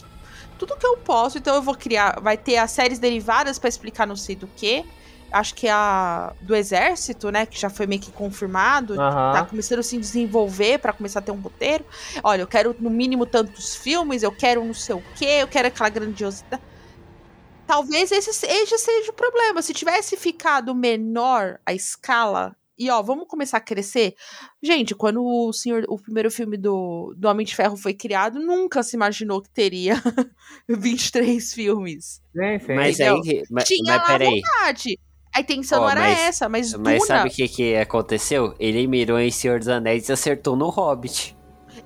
[0.58, 4.06] tudo que eu posso, então eu vou criar, vai ter as séries derivadas para explicar
[4.06, 4.84] não sei do que,
[5.32, 8.98] acho que é a do exército, né, que já foi meio que confirmado, uhum.
[8.98, 11.84] tá começando a se desenvolver para começar a ter um roteiro.
[12.22, 15.68] Olha, eu quero no mínimo tantos filmes, eu quero não sei o quê, eu quero
[15.68, 16.62] aquela grandiosidade.
[17.66, 19.60] Talvez esse, seja o problema.
[19.60, 24.14] Se tivesse ficado menor a escala e ó, vamos começar a crescer.
[24.62, 28.82] Gente, quando o senhor, o primeiro filme do, do Homem de Ferro foi criado, nunca
[28.82, 29.94] se imaginou que teria
[30.68, 32.20] 23 filmes.
[32.34, 32.74] Sim, sim.
[32.74, 34.40] Mas aí, mas, Tinha mas, peraí.
[34.40, 34.98] vontade.
[35.36, 37.06] A intenção oh, era mas, essa, mas Mas Duna...
[37.06, 38.54] sabe o que, que aconteceu?
[38.58, 41.35] Ele mirou em Senhor dos Anéis e acertou no Hobbit.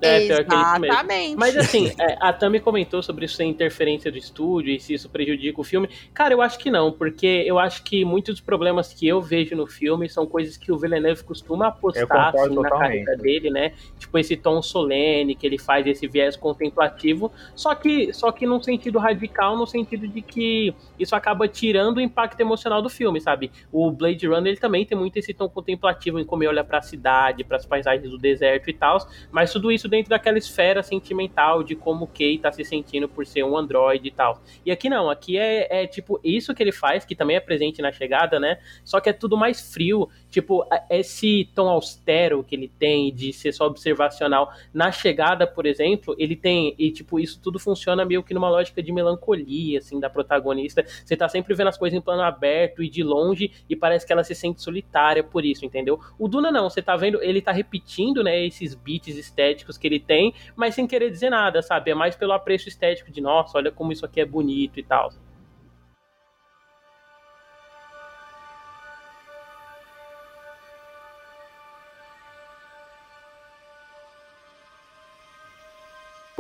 [0.01, 1.37] É, Exatamente.
[1.37, 5.09] Mas assim, é, a Tami comentou sobre isso ser interferência do estúdio e se isso
[5.09, 5.89] prejudica o filme.
[6.15, 9.55] Cara, eu acho que não, porque eu acho que muitos dos problemas que eu vejo
[9.55, 13.73] no filme são coisas que o Villeneuve costuma apostar assim, na carreira dele, né?
[13.99, 18.63] Tipo esse tom solene que ele faz, esse viés contemplativo, só que só que num
[18.63, 23.51] sentido radical, no sentido de que isso acaba tirando o impacto emocional do filme, sabe?
[23.73, 26.79] O Blade Runner ele também tem muito esse tom contemplativo em como ele olha para
[26.79, 28.99] a cidade, para as paisagens do deserto e tal,
[29.31, 33.27] mas tudo isso dentro daquela esfera sentimental de como o Kay tá se sentindo por
[33.27, 34.41] ser um androide e tal.
[34.65, 37.83] E aqui não, aqui é, é tipo isso que ele faz, que também é presente
[37.83, 38.59] na chegada, né?
[38.85, 43.53] Só que é tudo mais frio, tipo, esse tom austero que ele tem de ser
[43.53, 48.33] só observacional na chegada, por exemplo, ele tem, e tipo, isso tudo funciona meio que
[48.33, 50.85] numa lógica de melancolia, assim, da protagonista.
[51.05, 54.13] Você tá sempre vendo as coisas em plano aberto e de longe, e parece que
[54.13, 55.99] ela se sente solitária por isso, entendeu?
[56.19, 59.99] O Duna não, você tá vendo, ele tá repetindo, né, esses beats estéticos que ele
[59.99, 61.91] tem, mas sem querer dizer nada, sabe?
[61.91, 65.11] É mais pelo apreço estético de, nossa, olha como isso aqui é bonito e tal.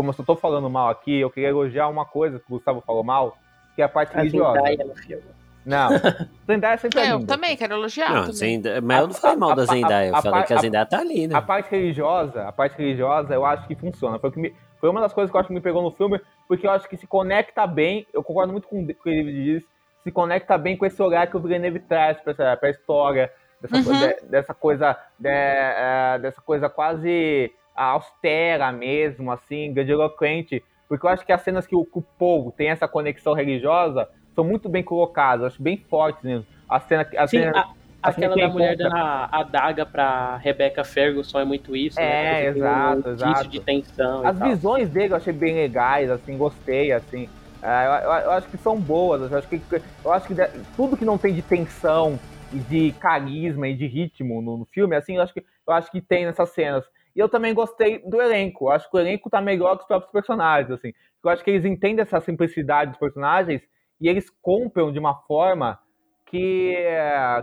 [0.00, 2.80] Como eu só tô falando mal aqui, eu queria elogiar uma coisa que o Gustavo
[2.80, 3.36] falou mal,
[3.76, 4.54] que é a parte a religiosa.
[4.54, 5.22] Zendaya no filme.
[5.66, 5.90] Não,
[6.48, 8.10] Zendaya sempre é, é Eu também quero elogiar.
[8.10, 11.04] Não, Zendaya, mas eu não falei mal da Zendaya, eu falei que a Zendaya tá
[11.04, 11.36] linda.
[11.36, 14.18] A parte religiosa, a parte religiosa, eu acho que funciona.
[14.18, 16.18] Foi, que me, foi uma das coisas que eu acho que me pegou no filme,
[16.48, 19.68] porque eu acho que se conecta bem, eu concordo muito com o que ele diz,
[20.02, 23.30] se conecta bem com esse olhar que o Villeneuve traz pra, essa, pra história,
[23.60, 23.84] dessa uhum.
[23.84, 27.52] coisa, de, dessa coisa, de, é, dessa coisa quase
[27.84, 31.84] austera mesmo, assim, grandiloquente, porque eu acho que as cenas que o,
[32.18, 36.46] povo tem essa conexão religiosa são muito bem colocadas, acho bem fortes mesmo.
[36.68, 37.66] A cena, a Sim, cena,
[38.02, 42.02] a, aquela da mulher dando a, a daga pra Rebecca Ferguson é muito isso, é,
[42.02, 42.44] né?
[42.44, 43.48] É, exato, um exato.
[43.48, 47.28] de tensão As visões dele eu achei bem legais, assim, gostei, assim.
[47.62, 49.60] É, eu, eu, eu, acho que são boas, eu acho que,
[50.04, 50.34] eu acho que
[50.76, 52.18] tudo que não tem de tensão
[52.52, 55.90] e de carisma e de ritmo no, no filme, assim, eu acho que eu acho
[55.90, 56.84] que tem nessas cenas.
[57.14, 58.68] E eu também gostei do elenco.
[58.68, 60.92] Acho que o elenco tá melhor que os próprios personagens, assim.
[61.22, 63.62] Eu acho que eles entendem essa simplicidade dos personagens
[64.00, 65.78] e eles compram de uma forma
[66.26, 66.74] que,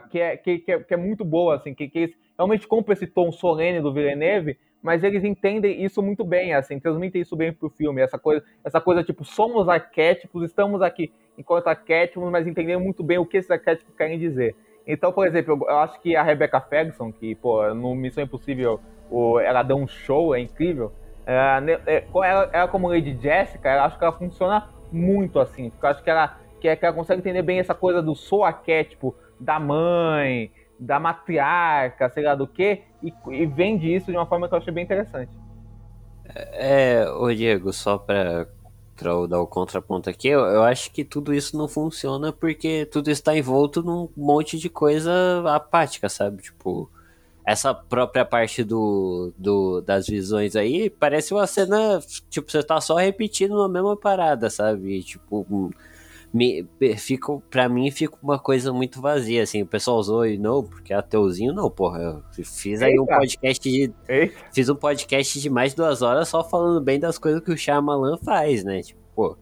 [0.10, 2.94] que, é, que, que, é, que é muito boa, assim, que, que eles realmente compram
[2.94, 7.52] esse tom solene do Villeneuve, mas eles entendem isso muito bem, assim, transmitem isso bem
[7.52, 12.84] pro filme, essa coisa, essa coisa tipo, somos arquétipos, estamos aqui enquanto arquétipos, mas entendemos
[12.84, 14.56] muito bem o que esses arquétipos querem dizer.
[14.88, 18.80] Então, por exemplo, eu acho que a Rebecca Ferguson, que, pô, no Missão Impossível
[19.10, 20.92] o, ela dá um show, é incrível.
[21.26, 25.72] É, ela, ela, como Lady Jessica, eu acho que ela funciona muito assim.
[25.82, 29.14] Eu acho que ela, que, que ela consegue entender bem essa coisa do sou arquétipo
[29.40, 34.54] da mãe, da matriarca, sei lá do que, e, vende isso de uma forma que
[34.54, 35.32] eu achei bem interessante.
[36.26, 38.48] É, ô Diego, só pra,
[38.96, 43.10] pra dar o contraponto aqui, eu, eu acho que tudo isso não funciona porque tudo
[43.10, 45.12] está envolto num monte de coisa
[45.48, 46.44] apática, sabe?
[46.44, 46.90] Tipo,
[47.48, 52.96] essa própria parte do, do, das visões aí parece uma cena, tipo, você tá só
[52.96, 55.02] repetindo a mesma parada, sabe?
[55.02, 55.72] Tipo,
[56.34, 56.68] me,
[56.98, 60.92] fica, pra mim fica uma coisa muito vazia, assim, o pessoal usou e não, porque
[60.92, 62.02] é ateuzinho, não, porra,
[62.38, 63.02] eu fiz aí Eita.
[63.02, 64.36] um podcast de, Eita.
[64.54, 67.58] fiz um podcast de mais de duas horas só falando bem das coisas que o
[67.58, 69.38] Shyamalan faz, né, tipo, pô,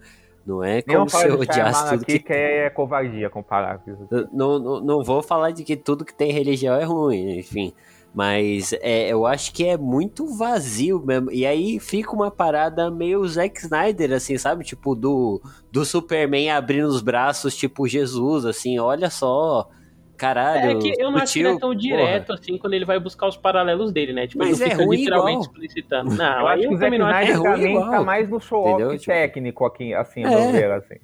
[0.45, 2.19] não é como se eu odiasse tudo que...
[2.19, 3.81] que é covardia comparar.
[4.31, 7.73] Não, não, não vou falar de que tudo que tem religião é ruim, enfim,
[8.16, 11.30] mas é, eu acho que é muito vazio mesmo.
[11.34, 14.63] E aí fica uma parada meio Zack Snyder, assim, sabe?
[14.63, 19.70] Tipo, do, do Superman abrindo os braços, tipo Jesus, assim, olha só.
[20.16, 20.78] Caralho.
[20.78, 22.39] É que eu não acho tio, que ele é tão direto porra.
[22.39, 24.28] assim quando ele vai buscar os paralelos dele, né?
[24.28, 25.51] Tipo, Mas ele é ruim literalmente igual.
[25.51, 26.11] explicitando.
[26.16, 29.11] Não, eu acho que o Zack Snyder é ruim tá mais no show-off tipo...
[29.11, 30.51] técnico aqui, assim, é.
[30.53, 30.95] ver, assim.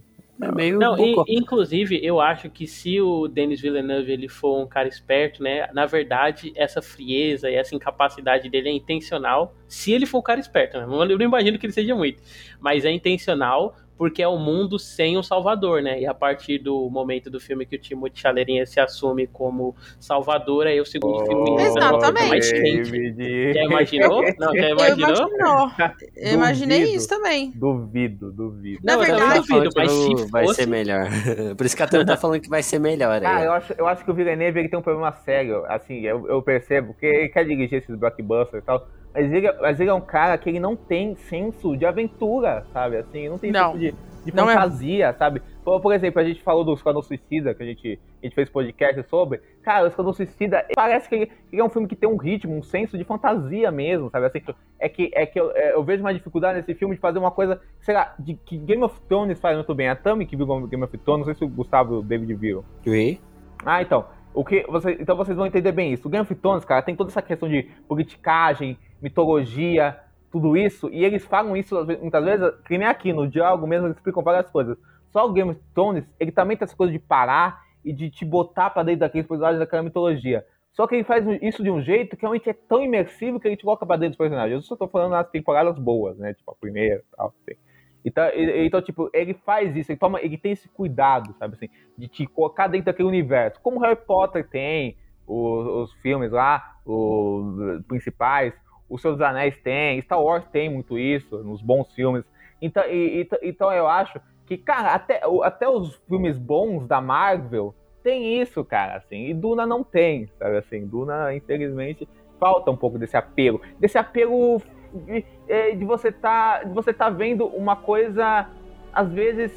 [0.42, 4.68] É meio não, e, inclusive, eu acho que se o Denis Villeneuve ele for um
[4.68, 5.70] cara esperto, né?
[5.74, 9.54] Na verdade, essa frieza e essa incapacidade dele é intencional.
[9.68, 10.84] Se ele for um cara esperto, né?
[10.84, 12.22] Eu não imagino que ele seja muito,
[12.60, 16.02] mas é intencional porque é o um mundo sem o Salvador, né?
[16.02, 20.66] E a partir do momento do filme que o Timothée Chalarinha se assume como Salvador,
[20.66, 22.30] aí o segundo oh, filme exatamente.
[22.30, 23.54] mais quente.
[23.54, 24.24] Já imaginou?
[24.40, 25.72] Não, já imaginou?
[26.16, 27.52] Eu, imaginei isso também.
[27.52, 28.80] Duvido, duvido.
[28.84, 30.32] Na não, verdade, eu duvido, mas se fosse...
[30.32, 31.06] vai ser melhor.
[31.56, 33.22] Por isso que a Tana tá falando que vai ser melhor.
[33.24, 36.28] Ah, eu acho, eu acho que o Villeneuve ele tem um problema sério, assim, eu,
[36.28, 39.94] eu percebo, porque ele quer dirigir esses blockbusters e tal, mas ele, mas ele é
[39.94, 42.98] um cara que ele não tem senso de aventura, sabe?
[42.98, 43.74] Assim, não tem não.
[43.74, 43.96] senso de.
[44.26, 44.54] de não é.
[44.54, 45.14] fantasia, é.
[45.14, 45.42] sabe?
[45.64, 48.50] Por, por, exemplo, a gente falou do Esquadrão Suicida, que a gente, a gente fez
[48.50, 49.42] podcast sobre.
[49.62, 52.56] Cara, o Esquadrão Suicida parece que ele, ele, é um filme que tem um ritmo,
[52.56, 54.26] um senso de fantasia mesmo, sabe?
[54.26, 54.42] Assim,
[54.80, 57.32] é que, é que eu, é, eu vejo uma dificuldade nesse filme de fazer uma
[57.32, 59.90] coisa, sei lá, de, que Game of Thrones faz muito bem.
[59.90, 62.64] A Tami que viu Game of Thrones, não sei se o Gustavo o David viu.
[62.84, 63.20] Vi.
[63.66, 64.06] Ah, então.
[64.34, 66.08] O que você, então vocês vão entender bem isso.
[66.08, 69.98] O Game of Thrones, cara, tem toda essa questão de politicagem, mitologia,
[70.32, 73.98] tudo isso, e eles falam isso muitas vezes, que nem aqui no diálogo mesmo, eles
[73.98, 74.78] explicam várias coisas.
[75.10, 78.24] Só o Game of Thrones, ele também tem essa coisa de parar e de te
[78.24, 80.46] botar pra dentro daqueles personagens daquela mitologia.
[80.72, 83.58] Só que ele faz isso de um jeito que realmente é tão imersivo que ele
[83.58, 84.54] te coloca pra dentro dos personagens.
[84.54, 86.34] Eu só tô falando nas temporadas boas, né?
[86.34, 87.60] Tipo, a primeira e tal, assim.
[88.04, 92.08] Então, então, tipo, ele faz isso, ele, toma, ele tem esse cuidado, sabe assim, de
[92.08, 93.60] te colocar dentro daquele universo.
[93.62, 94.98] Como Harry Potter tem,
[95.28, 98.54] os, os filmes lá, os principais,
[98.92, 102.26] o Senhor dos Anéis tem, Star Wars tem muito isso, nos bons filmes.
[102.62, 107.74] Então, e, e, então eu acho que, cara, até, até os filmes bons da Marvel
[108.04, 112.08] tem isso, cara, assim, e Duna não tem, sabe assim, Duna, infelizmente,
[112.38, 114.62] falta um pouco desse apelo, desse apelo
[114.94, 118.50] de, é, de você tá, de você tá vendo uma coisa,
[118.92, 119.54] às vezes,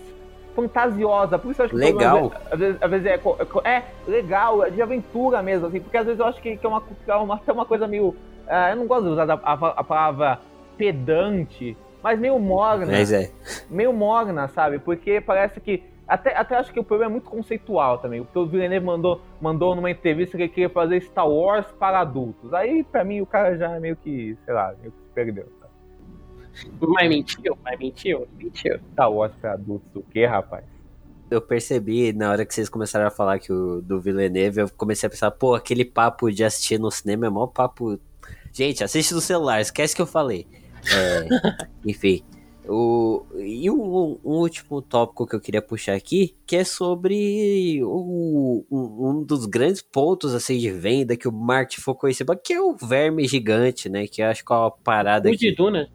[0.55, 2.32] fantasiosa, por isso eu acho que legal.
[2.52, 3.20] Às vezes, às vezes é,
[3.65, 6.69] é, legal, é de aventura mesmo, assim, porque às vezes eu acho que, que é
[6.69, 8.15] uma, é uma, até uma coisa meio
[8.46, 10.40] Uh, eu não gosto de usar a, a, a, palavra
[10.76, 12.86] pedante, mas meio morna.
[12.86, 13.30] Mas é.
[13.70, 14.78] Meio morna, sabe?
[14.78, 15.82] Porque parece que.
[16.06, 18.22] Até, até acho que o problema é muito conceitual também.
[18.22, 22.52] Porque o Villeneuve mandou, mandou numa entrevista que ele queria fazer Star Wars para adultos.
[22.52, 25.46] Aí, pra mim, o cara já meio que, sei lá, meio que se perdeu.
[25.58, 26.74] Sabe?
[26.80, 28.78] Mas mentiu, mas mentiu, mentiu.
[28.92, 30.64] Star Wars para adultos, o que, rapaz?
[31.30, 35.06] eu percebi na hora que vocês começaram a falar que o do Villeneuve, eu comecei
[35.06, 37.98] a pensar, pô, aquele papo de assistir no cinema é mó papo
[38.55, 40.47] Gente, assiste no celular, esquece que eu falei.
[40.89, 41.26] É,
[41.85, 42.22] enfim.
[42.66, 48.64] O, e um, um, último tópico que eu queria puxar aqui, que é sobre o,
[48.70, 52.55] um, um, dos grandes pontos assim de venda que o marketing focou em cima, que
[52.55, 54.06] é o verme gigante, né?
[54.06, 55.28] Que eu acho que é uma parada.
[55.28, 55.90] O de Duna.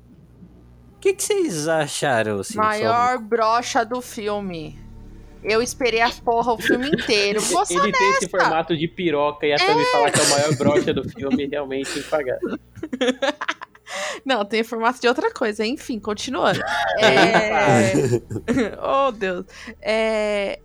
[0.95, 2.41] O que, que vocês acharam?
[2.41, 3.27] Assim, Maior sobre...
[3.30, 4.77] brocha do filme.
[5.44, 7.41] Eu esperei a porra o filme inteiro.
[7.41, 7.98] Vou Ele honesta.
[7.98, 9.57] tem esse formato de piroca e a é.
[9.57, 12.38] falar que é o maior brocha do filme realmente pagar.
[14.24, 15.66] Não, tem formato de outra coisa.
[15.66, 16.60] Enfim, continuando.
[17.02, 18.02] É...
[18.82, 19.45] oh, Deus.
[19.82, 20.60] É...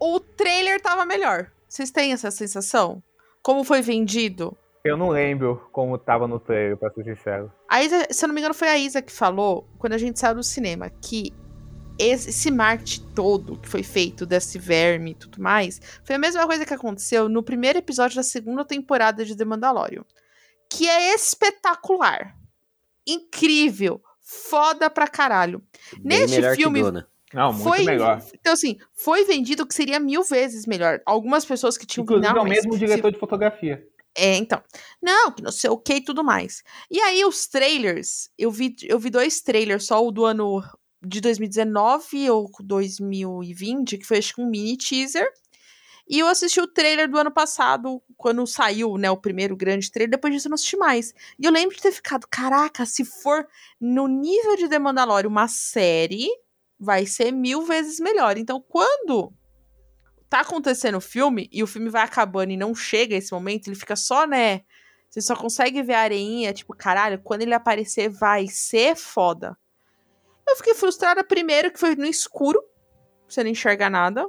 [0.00, 1.50] O trailer tava melhor.
[1.68, 3.02] Vocês têm essa sensação?
[3.42, 4.56] Como foi vendido?
[4.84, 7.52] Eu não lembro como tava no trailer, pra ser sincero.
[7.68, 10.18] A Isa, se eu não me engano, foi a Isa que falou, quando a gente
[10.18, 11.32] saiu do cinema, que
[11.98, 16.64] esse marketing todo que foi feito desse verme e tudo mais, foi a mesma coisa
[16.64, 20.04] que aconteceu no primeiro episódio da segunda temporada de The Mandalorian.
[20.70, 22.36] Que é espetacular.
[23.06, 24.02] Incrível.
[24.20, 25.62] Foda pra caralho.
[25.98, 26.82] Bem Neste filme.
[27.32, 28.22] Não, muito foi, melhor.
[28.34, 31.00] Então, assim, foi vendido que seria mil vezes melhor.
[31.04, 33.12] Algumas pessoas que tinham Inclusive, não, é o mesmo diretor se...
[33.14, 33.86] de fotografia.
[34.14, 34.62] É, então.
[35.00, 36.62] Não, que não sei o que e tudo mais.
[36.90, 40.62] E aí, os trailers, eu vi, eu vi dois trailers, só o do ano
[41.02, 45.28] de 2019 ou 2020, que foi acho que um mini teaser.
[46.08, 50.10] E eu assisti o trailer do ano passado, quando saiu, né, o primeiro grande trailer,
[50.10, 51.12] depois disso eu não assisti mais.
[51.38, 53.46] E eu lembro de ter ficado, caraca, se for
[53.78, 56.26] no nível de The Mandalorian uma série,
[56.80, 58.38] vai ser mil vezes melhor.
[58.38, 59.32] Então, quando
[60.30, 63.76] tá acontecendo o filme, e o filme vai acabando e não chega esse momento, ele
[63.76, 64.62] fica só, né,
[65.10, 69.56] você só consegue ver a areinha, tipo, caralho, quando ele aparecer vai ser foda.
[70.48, 72.62] Eu fiquei frustrada primeiro que foi no escuro,
[73.28, 74.26] você não enxerga nada.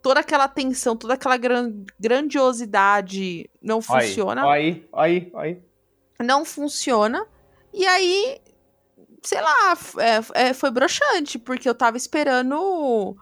[0.00, 4.50] Toda aquela tensão, toda aquela gran grandiosidade não funciona.
[4.50, 5.62] Aí, aí, aí.
[6.20, 7.26] Não funciona.
[7.72, 8.40] E aí,
[9.22, 13.16] sei lá, é, é, foi broxante, porque eu tava esperando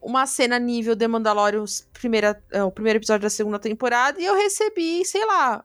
[0.00, 4.34] uma cena nível The Mandalorian, primeira, é, o primeiro episódio da segunda temporada, e eu
[4.34, 5.64] recebi, sei lá.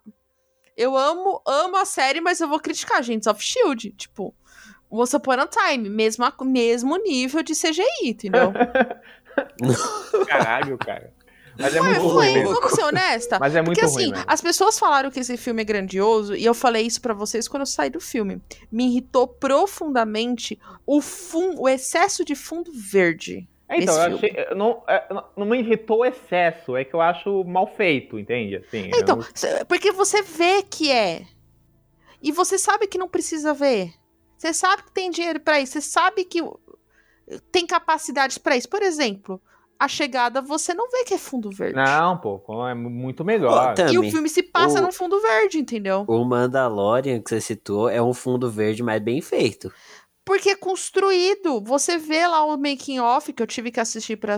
[0.78, 3.92] Eu amo, amo a série, mas eu vou criticar Agents of Shield.
[3.92, 4.34] Tipo,
[4.92, 8.52] Once Upon a Time, mesmo, mesmo nível de CGI, entendeu?
[10.28, 11.14] Caralho, cara.
[11.58, 12.44] Mas é muito foi, ruim.
[12.44, 13.40] Vamos ser honesta.
[13.40, 14.12] Mas é muito Porque, assim, ruim.
[14.12, 14.26] Mesmo.
[14.28, 17.62] as pessoas falaram que esse filme é grandioso, e eu falei isso para vocês quando
[17.62, 18.42] eu saí do filme.
[18.72, 23.48] Me irritou profundamente o, fun o excesso de fundo verde.
[23.70, 25.04] É, então, eu achei, não, é,
[25.38, 28.58] não me irritou o excesso, é que eu acho mal feito, entende?
[28.58, 29.66] Assim, então, eu...
[29.66, 31.22] porque você vê que é.
[32.22, 33.94] E você sabe que não precisa ver.
[34.42, 36.42] Você sabe que tem dinheiro para isso, você sabe que
[37.52, 38.68] tem capacidade para isso.
[38.68, 39.40] Por exemplo,
[39.78, 41.76] a chegada você não vê que é fundo verde.
[41.76, 43.76] Não, pô, é muito melhor.
[43.94, 46.06] e o filme se passa o, no fundo verde, entendeu?
[46.08, 49.72] O Mandalorian que você citou é um fundo verde mais bem feito.
[50.26, 51.62] Porque é construído.
[51.62, 54.38] Você vê lá o making off que eu tive que assistir para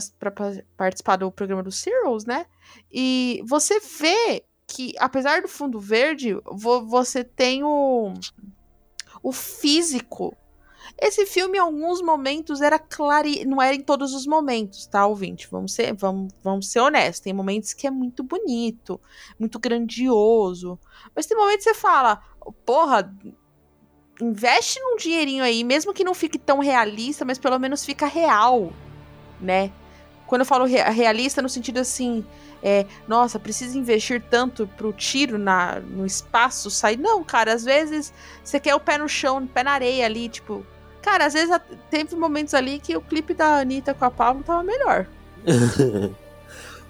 [0.76, 2.46] participar do programa do Serials, né?
[2.92, 8.14] E você vê que, apesar do fundo verde, vo você tem o,
[9.24, 10.38] o físico.
[11.02, 13.28] Esse filme, em alguns momentos, era claro.
[13.48, 15.48] Não era em todos os momentos, tá, ouvinte?
[15.50, 17.22] Vamos ser, vamos, vamos ser honestos.
[17.22, 19.00] Tem momentos que é muito bonito,
[19.40, 20.78] muito grandioso.
[21.16, 22.22] Mas tem momentos que você fala,
[22.66, 23.12] porra,
[24.22, 28.72] investe num dinheirinho aí, mesmo que não fique tão realista, mas pelo menos fica real,
[29.40, 29.72] né?
[30.28, 32.26] Quando eu falo realista, no sentido assim,
[32.64, 36.98] é, nossa, precisa investir tanto pro tiro na, no espaço sair.
[36.98, 40.30] Não, cara, às vezes você quer o pé no chão, o pé na areia ali,
[40.30, 40.66] tipo.
[41.02, 41.54] Cara, às vezes
[41.90, 45.06] teve momentos ali que o clipe da Anitta com a Pablo tava melhor.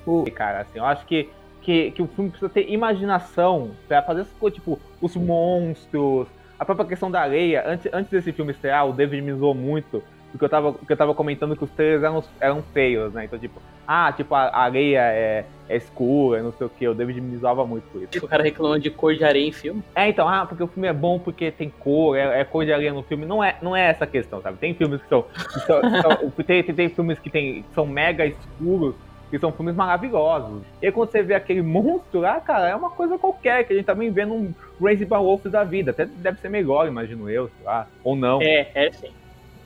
[0.05, 0.29] o...
[0.31, 1.29] Cara, assim, eu acho que,
[1.63, 6.27] que, que o filme precisa ter imaginação pra fazer essas coisas, tipo, os monstros,
[6.59, 7.63] a própria questão da areia.
[7.65, 10.03] Antes, antes desse filme estrear, o David me zoou muito
[10.33, 13.25] porque eu tava, porque eu tava comentando que os trailers eram, eram feios, né?
[13.25, 16.87] Então, tipo, ah, tipo, a areia é, é escura, não sei o que.
[16.87, 18.11] O David me zoava muito por isso.
[18.11, 19.83] Tipo, o cara reclamando de cor de areia em filme.
[19.93, 22.73] É, então, ah, porque o filme é bom porque tem cor, é, é cor de
[22.73, 23.27] areia no filme.
[23.27, 24.57] Não é, não é essa a questão, sabe?
[24.57, 25.21] Tem filmes que são.
[25.21, 28.95] Que são, são tem, tem, tem, filmes que, tem, que são mega escuros,
[29.29, 30.63] que são filmes maravilhosos.
[30.81, 33.75] E aí, quando você vê aquele monstro lá, cara, é uma coisa qualquer, que a
[33.75, 35.91] gente também vê num Crazy Wolf da vida.
[35.91, 37.87] Até deve ser melhor, imagino eu, sei lá.
[38.03, 38.41] Ou não.
[38.41, 39.11] É, é sim.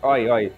[0.02, 0.52] Olha, olha.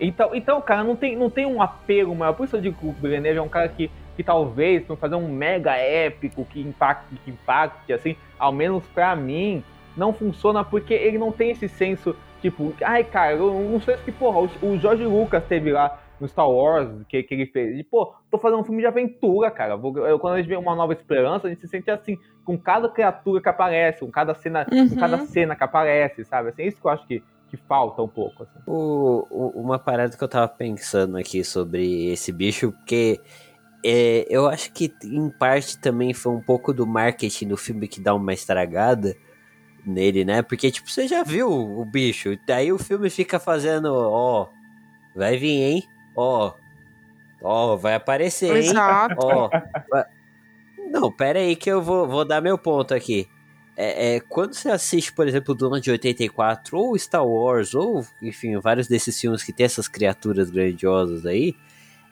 [0.00, 2.32] Então, então, cara, não tem, não tem um apego maior.
[2.32, 5.14] Por isso eu digo que o Villeneuve é um cara que, que talvez, para fazer
[5.14, 9.62] um mega épico que impacte, que impacte, assim, ao menos para mim,
[9.96, 14.02] não funciona porque ele não tem esse senso, tipo, ai, cara, eu não sei se
[14.02, 17.78] que, porra, o, o George Lucas teve lá no Star Wars, que, que ele fez.
[17.78, 19.74] E, pô, tô fazendo um filme de aventura, cara.
[19.74, 22.88] Eu, quando a gente vê uma nova esperança, a gente se sente assim, com cada
[22.88, 24.88] criatura que aparece, com cada cena, uhum.
[24.88, 26.50] com cada cena que aparece, sabe?
[26.50, 28.42] Assim, é isso que eu acho que, que falta um pouco.
[28.42, 28.58] Assim.
[28.66, 33.20] O, o, uma parada que eu tava pensando aqui sobre esse bicho, porque
[33.84, 38.00] é, eu acho que em parte também foi um pouco do marketing do filme que
[38.00, 39.14] dá uma estragada
[39.86, 40.42] nele, né?
[40.42, 44.48] Porque, tipo, você já viu o bicho, daí o filme fica fazendo, ó,
[45.14, 45.82] vai vir, hein?
[46.16, 46.52] Ó,
[47.42, 48.70] ó, vai aparecer, hein?
[48.70, 49.16] Exato.
[49.18, 49.50] Ó,
[49.90, 50.04] vai...
[50.90, 53.28] Não, pera aí que eu vou, vou dar meu ponto aqui.
[53.76, 58.06] É, é, quando você assiste, por exemplo, o Duna de 84, ou Star Wars, ou,
[58.22, 61.56] enfim, vários desses filmes que tem essas criaturas grandiosas aí,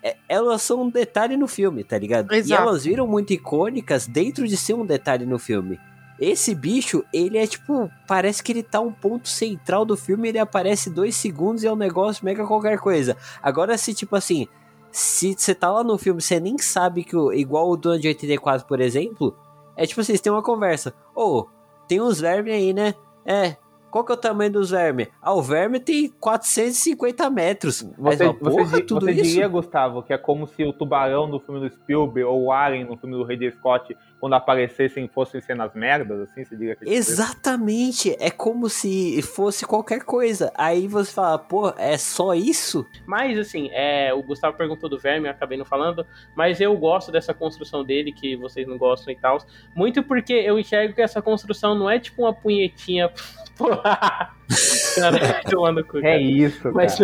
[0.03, 2.33] é, elas são um detalhe no filme, tá ligado?
[2.33, 2.51] Exato.
[2.51, 5.79] E elas viram muito icônicas dentro de ser um detalhe no filme.
[6.19, 10.39] Esse bicho, ele é tipo, parece que ele tá um ponto central do filme, ele
[10.39, 13.17] aparece dois segundos e é um negócio mega qualquer coisa.
[13.41, 14.49] Agora, se tipo assim,
[14.91, 18.09] se você tá lá no filme, você nem sabe que, o, igual o Duna de
[18.09, 19.37] 84, por exemplo,
[19.77, 20.95] é tipo assim, você tem uma conversa.
[21.15, 21.47] Ô, oh,
[21.89, 22.95] tem uns vermes aí, né?
[23.25, 23.57] É.
[23.91, 25.09] Qual que é o tamanho dos vermes?
[25.21, 27.83] Ah, o verme tem 450 metros.
[27.99, 29.23] Você, Mas, porra, você, tudo você isso?
[29.25, 32.87] diria, Gustavo, que é como se o tubarão do filme do Spielberg ou o Alien
[32.87, 36.93] no filme do Ridley Scott quando aparecessem fossem cenas merdas, assim, você diria que é
[36.93, 40.53] Exatamente, é como se fosse qualquer coisa.
[40.55, 42.87] Aí você fala, pô, é só isso?
[43.05, 47.11] Mas assim, é, o Gustavo perguntou do verme, eu acabei não falando, mas eu gosto
[47.11, 49.39] dessa construção dele, que vocês não gostam e tal.
[49.75, 53.11] Muito porque eu enxergo que essa construção não é tipo uma punhetinha.
[54.95, 56.71] cara, tomando cu, É isso.
[56.73, 56.97] Mas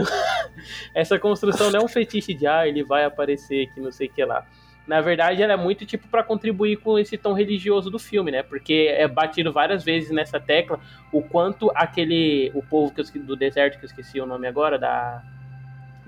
[0.94, 4.10] essa construção não é um fetiche de ah, ele vai aparecer aqui, não sei o
[4.12, 4.46] que lá
[4.88, 8.42] na verdade, ela é muito tipo para contribuir com esse tom religioso do filme, né?
[8.42, 10.80] Porque é batido várias vezes nessa tecla
[11.12, 14.78] o quanto aquele o povo que eu, do deserto que eu esqueci o nome agora
[14.78, 15.22] da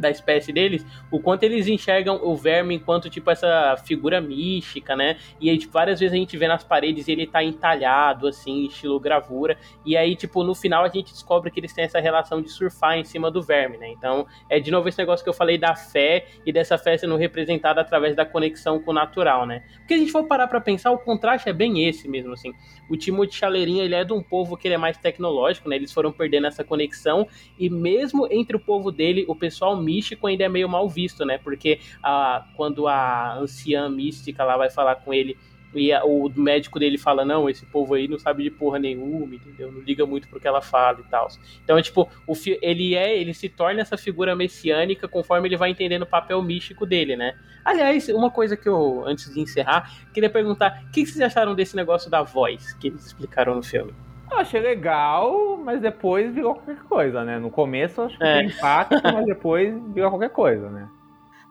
[0.01, 5.17] da espécie deles, o quanto eles enxergam o verme enquanto, tipo, essa figura mística, né?
[5.41, 8.99] E aí, tipo, várias vezes a gente vê nas paredes ele tá entalhado, assim, estilo
[8.99, 9.59] gravura.
[9.85, 12.99] E aí, tipo, no final a gente descobre que eles têm essa relação de surfar
[12.99, 13.89] em cima do verme, né?
[13.91, 17.17] Então, é de novo esse negócio que eu falei da fé e dessa fé sendo
[17.17, 19.63] representada através da conexão com o natural, né?
[19.79, 22.53] Porque a gente for parar pra pensar, o contraste é bem esse mesmo, assim.
[22.89, 25.77] O Timothy Chaleirinho, ele é de um povo que ele é mais tecnológico, né?
[25.77, 27.27] Eles foram perdendo essa conexão
[27.59, 31.39] e mesmo entre o povo dele, o pessoal místico ainda é meio mal visto, né?
[31.39, 35.37] Porque a, quando a anciã mística lá vai falar com ele
[35.75, 39.35] e a, o médico dele fala, não, esse povo aí não sabe de porra nenhuma,
[39.35, 39.71] entendeu?
[39.71, 41.29] Não liga muito pro que ela fala e tal.
[41.63, 45.71] Então, é tipo, o ele é, ele se torna essa figura messiânica conforme ele vai
[45.71, 47.35] entendendo o papel místico dele, né?
[47.65, 51.77] Aliás, uma coisa que eu, antes de encerrar, queria perguntar, o que vocês acharam desse
[51.77, 53.93] negócio da voz que eles explicaram no filme?
[54.31, 57.39] Eu achei legal, mas depois virou qualquer coisa, né?
[57.39, 58.39] No começo eu acho que é.
[58.39, 60.89] tem impacto, mas depois virou qualquer coisa, né?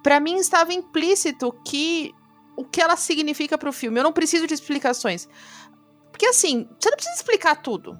[0.01, 2.13] Para mim estava implícito que
[2.55, 3.99] o que ela significa pro filme.
[3.99, 5.29] Eu não preciso de explicações.
[6.11, 7.97] Porque assim, você não precisa explicar tudo.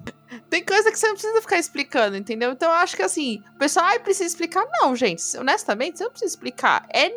[0.50, 2.52] Tem coisa que você não precisa ficar explicando, entendeu?
[2.52, 4.66] Então eu acho que assim, o pessoal, ai, precisa explicar.
[4.70, 6.86] Não, gente, honestamente, você não precisa explicar.
[6.94, 7.08] É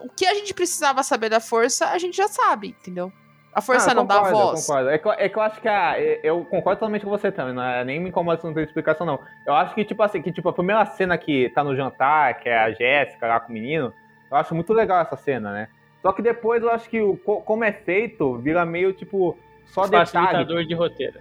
[0.00, 3.12] o que a gente precisava saber da força, a gente já sabe, entendeu?
[3.56, 4.60] A força ah, não concordo, dá voz.
[4.60, 4.90] Eu concordo.
[4.90, 7.62] É que, é que eu acho que a, eu concordo totalmente com você também, não
[7.62, 9.18] é, nem me incomoda se não tem explicação, não.
[9.46, 12.50] Eu acho que, tipo assim, que tipo, a primeira cena que tá no jantar, que
[12.50, 13.94] é a Jéssica lá com o menino,
[14.30, 15.68] eu acho muito legal essa cena, né?
[16.02, 20.44] Só que depois eu acho que o, como é feito, vira meio, tipo, só Facilitador
[20.44, 20.66] detalhe.
[20.66, 21.20] de roteiro.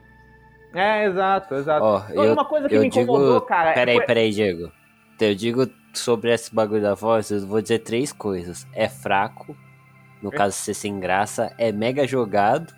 [0.73, 1.85] É, exato, exato.
[1.85, 3.45] Oh, eu, uma coisa que me incomodou, digo...
[3.45, 3.71] cara.
[3.71, 4.01] Peraí, é...
[4.01, 4.69] peraí, Diego.
[5.21, 8.67] Eu digo sobre esse bagulho da voz, eu vou dizer três coisas.
[8.73, 9.55] É fraco,
[10.25, 12.73] no caso ser sem graça, é mega jogado.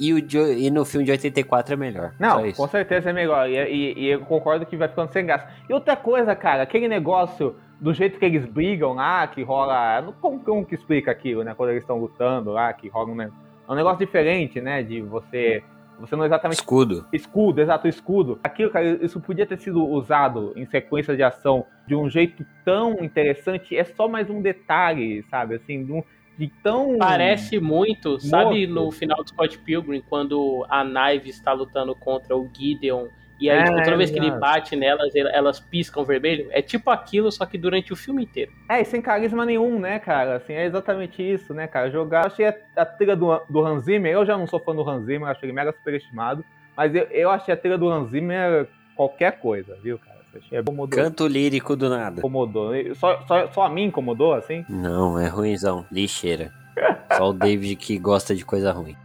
[0.00, 2.12] E, o de, e no filme de 84 é melhor.
[2.18, 3.48] Não, com certeza é melhor.
[3.48, 5.48] E, e, e, eu concordo que vai ficando sem graça.
[5.68, 10.12] E outra coisa, cara, aquele negócio do jeito que eles brigam lá, que rola.
[10.20, 11.54] Como, como que explica aquilo, né?
[11.54, 13.30] Quando eles estão lutando lá, que rola um, é
[13.68, 14.82] um negócio diferente, né?
[14.82, 15.62] De você
[16.02, 16.58] você não exatamente.
[16.58, 17.06] Escudo.
[17.12, 18.40] Escudo, exato, escudo.
[18.42, 22.94] Aquilo, cara, isso podia ter sido usado em sequência de ação de um jeito tão
[23.04, 23.76] interessante.
[23.76, 25.54] É só mais um detalhe, sabe?
[25.54, 26.02] Assim, de, um,
[26.38, 26.98] de tão.
[26.98, 28.26] Parece muito, morto.
[28.26, 33.08] sabe, no final do Scott Pilgrim, quando a Knife está lutando contra o Gideon
[33.42, 36.46] e aí, tipo, é, toda vez que ele bate nelas, elas piscam vermelho.
[36.52, 38.52] É tipo aquilo, só que durante o filme inteiro.
[38.68, 40.36] É, e sem carisma nenhum, né, cara?
[40.36, 41.90] Assim, é exatamente isso, né, cara?
[41.90, 42.22] Jogar.
[42.22, 44.88] Eu achei a, a trilha do, do Hans Zimmer, eu já não sou fã do
[44.88, 46.44] Hans Zimmer, achei ele mega superestimado.
[46.76, 50.11] Mas eu, eu achei a trilha do Hans Zimmer qualquer coisa, viu, cara?
[50.50, 52.18] É Canto lírico do nada.
[52.18, 52.72] Incomodou.
[52.94, 54.64] Só, só, só a mim incomodou, assim?
[54.68, 55.84] Não, é ruimzão.
[55.90, 56.52] Lixeira.
[57.16, 58.96] só o David que gosta de coisa ruim.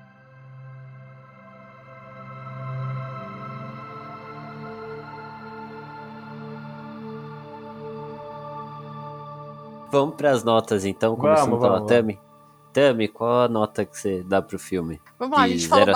[9.91, 12.19] Vamos para as notas então, começando vamos, pela Tami.
[12.73, 15.01] Tami, qual a nota que você dá pro filme?
[15.17, 15.87] Vamos lá, a gente falou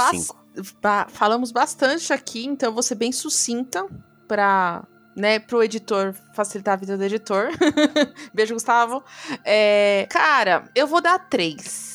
[0.82, 3.86] ba falamos bastante aqui, então eu vou ser bem sucinta
[4.28, 4.84] para
[5.16, 7.50] né, pro editor facilitar a vida do editor.
[8.34, 9.04] Beijo, Gustavo.
[9.44, 11.92] É, cara, eu vou dar três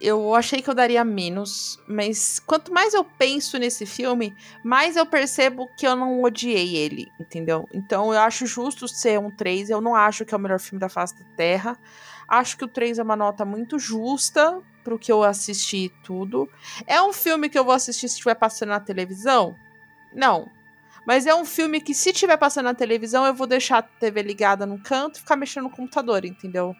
[0.00, 4.34] eu achei que eu daria menos, mas quanto mais eu penso nesse filme,
[4.64, 7.68] mais eu percebo que eu não odiei ele, entendeu?
[7.72, 10.80] Então eu acho justo ser um 3, eu não acho que é o melhor filme
[10.80, 11.78] da face da Terra.
[12.26, 16.48] Acho que o 3 é uma nota muito justa pro que eu assisti tudo.
[16.86, 19.54] É um filme que eu vou assistir se estiver passando na televisão?
[20.14, 20.48] Não.
[21.06, 24.22] Mas é um filme que, se estiver passando na televisão, eu vou deixar a TV
[24.22, 26.74] ligada no canto e ficar mexendo no computador, entendeu?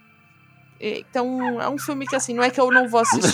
[0.80, 3.30] Então, é um filme que, assim, não é que eu não vou assistir.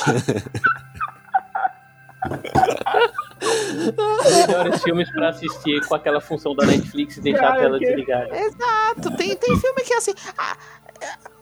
[4.47, 7.87] Melhores filmes pra assistir com aquela função da Netflix e deixar Cara, a tela que...
[7.87, 8.37] desligada.
[8.37, 9.17] Exato.
[9.17, 10.13] Tem, tem filme que, assim...
[10.37, 10.57] Ah,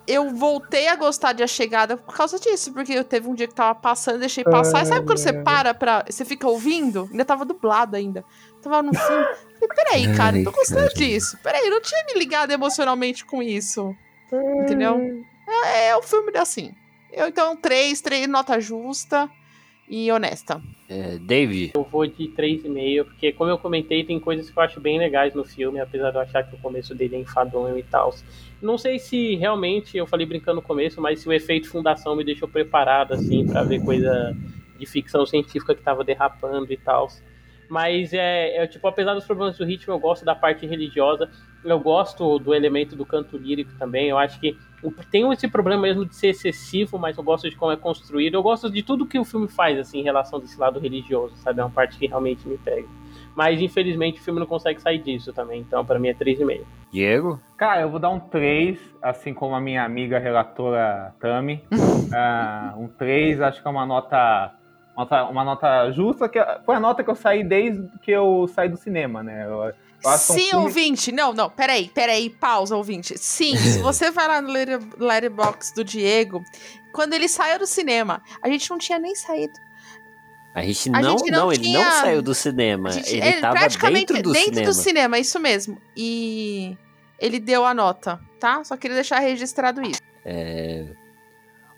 [0.07, 3.49] eu voltei a gostar de A Chegada por causa disso, porque eu teve um dia
[3.49, 4.83] que tava passando, deixei passar.
[4.83, 6.05] E sabe quando você para pra.
[6.09, 7.09] Você fica ouvindo?
[7.11, 8.25] Ainda tava dublado ainda.
[8.65, 9.25] Tava no filme.
[9.61, 11.39] Falei, peraí, cara, eu tô gostando disso.
[11.43, 13.95] Peraí, eu não tinha me ligado emocionalmente com isso.
[14.33, 15.25] Entendeu?
[15.67, 16.75] É, é o filme assim.
[17.13, 19.31] Eu, então, três, três, nota justa
[19.89, 20.61] e honesta.
[20.89, 21.73] É, Dave?
[21.75, 25.35] Eu vou de 3,5, porque como eu comentei, tem coisas que eu acho bem legais
[25.35, 28.15] no filme, apesar de eu achar que o começo dele é enfadonho e tal.
[28.61, 32.25] Não sei se realmente, eu falei brincando no começo, mas se o efeito fundação me
[32.25, 34.35] deixou preparado, assim, para ver coisa
[34.79, 37.09] de ficção científica que tava derrapando e tal.
[37.69, 41.29] Mas é, é, tipo, apesar dos problemas do ritmo, eu gosto da parte religiosa,
[41.65, 44.57] eu gosto do elemento do canto lírico também, eu acho que
[45.11, 48.35] tem esse problema mesmo de ser excessivo, mas eu gosto de como é construído.
[48.35, 51.61] Eu gosto de tudo que o filme faz, assim, em relação desse lado religioso, sabe?
[51.61, 52.87] É uma parte que realmente me pega.
[53.35, 55.61] Mas, infelizmente, o filme não consegue sair disso também.
[55.61, 56.65] Então, para mim, é 3,5.
[56.93, 57.41] Diego?
[57.57, 61.65] Cara, eu vou dar um 3, assim como a minha amiga relatora Tami.
[61.73, 64.55] uh, um 3, acho que é uma nota,
[64.97, 68.69] nota, uma nota justa, que foi a nota que eu saí desde que eu saí
[68.69, 69.47] do cinema, né?
[69.47, 69.73] Eu,
[70.19, 70.65] Sim, filme...
[70.65, 71.11] ouvinte.
[71.11, 73.17] Não, não, peraí, peraí, pausa, ouvinte.
[73.19, 76.43] Sim, se você vai lá no Letterboxd do Diego,
[76.93, 79.55] quando ele saiu do cinema, a gente não tinha nem saído.
[80.55, 81.67] A gente não, a gente não, não tinha...
[81.67, 82.91] ele não saiu do cinema.
[82.93, 84.67] Gente, ele, ele tava praticamente dentro do dentro cinema.
[84.67, 85.83] do cinema, isso mesmo.
[85.97, 86.77] E
[87.19, 88.63] ele deu a nota, tá?
[88.63, 90.01] Só queria deixar registrado isso.
[90.25, 90.87] É.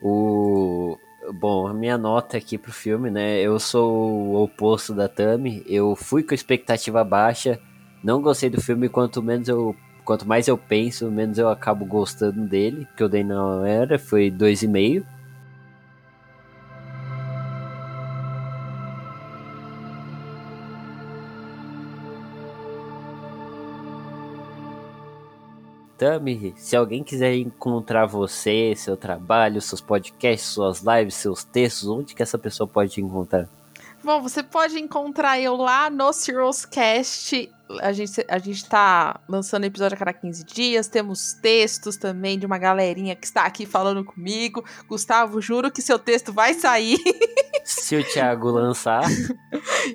[0.02, 0.98] O.
[1.32, 3.40] Bom, a minha nota aqui pro filme, né?
[3.40, 5.62] Eu sou o oposto da Tami.
[5.66, 7.60] Eu fui com expectativa baixa
[8.06, 9.74] não gostei do filme, quanto menos eu.
[10.04, 12.86] Quanto mais eu penso, menos eu acabo gostando dele.
[12.96, 15.04] Que eu dei na era, foi 2,5.
[25.96, 32.14] Tami, se alguém quiser encontrar você, seu trabalho, seus podcasts, suas lives, seus textos, onde
[32.14, 33.48] que essa pessoa pode te encontrar?
[34.04, 37.50] Bom, você pode encontrar eu lá no Cirrus Cast.
[37.80, 40.86] A gente, a gente tá lançando episódio a cada 15 dias.
[40.86, 44.64] Temos textos também de uma galerinha que está aqui falando comigo.
[44.86, 46.98] Gustavo, juro que seu texto vai sair.
[47.64, 49.02] Se o Thiago lançar.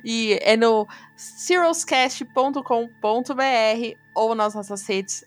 [0.04, 5.24] e é no cirruscast.com.br ou nas nossas redes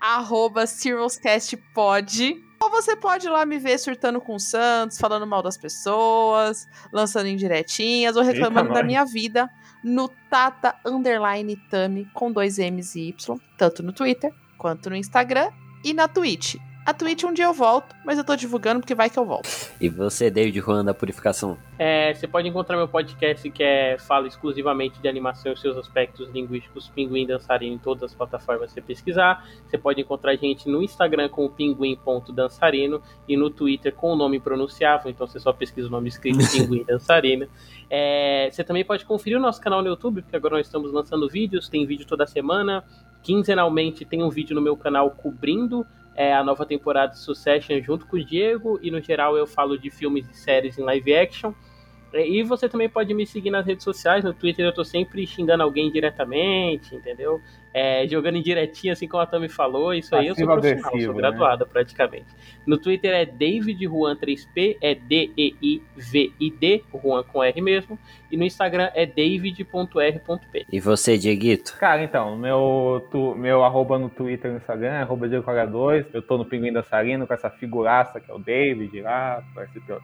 [0.00, 2.42] arroba cirruscastpod.
[2.60, 6.66] Ou você pode ir lá me ver surtando com o Santos, falando mal das pessoas,
[6.92, 9.50] lançando indiretinhas ou reclamando Eita, da minha vida
[9.82, 15.50] no Tata Underline Tami com dois M's e Y, tanto no Twitter quanto no Instagram
[15.84, 16.56] e na Twitch.
[16.84, 19.48] A Twitch um dia eu volto, mas eu tô divulgando porque vai que eu volto.
[19.80, 21.56] E você, David Juan da Purificação?
[21.78, 26.28] É, você pode encontrar meu podcast que é, fala exclusivamente de animação e seus aspectos
[26.30, 29.46] linguísticos, Pinguim Dançarino, em todas as plataformas que você pesquisar.
[29.64, 34.16] Você pode encontrar a gente no Instagram com o pinguim.dançarino e no Twitter com o
[34.16, 37.46] nome pronunciável, então você só pesquisa o nome escrito Pinguim Dançarino.
[37.88, 41.28] É, você também pode conferir o nosso canal no YouTube, porque agora nós estamos lançando
[41.28, 42.82] vídeos, tem vídeo toda semana.
[43.22, 48.06] Quinzenalmente tem um vídeo no meu canal cobrindo é, a nova temporada de Succession junto
[48.06, 51.52] com o Diego, e no geral eu falo de filmes e séries em live action.
[52.12, 55.26] É, e você também pode me seguir nas redes sociais, no Twitter eu tô sempre
[55.26, 57.40] xingando alguém diretamente, entendeu?
[57.74, 61.14] É, jogando em direitinho, assim como a Tami falou, isso aí eu sou profissional, sou
[61.14, 61.70] graduada né?
[61.72, 62.26] praticamente.
[62.66, 67.98] No Twitter é David Juan 3P, é D-E-I-V-I-D, Juan com R mesmo,
[68.30, 70.66] e no Instagram é david.r.p.
[70.70, 71.76] E você, Dieguito?
[71.78, 76.20] Cara, então, meu, tu, meu arroba no Twitter e no Instagram é arroba Diego2, eu
[76.20, 79.42] tô no Pinguim Dançarino com essa figuraça que é o David lá,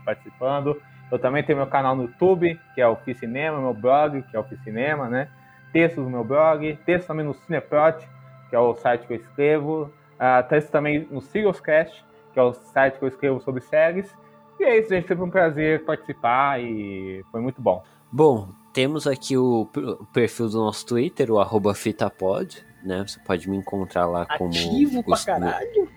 [0.07, 0.81] participando.
[1.11, 4.39] Eu também tenho meu canal no YouTube, que é o Oficinema, meu blog, que é
[4.39, 5.29] o Oficinema, né?
[5.73, 8.07] Textos no meu blog, textos também no Cineprot,
[8.49, 9.93] que é o site que eu escrevo.
[10.15, 14.15] Uh, textos também no Serioscast, que é o site que eu escrevo sobre séries.
[14.59, 15.07] E é isso, gente.
[15.07, 17.83] Foi um prazer participar e foi muito bom.
[18.11, 19.69] Bom, temos aqui o
[20.13, 23.05] perfil do nosso Twitter, o arroba fitapod, né?
[23.07, 24.51] Você pode me encontrar lá como...
[24.51, 25.89] Ativo pra caralho!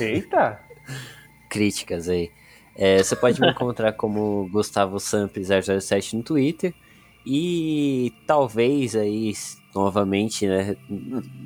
[0.00, 0.60] Eita!
[1.50, 2.30] Críticas aí.
[2.76, 6.74] É, você pode me encontrar como Gustavo Samples 007 no Twitter.
[7.26, 9.32] E talvez aí,
[9.74, 10.76] novamente, né,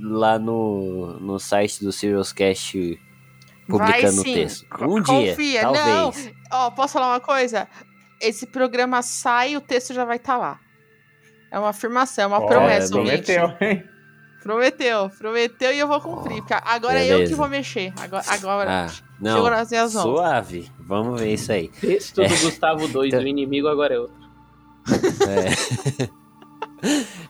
[0.00, 1.90] lá no, no site do
[2.34, 3.00] Cast
[3.68, 4.66] publicando o texto.
[4.80, 5.36] Um Confia.
[5.36, 5.86] dia, talvez.
[5.86, 6.32] Não.
[6.50, 7.68] Ó, posso falar uma coisa?
[8.20, 10.60] Esse programa sai e o texto já vai estar tá lá.
[11.52, 12.90] É uma afirmação, é uma oh, promessa.
[12.90, 13.84] Prometeu, hein?
[14.42, 16.40] Prometeu, prometeu e eu vou cumprir.
[16.42, 17.14] Porque agora Beleza.
[17.14, 17.92] é eu que vou mexer.
[18.00, 20.02] Agora, agora ah, não, chegou nas minhas mãos.
[20.02, 21.68] Suave, vamos ver isso aí.
[21.68, 22.28] Texto é.
[22.28, 23.24] do Gustavo 2, então...
[23.24, 24.16] o inimigo agora é outro.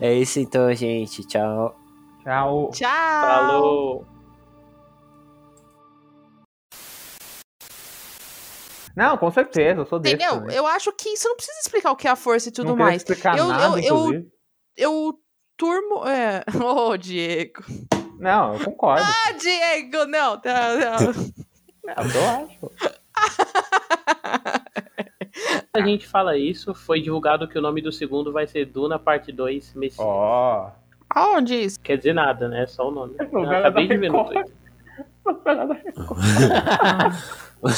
[0.01, 0.09] É.
[0.13, 1.27] é isso então, gente.
[1.27, 1.75] Tchau.
[2.23, 2.71] Tchau.
[2.73, 3.21] Tchau.
[3.23, 4.07] Falou.
[8.95, 10.17] Não, com certeza, eu sou desse.
[10.17, 10.41] Entendeu?
[10.41, 10.57] Também.
[10.57, 12.77] Eu acho que isso não precisa explicar o que é a força e tudo não
[12.77, 12.97] mais.
[12.97, 14.27] Explicar eu, nada, eu, eu,
[14.77, 15.19] eu
[15.59, 16.07] turmo.
[16.07, 16.43] É...
[16.65, 17.63] Ô, oh, Diego.
[18.19, 19.05] Não, eu concordo.
[19.05, 20.39] Ah, Diego, não.
[20.39, 20.99] Tá, não.
[21.85, 22.71] não, eu acho.
[25.75, 29.31] A gente fala isso, foi divulgado que o nome do segundo vai ser Duna Parte
[29.31, 30.01] 2 Messias.
[30.01, 30.67] Ó.
[30.67, 30.71] Oh.
[31.11, 31.79] Aonde isso?
[31.81, 32.67] Quer dizer nada, né?
[32.67, 33.15] Só o nome.
[33.19, 34.53] Eu acabei de ver no Twitter.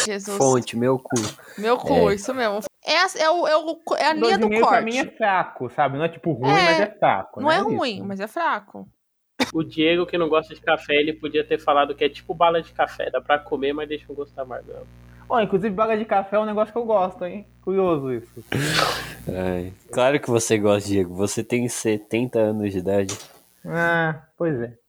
[0.07, 0.36] Jesus.
[0.39, 1.15] Fonte, meu cu.
[1.59, 2.15] Meu cu, é.
[2.15, 2.61] isso mesmo.
[2.85, 4.69] É a, é, o, é, o, é a linha do corte.
[4.69, 5.98] pra mim é fraco, sabe?
[5.98, 7.40] Não é tipo ruim, é, mas é fraco.
[7.40, 7.57] Não né?
[7.57, 8.05] é ruim, isso.
[8.05, 8.89] mas é fraco.
[9.52, 12.62] O Diego, que não gosta de café, ele podia ter falado que é tipo bala
[12.62, 13.11] de café.
[13.11, 14.86] Dá pra comer, mas deixa eu gostar mais dela.
[15.28, 17.47] Oh, inclusive, bala de café é um negócio que eu gosto, hein?
[17.62, 18.44] Curioso isso.
[19.28, 21.15] Ai, claro que você gosta, Diego.
[21.15, 23.16] Você tem 70 anos de idade.
[23.65, 24.80] Ah, pois é.